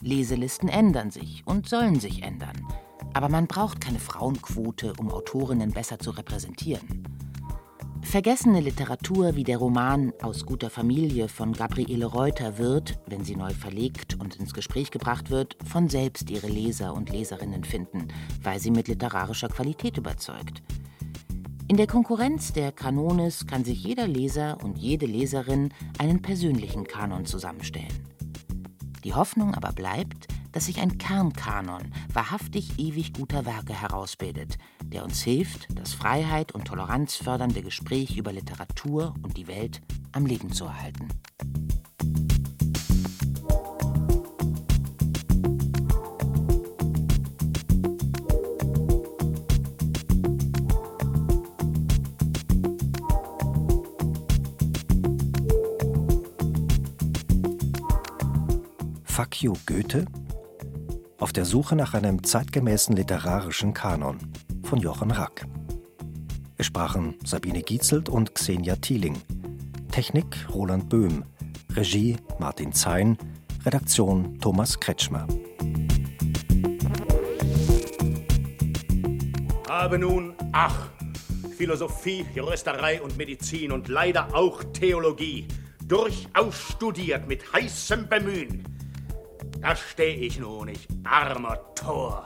Leselisten 0.00 0.68
ändern 0.68 1.10
sich 1.10 1.42
und 1.46 1.68
sollen 1.68 1.98
sich 2.00 2.22
ändern. 2.22 2.56
Aber 3.12 3.28
man 3.28 3.46
braucht 3.46 3.80
keine 3.80 3.98
Frauenquote, 3.98 4.92
um 4.98 5.10
Autorinnen 5.10 5.72
besser 5.72 5.98
zu 5.98 6.10
repräsentieren. 6.10 7.02
Vergessene 8.02 8.60
Literatur 8.60 9.34
wie 9.34 9.44
der 9.44 9.58
Roman 9.58 10.12
Aus 10.22 10.46
guter 10.46 10.70
Familie 10.70 11.28
von 11.28 11.52
Gabriele 11.52 12.06
Reuter 12.06 12.56
wird, 12.56 12.98
wenn 13.06 13.24
sie 13.24 13.36
neu 13.36 13.50
verlegt 13.50 14.16
und 14.18 14.36
ins 14.36 14.54
Gespräch 14.54 14.90
gebracht 14.90 15.30
wird, 15.30 15.56
von 15.66 15.88
selbst 15.88 16.30
ihre 16.30 16.46
Leser 16.46 16.94
und 16.94 17.10
Leserinnen 17.10 17.64
finden, 17.64 18.08
weil 18.42 18.60
sie 18.60 18.70
mit 18.70 18.88
literarischer 18.88 19.48
Qualität 19.48 19.98
überzeugt. 19.98 20.62
In 21.70 21.76
der 21.76 21.86
Konkurrenz 21.86 22.54
der 22.54 22.72
Kanones 22.72 23.46
kann 23.46 23.62
sich 23.62 23.84
jeder 23.84 24.06
Leser 24.08 24.56
und 24.64 24.78
jede 24.78 25.04
Leserin 25.04 25.68
einen 25.98 26.22
persönlichen 26.22 26.84
Kanon 26.84 27.26
zusammenstellen. 27.26 28.06
Die 29.04 29.12
Hoffnung 29.12 29.54
aber 29.54 29.72
bleibt, 29.72 30.28
dass 30.52 30.64
sich 30.64 30.80
ein 30.80 30.96
Kernkanon 30.96 31.92
wahrhaftig 32.10 32.78
ewig 32.78 33.12
guter 33.12 33.44
Werke 33.44 33.78
herausbildet, 33.78 34.56
der 34.82 35.04
uns 35.04 35.20
hilft, 35.20 35.68
das 35.78 35.92
Freiheit 35.92 36.52
und 36.52 36.64
Toleranz 36.64 37.16
fördernde 37.16 37.60
Gespräch 37.60 38.16
über 38.16 38.32
Literatur 38.32 39.12
und 39.22 39.36
die 39.36 39.46
Welt 39.46 39.82
am 40.12 40.24
Leben 40.24 40.50
zu 40.50 40.64
erhalten. 40.64 41.08
You, 59.40 59.54
Goethe? 59.66 60.04
Auf 61.18 61.32
der 61.32 61.44
Suche 61.44 61.74
nach 61.74 61.92
einem 61.92 62.22
zeitgemäßen 62.22 62.94
literarischen 62.94 63.74
Kanon 63.74 64.16
von 64.62 64.78
Jochen 64.78 65.10
Rack. 65.10 65.44
Es 66.56 66.66
sprachen 66.66 67.16
Sabine 67.24 67.62
Gietzelt 67.62 68.08
und 68.08 68.36
Xenia 68.36 68.76
Thieling. 68.76 69.20
Technik 69.90 70.46
Roland 70.54 70.88
Böhm. 70.88 71.24
Regie 71.74 72.16
Martin 72.38 72.72
Zein. 72.72 73.18
Redaktion 73.66 74.38
Thomas 74.38 74.78
Kretschmer. 74.78 75.26
Habe 79.68 79.98
nun, 79.98 80.34
ach, 80.52 80.90
Philosophie, 81.56 82.24
Juristerei 82.36 83.02
und 83.02 83.18
Medizin 83.18 83.72
und 83.72 83.88
leider 83.88 84.32
auch 84.32 84.62
Theologie 84.72 85.48
durchaus 85.84 86.56
studiert 86.72 87.26
mit 87.26 87.52
heißem 87.52 88.08
Bemühen 88.08 88.77
da 89.60 89.74
steh 89.74 90.12
ich 90.12 90.38
nun, 90.38 90.68
ich 90.68 90.86
armer 91.04 91.58
Tor, 91.74 92.24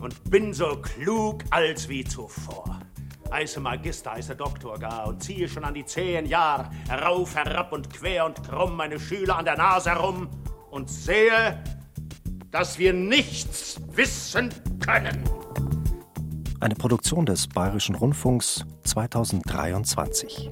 und 0.00 0.30
bin 0.30 0.52
so 0.52 0.76
klug 0.76 1.44
als 1.50 1.88
wie 1.88 2.04
zuvor. 2.04 2.80
Heiße 3.30 3.58
Magister, 3.60 4.12
heiße 4.12 4.36
Doktor 4.36 4.78
gar 4.78 5.08
und 5.08 5.22
ziehe 5.22 5.48
schon 5.48 5.64
an 5.64 5.74
die 5.74 5.84
zehn 5.84 6.26
Jahr 6.26 6.70
herauf, 6.88 7.34
herab 7.34 7.72
und 7.72 7.92
quer 7.92 8.26
und 8.26 8.42
krumm 8.44 8.76
meine 8.76 9.00
Schüler 9.00 9.38
an 9.38 9.44
der 9.44 9.56
Nase 9.56 9.90
herum 9.90 10.28
und 10.70 10.88
sehe, 10.88 11.62
dass 12.50 12.78
wir 12.78 12.92
nichts 12.92 13.80
wissen 13.92 14.50
können. 14.78 15.24
Eine 16.60 16.76
Produktion 16.76 17.26
des 17.26 17.48
Bayerischen 17.48 17.94
Rundfunks 17.94 18.64
2023. 18.84 20.50